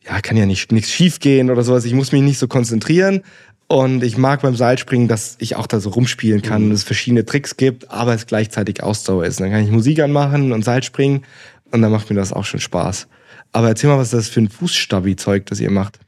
ja, 0.05 0.21
kann 0.21 0.37
ja 0.37 0.47
nicht 0.47 0.73
nichts 0.73 0.91
schief 0.91 1.21
gehen 1.21 1.51
oder 1.51 1.63
sowas. 1.63 1.85
Ich 1.85 1.93
muss 1.95 2.13
mich 2.13 2.23
nicht 2.23 2.39
so 2.39 2.49
konzentrieren. 2.49 3.23
Und 3.69 4.03
ich 4.03 4.17
mag 4.17 4.43
beim 4.43 4.57
Seilspringen, 4.57 5.07
dass 5.07 5.37
ich 5.39 5.55
auch 5.55 5.69
da 5.69 5.79
so 5.79 5.91
rumspielen 5.91 6.43
kann, 6.43 6.65
Mhm. 6.65 6.71
dass 6.71 6.81
es 6.81 6.85
verschiedene 6.85 7.25
Tricks 7.25 7.57
gibt, 7.57 7.89
aber 7.91 8.15
es 8.15 8.27
gleichzeitig 8.27 8.83
Ausdauer 8.83 9.25
ist. 9.27 9.39
Dann 9.39 9.51
kann 9.51 9.63
ich 9.63 9.71
Musik 9.71 10.01
anmachen 10.01 10.51
und 10.53 10.65
Seilspringen 10.65 11.25
und 11.71 11.81
dann 11.83 11.93
macht 11.93 12.11
mir 12.11 12.17
das 12.17 12.33
auch 12.33 12.45
schon 12.45 12.59
Spaß. 12.59 13.07
Aber 13.53 13.69
erzähl 13.69 13.89
mal, 13.89 13.99
was 13.99 14.11
das 14.11 14.29
für 14.29 14.41
ein 14.41 14.49
Fußstabi-Zeug, 14.49 15.47
das 15.47 15.61
ihr 15.61 15.71
macht. 15.71 16.01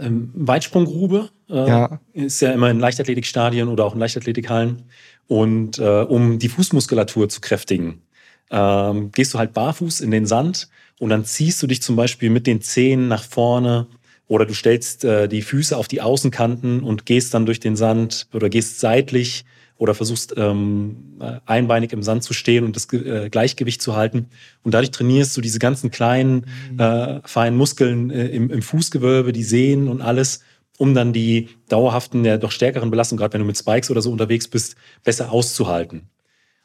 Ähm, 0.00 0.30
Weitsprunggrube 0.34 1.28
äh, 1.48 1.68
Ja. 1.68 2.00
ist 2.12 2.40
ja 2.40 2.52
immer 2.52 2.70
in 2.70 2.80
Leichtathletikstadien 2.80 3.68
oder 3.68 3.84
auch 3.84 3.94
in 3.94 4.00
Leichtathletikhallen. 4.00 4.82
Und 5.28 5.78
äh, 5.78 5.82
um 6.02 6.38
die 6.38 6.48
Fußmuskulatur 6.48 7.28
zu 7.28 7.40
kräftigen, 7.40 8.02
ähm, 8.50 9.12
gehst 9.12 9.34
du 9.34 9.38
halt 9.38 9.52
barfuß 9.52 10.00
in 10.00 10.10
den 10.10 10.26
Sand 10.26 10.68
und 10.98 11.10
dann 11.10 11.24
ziehst 11.24 11.62
du 11.62 11.66
dich 11.66 11.82
zum 11.82 11.96
Beispiel 11.96 12.30
mit 12.30 12.46
den 12.46 12.60
Zehen 12.62 13.08
nach 13.08 13.22
vorne 13.22 13.86
oder 14.26 14.46
du 14.46 14.54
stellst 14.54 15.04
äh, 15.04 15.28
die 15.28 15.42
Füße 15.42 15.76
auf 15.76 15.88
die 15.88 16.00
Außenkanten 16.00 16.82
und 16.82 17.06
gehst 17.06 17.34
dann 17.34 17.46
durch 17.46 17.60
den 17.60 17.76
Sand 17.76 18.26
oder 18.32 18.48
gehst 18.48 18.80
seitlich 18.80 19.44
oder 19.80 19.94
versuchst 19.94 20.34
ähm, 20.36 21.16
äh, 21.20 21.40
einbeinig 21.46 21.94
im 21.94 22.02
Sand 22.02 22.22
zu 22.22 22.34
stehen 22.34 22.64
und 22.64 22.76
das 22.76 22.92
äh, 22.92 23.30
Gleichgewicht 23.30 23.80
zu 23.80 23.96
halten. 23.96 24.26
Und 24.62 24.74
dadurch 24.74 24.90
trainierst 24.90 25.34
du 25.34 25.40
diese 25.40 25.58
ganzen 25.58 25.90
kleinen, 25.90 26.44
äh, 26.76 27.20
feinen 27.24 27.56
Muskeln 27.56 28.10
äh, 28.10 28.26
im, 28.26 28.50
im 28.50 28.60
Fußgewölbe, 28.60 29.32
die 29.32 29.42
Sehnen 29.42 29.88
und 29.88 30.02
alles, 30.02 30.40
um 30.76 30.92
dann 30.92 31.14
die 31.14 31.48
dauerhaften, 31.70 32.24
der 32.24 32.36
doch 32.36 32.50
stärkeren 32.50 32.90
Belastungen, 32.90 33.18
gerade 33.18 33.32
wenn 33.32 33.40
du 33.40 33.46
mit 33.46 33.56
Spikes 33.56 33.90
oder 33.90 34.02
so 34.02 34.12
unterwegs 34.12 34.48
bist, 34.48 34.76
besser 35.02 35.32
auszuhalten. 35.32 36.10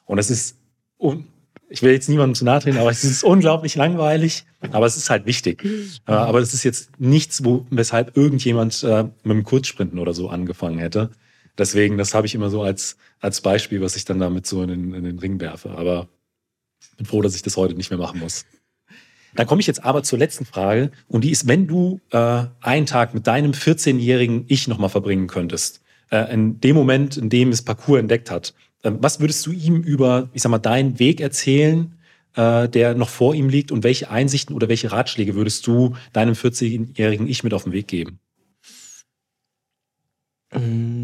Und 0.03 0.17
das 0.17 0.29
ist, 0.29 0.57
ich 1.69 1.81
will 1.83 1.93
jetzt 1.93 2.09
niemandem 2.09 2.35
zu 2.35 2.43
nahe 2.43 2.59
treten, 2.59 2.79
aber 2.79 2.91
es 2.91 3.05
ist 3.05 3.23
unglaublich 3.23 3.75
langweilig, 3.75 4.43
aber 4.71 4.87
es 4.87 4.97
ist 4.97 5.09
halt 5.09 5.25
wichtig. 5.25 5.63
Äh, 6.05 6.11
aber 6.11 6.39
es 6.39 6.53
ist 6.53 6.63
jetzt 6.65 6.99
nichts, 6.99 7.45
wo, 7.45 7.65
weshalb 7.69 8.17
irgendjemand 8.17 8.83
äh, 8.83 9.05
mit 9.23 9.37
dem 9.37 9.43
Kurzsprinten 9.45 9.99
oder 9.99 10.13
so 10.13 10.27
angefangen 10.27 10.79
hätte. 10.79 11.11
Deswegen, 11.57 11.97
das 11.97 12.13
habe 12.13 12.27
ich 12.27 12.35
immer 12.35 12.49
so 12.49 12.61
als, 12.63 12.97
als 13.19 13.41
Beispiel, 13.41 13.81
was 13.81 13.95
ich 13.95 14.05
dann 14.05 14.19
damit 14.19 14.45
so 14.45 14.61
in 14.61 14.69
den, 14.69 14.93
in 14.93 15.03
den 15.03 15.19
Ring 15.19 15.39
werfe. 15.39 15.71
Aber 15.71 16.09
bin 16.97 17.05
froh, 17.05 17.21
dass 17.21 17.35
ich 17.35 17.41
das 17.41 17.57
heute 17.57 17.75
nicht 17.75 17.89
mehr 17.89 17.99
machen 17.99 18.19
muss. 18.19 18.45
Dann 19.35 19.47
komme 19.47 19.59
ich 19.59 19.67
jetzt 19.67 19.83
aber 19.83 20.03
zur 20.03 20.17
letzten 20.17 20.45
Frage 20.45 20.91
und 21.07 21.23
die 21.23 21.31
ist, 21.31 21.47
wenn 21.47 21.67
du 21.67 21.99
äh, 22.11 22.45
einen 22.61 22.85
Tag 22.85 23.13
mit 23.13 23.27
deinem 23.27 23.51
14-jährigen 23.51 24.45
Ich 24.47 24.67
nochmal 24.67 24.89
verbringen 24.89 25.27
könntest, 25.27 25.81
äh, 26.09 26.33
in 26.33 26.61
dem 26.61 26.75
Moment, 26.75 27.17
in 27.17 27.29
dem 27.29 27.49
es 27.49 27.61
Parcours 27.61 27.99
entdeckt 27.99 28.31
hat, 28.31 28.53
äh, 28.83 28.91
was 28.93 29.19
würdest 29.19 29.45
du 29.45 29.51
ihm 29.51 29.81
über, 29.81 30.29
ich 30.33 30.41
sag 30.41 30.51
mal, 30.51 30.59
deinen 30.59 30.99
Weg 30.99 31.19
erzählen, 31.19 31.97
äh, 32.35 32.69
der 32.69 32.95
noch 32.95 33.09
vor 33.09 33.35
ihm 33.35 33.49
liegt 33.49 33.73
und 33.73 33.83
welche 33.83 34.09
Einsichten 34.09 34.55
oder 34.55 34.69
welche 34.69 34.91
Ratschläge 34.93 35.35
würdest 35.35 35.67
du 35.67 35.95
deinem 36.13 36.35
40-jährigen 36.35 37.27
Ich 37.27 37.43
mit 37.43 37.53
auf 37.53 37.63
den 37.63 37.73
Weg 37.73 37.87
geben? 37.87 38.19
Mm. 40.53 40.94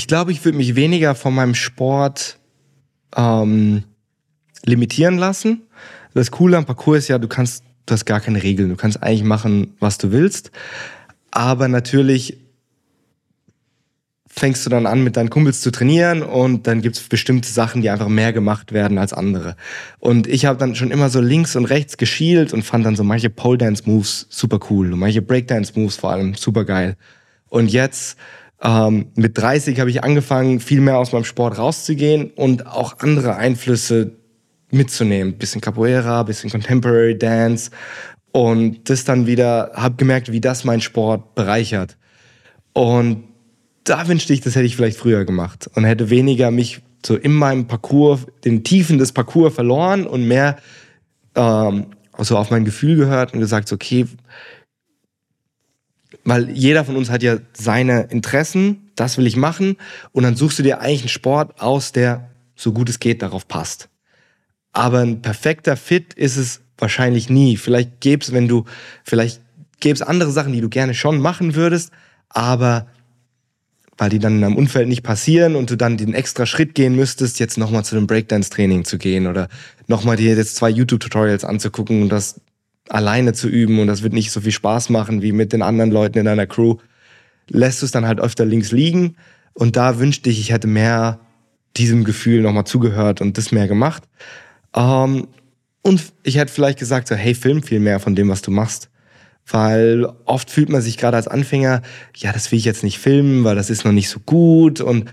Ich 0.00 0.06
glaube, 0.06 0.32
ich 0.32 0.42
würde 0.46 0.56
mich 0.56 0.76
weniger 0.76 1.14
von 1.14 1.34
meinem 1.34 1.54
Sport 1.54 2.38
ähm, 3.14 3.84
limitieren 4.64 5.18
lassen. 5.18 5.60
Das 6.14 6.30
Coole 6.30 6.56
am 6.56 6.64
Parcours 6.64 7.00
ist 7.00 7.08
ja, 7.08 7.18
du 7.18 7.28
kannst, 7.28 7.64
du 7.84 7.92
hast 7.92 8.06
gar 8.06 8.20
keine 8.20 8.42
Regeln. 8.42 8.70
Du 8.70 8.76
kannst 8.76 9.02
eigentlich 9.02 9.24
machen, 9.24 9.74
was 9.78 9.98
du 9.98 10.10
willst. 10.10 10.52
Aber 11.30 11.68
natürlich 11.68 12.38
fängst 14.26 14.64
du 14.64 14.70
dann 14.70 14.86
an, 14.86 15.04
mit 15.04 15.18
deinen 15.18 15.28
Kumpels 15.28 15.60
zu 15.60 15.70
trainieren 15.70 16.22
und 16.22 16.66
dann 16.66 16.80
gibt's 16.80 17.06
bestimmte 17.06 17.50
Sachen, 17.50 17.82
die 17.82 17.90
einfach 17.90 18.08
mehr 18.08 18.32
gemacht 18.32 18.72
werden 18.72 18.96
als 18.96 19.12
andere. 19.12 19.54
Und 19.98 20.26
ich 20.26 20.46
habe 20.46 20.58
dann 20.58 20.76
schon 20.76 20.92
immer 20.92 21.10
so 21.10 21.20
links 21.20 21.56
und 21.56 21.66
rechts 21.66 21.98
geschielt 21.98 22.54
und 22.54 22.62
fand 22.62 22.86
dann 22.86 22.96
so 22.96 23.04
manche 23.04 23.28
Pole 23.28 23.58
Dance 23.58 23.82
Moves 23.84 24.28
super 24.30 24.60
cool 24.70 24.94
und 24.94 24.98
manche 24.98 25.20
Breakdance 25.20 25.78
Moves 25.78 25.96
vor 25.96 26.10
allem 26.10 26.36
super 26.36 26.64
geil. 26.64 26.96
Und 27.50 27.70
jetzt 27.70 28.16
ähm, 28.62 29.06
mit 29.14 29.38
30 29.38 29.80
habe 29.80 29.90
ich 29.90 30.04
angefangen, 30.04 30.60
viel 30.60 30.80
mehr 30.80 30.98
aus 30.98 31.12
meinem 31.12 31.24
Sport 31.24 31.58
rauszugehen 31.58 32.30
und 32.30 32.66
auch 32.66 32.98
andere 32.98 33.36
Einflüsse 33.36 34.12
mitzunehmen. 34.70 35.38
Bisschen 35.38 35.60
Capoeira, 35.60 36.22
bisschen 36.22 36.50
Contemporary 36.50 37.16
Dance 37.16 37.70
und 38.32 38.88
das 38.88 39.04
dann 39.04 39.26
wieder, 39.26 39.72
habe 39.74 39.96
gemerkt, 39.96 40.30
wie 40.30 40.40
das 40.40 40.64
mein 40.64 40.80
Sport 40.80 41.34
bereichert. 41.34 41.96
Und 42.72 43.24
da 43.84 44.06
wünschte 44.06 44.32
ich, 44.32 44.40
das 44.40 44.54
hätte 44.54 44.66
ich 44.66 44.76
vielleicht 44.76 44.98
früher 44.98 45.24
gemacht 45.24 45.68
und 45.74 45.84
hätte 45.84 46.10
weniger 46.10 46.50
mich 46.50 46.82
so 47.04 47.16
in 47.16 47.32
meinem 47.32 47.66
Parcours, 47.66 48.26
den 48.44 48.62
Tiefen 48.62 48.98
des 48.98 49.12
Parcours 49.12 49.54
verloren 49.54 50.06
und 50.06 50.28
mehr 50.28 50.58
ähm, 51.34 51.86
so 52.18 52.36
auf 52.36 52.50
mein 52.50 52.64
Gefühl 52.64 52.96
gehört 52.96 53.32
und 53.32 53.40
gesagt, 53.40 53.72
okay, 53.72 54.06
weil 56.30 56.48
jeder 56.50 56.84
von 56.84 56.94
uns 56.94 57.10
hat 57.10 57.24
ja 57.24 57.38
seine 57.54 58.02
Interessen, 58.02 58.92
das 58.94 59.18
will 59.18 59.26
ich 59.26 59.34
machen 59.34 59.76
und 60.12 60.22
dann 60.22 60.36
suchst 60.36 60.60
du 60.60 60.62
dir 60.62 60.80
eigentlich 60.80 61.00
einen 61.00 61.08
Sport 61.08 61.60
aus, 61.60 61.90
der 61.90 62.30
so 62.54 62.72
gut 62.72 62.88
es 62.88 63.00
geht 63.00 63.20
darauf 63.20 63.48
passt. 63.48 63.88
Aber 64.72 65.00
ein 65.00 65.22
perfekter 65.22 65.76
Fit 65.76 66.14
ist 66.14 66.36
es 66.36 66.60
wahrscheinlich 66.78 67.30
nie. 67.30 67.56
Vielleicht 67.56 68.00
gäbe 68.00 68.22
es, 68.22 68.32
wenn 68.32 68.46
du, 68.46 68.64
vielleicht 69.02 69.40
gäbe 69.80 69.96
es 69.96 70.02
andere 70.02 70.30
Sachen, 70.30 70.52
die 70.52 70.60
du 70.60 70.68
gerne 70.68 70.94
schon 70.94 71.20
machen 71.20 71.56
würdest, 71.56 71.90
aber 72.28 72.86
weil 73.98 74.10
die 74.10 74.20
dann 74.20 74.36
in 74.36 74.42
deinem 74.42 74.56
Umfeld 74.56 74.86
nicht 74.86 75.02
passieren 75.02 75.56
und 75.56 75.68
du 75.68 75.76
dann 75.76 75.96
den 75.96 76.14
extra 76.14 76.46
Schritt 76.46 76.76
gehen 76.76 76.94
müsstest, 76.94 77.40
jetzt 77.40 77.58
nochmal 77.58 77.84
zu 77.84 77.96
einem 77.96 78.06
Breakdance-Training 78.06 78.84
zu 78.84 78.98
gehen 78.98 79.26
oder 79.26 79.48
nochmal 79.88 80.16
dir 80.16 80.36
jetzt 80.36 80.54
zwei 80.54 80.70
YouTube-Tutorials 80.70 81.44
anzugucken 81.44 82.02
und 82.02 82.08
das 82.08 82.40
alleine 82.90 83.32
zu 83.32 83.48
üben 83.48 83.78
und 83.78 83.86
das 83.86 84.02
wird 84.02 84.12
nicht 84.12 84.30
so 84.30 84.40
viel 84.40 84.52
Spaß 84.52 84.90
machen 84.90 85.22
wie 85.22 85.32
mit 85.32 85.52
den 85.52 85.62
anderen 85.62 85.90
Leuten 85.90 86.18
in 86.18 86.24
deiner 86.24 86.46
Crew, 86.46 86.76
lässt 87.48 87.82
du 87.82 87.86
es 87.86 87.92
dann 87.92 88.06
halt 88.06 88.20
öfter 88.20 88.44
links 88.44 88.72
liegen 88.72 89.16
und 89.54 89.76
da 89.76 89.98
wünschte 89.98 90.30
ich, 90.30 90.40
ich 90.40 90.52
hätte 90.52 90.66
mehr 90.66 91.20
diesem 91.76 92.04
Gefühl 92.04 92.42
nochmal 92.42 92.64
zugehört 92.66 93.20
und 93.20 93.38
das 93.38 93.52
mehr 93.52 93.68
gemacht. 93.68 94.02
Ähm, 94.74 95.28
und 95.82 96.12
ich 96.24 96.36
hätte 96.36 96.52
vielleicht 96.52 96.78
gesagt, 96.78 97.08
so, 97.08 97.14
hey, 97.14 97.34
film 97.34 97.62
viel 97.62 97.80
mehr 97.80 98.00
von 98.00 98.14
dem, 98.14 98.28
was 98.28 98.42
du 98.42 98.50
machst 98.50 98.90
weil 99.52 100.06
oft 100.24 100.50
fühlt 100.50 100.68
man 100.68 100.82
sich 100.82 100.96
gerade 100.96 101.16
als 101.16 101.28
Anfänger, 101.28 101.82
ja, 102.16 102.32
das 102.32 102.50
will 102.50 102.58
ich 102.58 102.64
jetzt 102.64 102.84
nicht 102.84 102.98
filmen, 102.98 103.44
weil 103.44 103.56
das 103.56 103.70
ist 103.70 103.84
noch 103.84 103.92
nicht 103.92 104.08
so 104.08 104.20
gut 104.20 104.80
und 104.80 105.12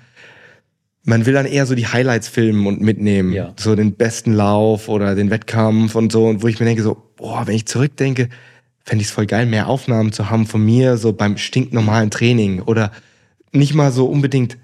man 1.07 1.25
will 1.25 1.33
dann 1.33 1.45
eher 1.45 1.65
so 1.65 1.73
die 1.73 1.87
Highlights 1.87 2.27
filmen 2.27 2.67
und 2.67 2.81
mitnehmen, 2.81 3.31
ja. 3.31 3.53
so 3.57 3.75
den 3.75 3.93
besten 3.93 4.33
Lauf 4.33 4.89
oder 4.89 5.15
den 5.15 5.29
Wettkampf 5.29 5.95
und 5.95 6.11
so 6.11 6.27
und 6.27 6.43
wo 6.43 6.49
ich 6.49 6.59
mir 6.59 6.65
denke 6.65 6.83
so, 6.83 6.97
boah, 7.15 7.47
wenn 7.47 7.55
ich 7.55 7.65
zurückdenke, 7.65 8.27
fände 8.83 9.01
ich 9.01 9.07
es 9.07 9.13
voll 9.13 9.25
geil, 9.25 9.45
mehr 9.45 9.67
Aufnahmen 9.67 10.11
zu 10.11 10.29
haben 10.29 10.45
von 10.45 10.63
mir 10.65 10.97
so 10.97 11.13
beim 11.13 11.37
stinknormalen 11.37 12.11
Training 12.11 12.61
oder 12.61 12.91
nicht 13.53 13.73
mal 13.73 13.93
so 13.93 14.05
unbedingt, 14.05 14.57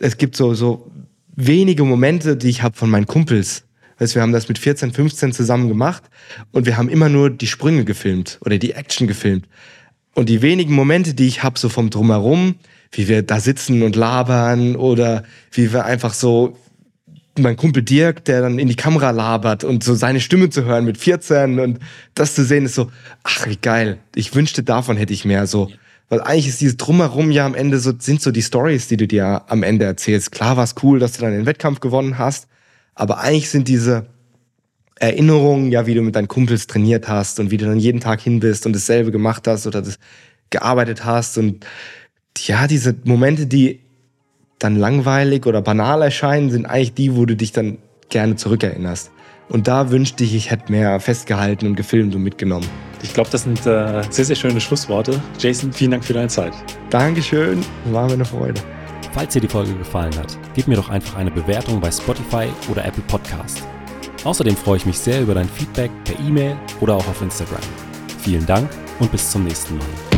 es 0.00 0.16
gibt 0.16 0.34
so, 0.34 0.54
so 0.54 0.90
wenige 1.36 1.84
Momente, 1.84 2.36
die 2.36 2.48
ich 2.48 2.64
habe 2.64 2.76
von 2.76 2.90
meinen 2.90 3.06
Kumpels, 3.06 3.64
Weißt, 4.00 4.14
wir 4.14 4.22
haben 4.22 4.32
das 4.32 4.48
mit 4.48 4.58
14, 4.58 4.92
15 4.92 5.32
zusammen 5.32 5.68
gemacht 5.68 6.04
und 6.52 6.64
wir 6.64 6.78
haben 6.78 6.88
immer 6.88 7.10
nur 7.10 7.28
die 7.28 7.46
Sprünge 7.46 7.84
gefilmt 7.84 8.38
oder 8.42 8.56
die 8.56 8.72
Action 8.72 9.06
gefilmt. 9.06 9.46
Und 10.14 10.30
die 10.30 10.40
wenigen 10.40 10.72
Momente, 10.72 11.12
die 11.12 11.26
ich 11.26 11.42
habe, 11.42 11.58
so 11.58 11.68
vom 11.68 11.90
Drumherum, 11.90 12.54
wie 12.92 13.08
wir 13.08 13.22
da 13.22 13.40
sitzen 13.40 13.82
und 13.82 13.96
labern 13.96 14.76
oder 14.76 15.22
wie 15.52 15.72
wir 15.72 15.84
einfach 15.84 16.14
so, 16.14 16.56
mein 17.38 17.56
Kumpel 17.56 17.82
Dirk, 17.82 18.24
der 18.24 18.42
dann 18.42 18.58
in 18.58 18.68
die 18.68 18.76
Kamera 18.76 19.10
labert 19.10 19.64
und 19.64 19.84
so 19.84 19.94
seine 19.94 20.20
Stimme 20.20 20.50
zu 20.50 20.64
hören 20.64 20.84
mit 20.84 20.98
14 20.98 21.60
und 21.60 21.78
das 22.14 22.34
zu 22.34 22.44
sehen 22.44 22.64
ist 22.64 22.74
so, 22.74 22.90
ach 23.22 23.46
wie 23.46 23.56
geil. 23.56 23.98
Ich 24.14 24.34
wünschte, 24.34 24.62
davon 24.62 24.96
hätte 24.96 25.12
ich 25.12 25.24
mehr 25.24 25.46
so. 25.46 25.70
Weil 26.08 26.20
eigentlich 26.20 26.48
ist 26.48 26.60
dieses 26.60 26.76
Drumherum 26.76 27.30
ja 27.30 27.46
am 27.46 27.54
Ende 27.54 27.78
so, 27.78 27.92
sind 27.96 28.20
so 28.20 28.32
die 28.32 28.42
Stories, 28.42 28.88
die 28.88 28.96
du 28.96 29.06
dir 29.06 29.42
am 29.46 29.62
Ende 29.62 29.84
erzählst. 29.84 30.32
Klar 30.32 30.56
war 30.56 30.64
es 30.64 30.74
cool, 30.82 30.98
dass 30.98 31.12
du 31.12 31.20
dann 31.20 31.32
den 31.32 31.46
Wettkampf 31.46 31.78
gewonnen 31.80 32.18
hast, 32.18 32.48
aber 32.94 33.20
eigentlich 33.20 33.48
sind 33.48 33.68
diese 33.68 34.06
Erinnerungen, 34.96 35.70
ja, 35.70 35.86
wie 35.86 35.94
du 35.94 36.02
mit 36.02 36.16
deinen 36.16 36.28
Kumpels 36.28 36.66
trainiert 36.66 37.08
hast 37.08 37.40
und 37.40 37.50
wie 37.50 37.56
du 37.56 37.64
dann 37.64 37.78
jeden 37.78 38.00
Tag 38.00 38.20
hin 38.20 38.40
bist 38.40 38.66
und 38.66 38.74
dasselbe 38.74 39.12
gemacht 39.12 39.46
hast 39.46 39.66
oder 39.66 39.80
das 39.80 39.98
gearbeitet 40.50 41.04
hast 41.04 41.38
und 41.38 41.64
ja, 42.38 42.66
diese 42.66 42.94
Momente, 43.04 43.46
die 43.46 43.80
dann 44.58 44.76
langweilig 44.76 45.46
oder 45.46 45.62
banal 45.62 46.02
erscheinen, 46.02 46.50
sind 46.50 46.66
eigentlich 46.66 46.94
die, 46.94 47.16
wo 47.16 47.26
du 47.26 47.36
dich 47.36 47.52
dann 47.52 47.78
gerne 48.08 48.36
zurückerinnerst. 48.36 49.10
Und 49.48 49.66
da 49.66 49.90
wünschte 49.90 50.22
ich, 50.22 50.34
ich 50.34 50.50
hätte 50.50 50.70
mehr 50.70 51.00
festgehalten 51.00 51.66
und 51.66 51.74
gefilmt 51.74 52.14
und 52.14 52.22
mitgenommen. 52.22 52.66
Ich 53.02 53.12
glaube, 53.14 53.30
das 53.30 53.42
sind 53.42 53.66
äh, 53.66 54.02
sehr, 54.10 54.24
sehr 54.24 54.36
schöne 54.36 54.60
Schlussworte. 54.60 55.20
Jason, 55.38 55.72
vielen 55.72 55.92
Dank 55.92 56.04
für 56.04 56.12
deine 56.12 56.28
Zeit. 56.28 56.52
Dankeschön, 56.90 57.64
war 57.86 58.06
mir 58.06 58.12
eine 58.12 58.24
Freude. 58.24 58.60
Falls 59.12 59.32
dir 59.32 59.40
die 59.40 59.48
Folge 59.48 59.74
gefallen 59.74 60.16
hat, 60.16 60.38
gib 60.54 60.68
mir 60.68 60.76
doch 60.76 60.88
einfach 60.88 61.16
eine 61.16 61.32
Bewertung 61.32 61.80
bei 61.80 61.90
Spotify 61.90 62.46
oder 62.70 62.84
Apple 62.84 63.02
Podcast. 63.08 63.62
Außerdem 64.22 64.54
freue 64.54 64.76
ich 64.76 64.86
mich 64.86 64.98
sehr 64.98 65.20
über 65.20 65.34
dein 65.34 65.48
Feedback 65.48 65.90
per 66.04 66.18
E-Mail 66.20 66.56
oder 66.80 66.94
auch 66.94 67.08
auf 67.08 67.20
Instagram. 67.20 67.60
Vielen 68.22 68.46
Dank 68.46 68.70
und 69.00 69.10
bis 69.10 69.30
zum 69.30 69.44
nächsten 69.44 69.78
Mal. 69.78 70.09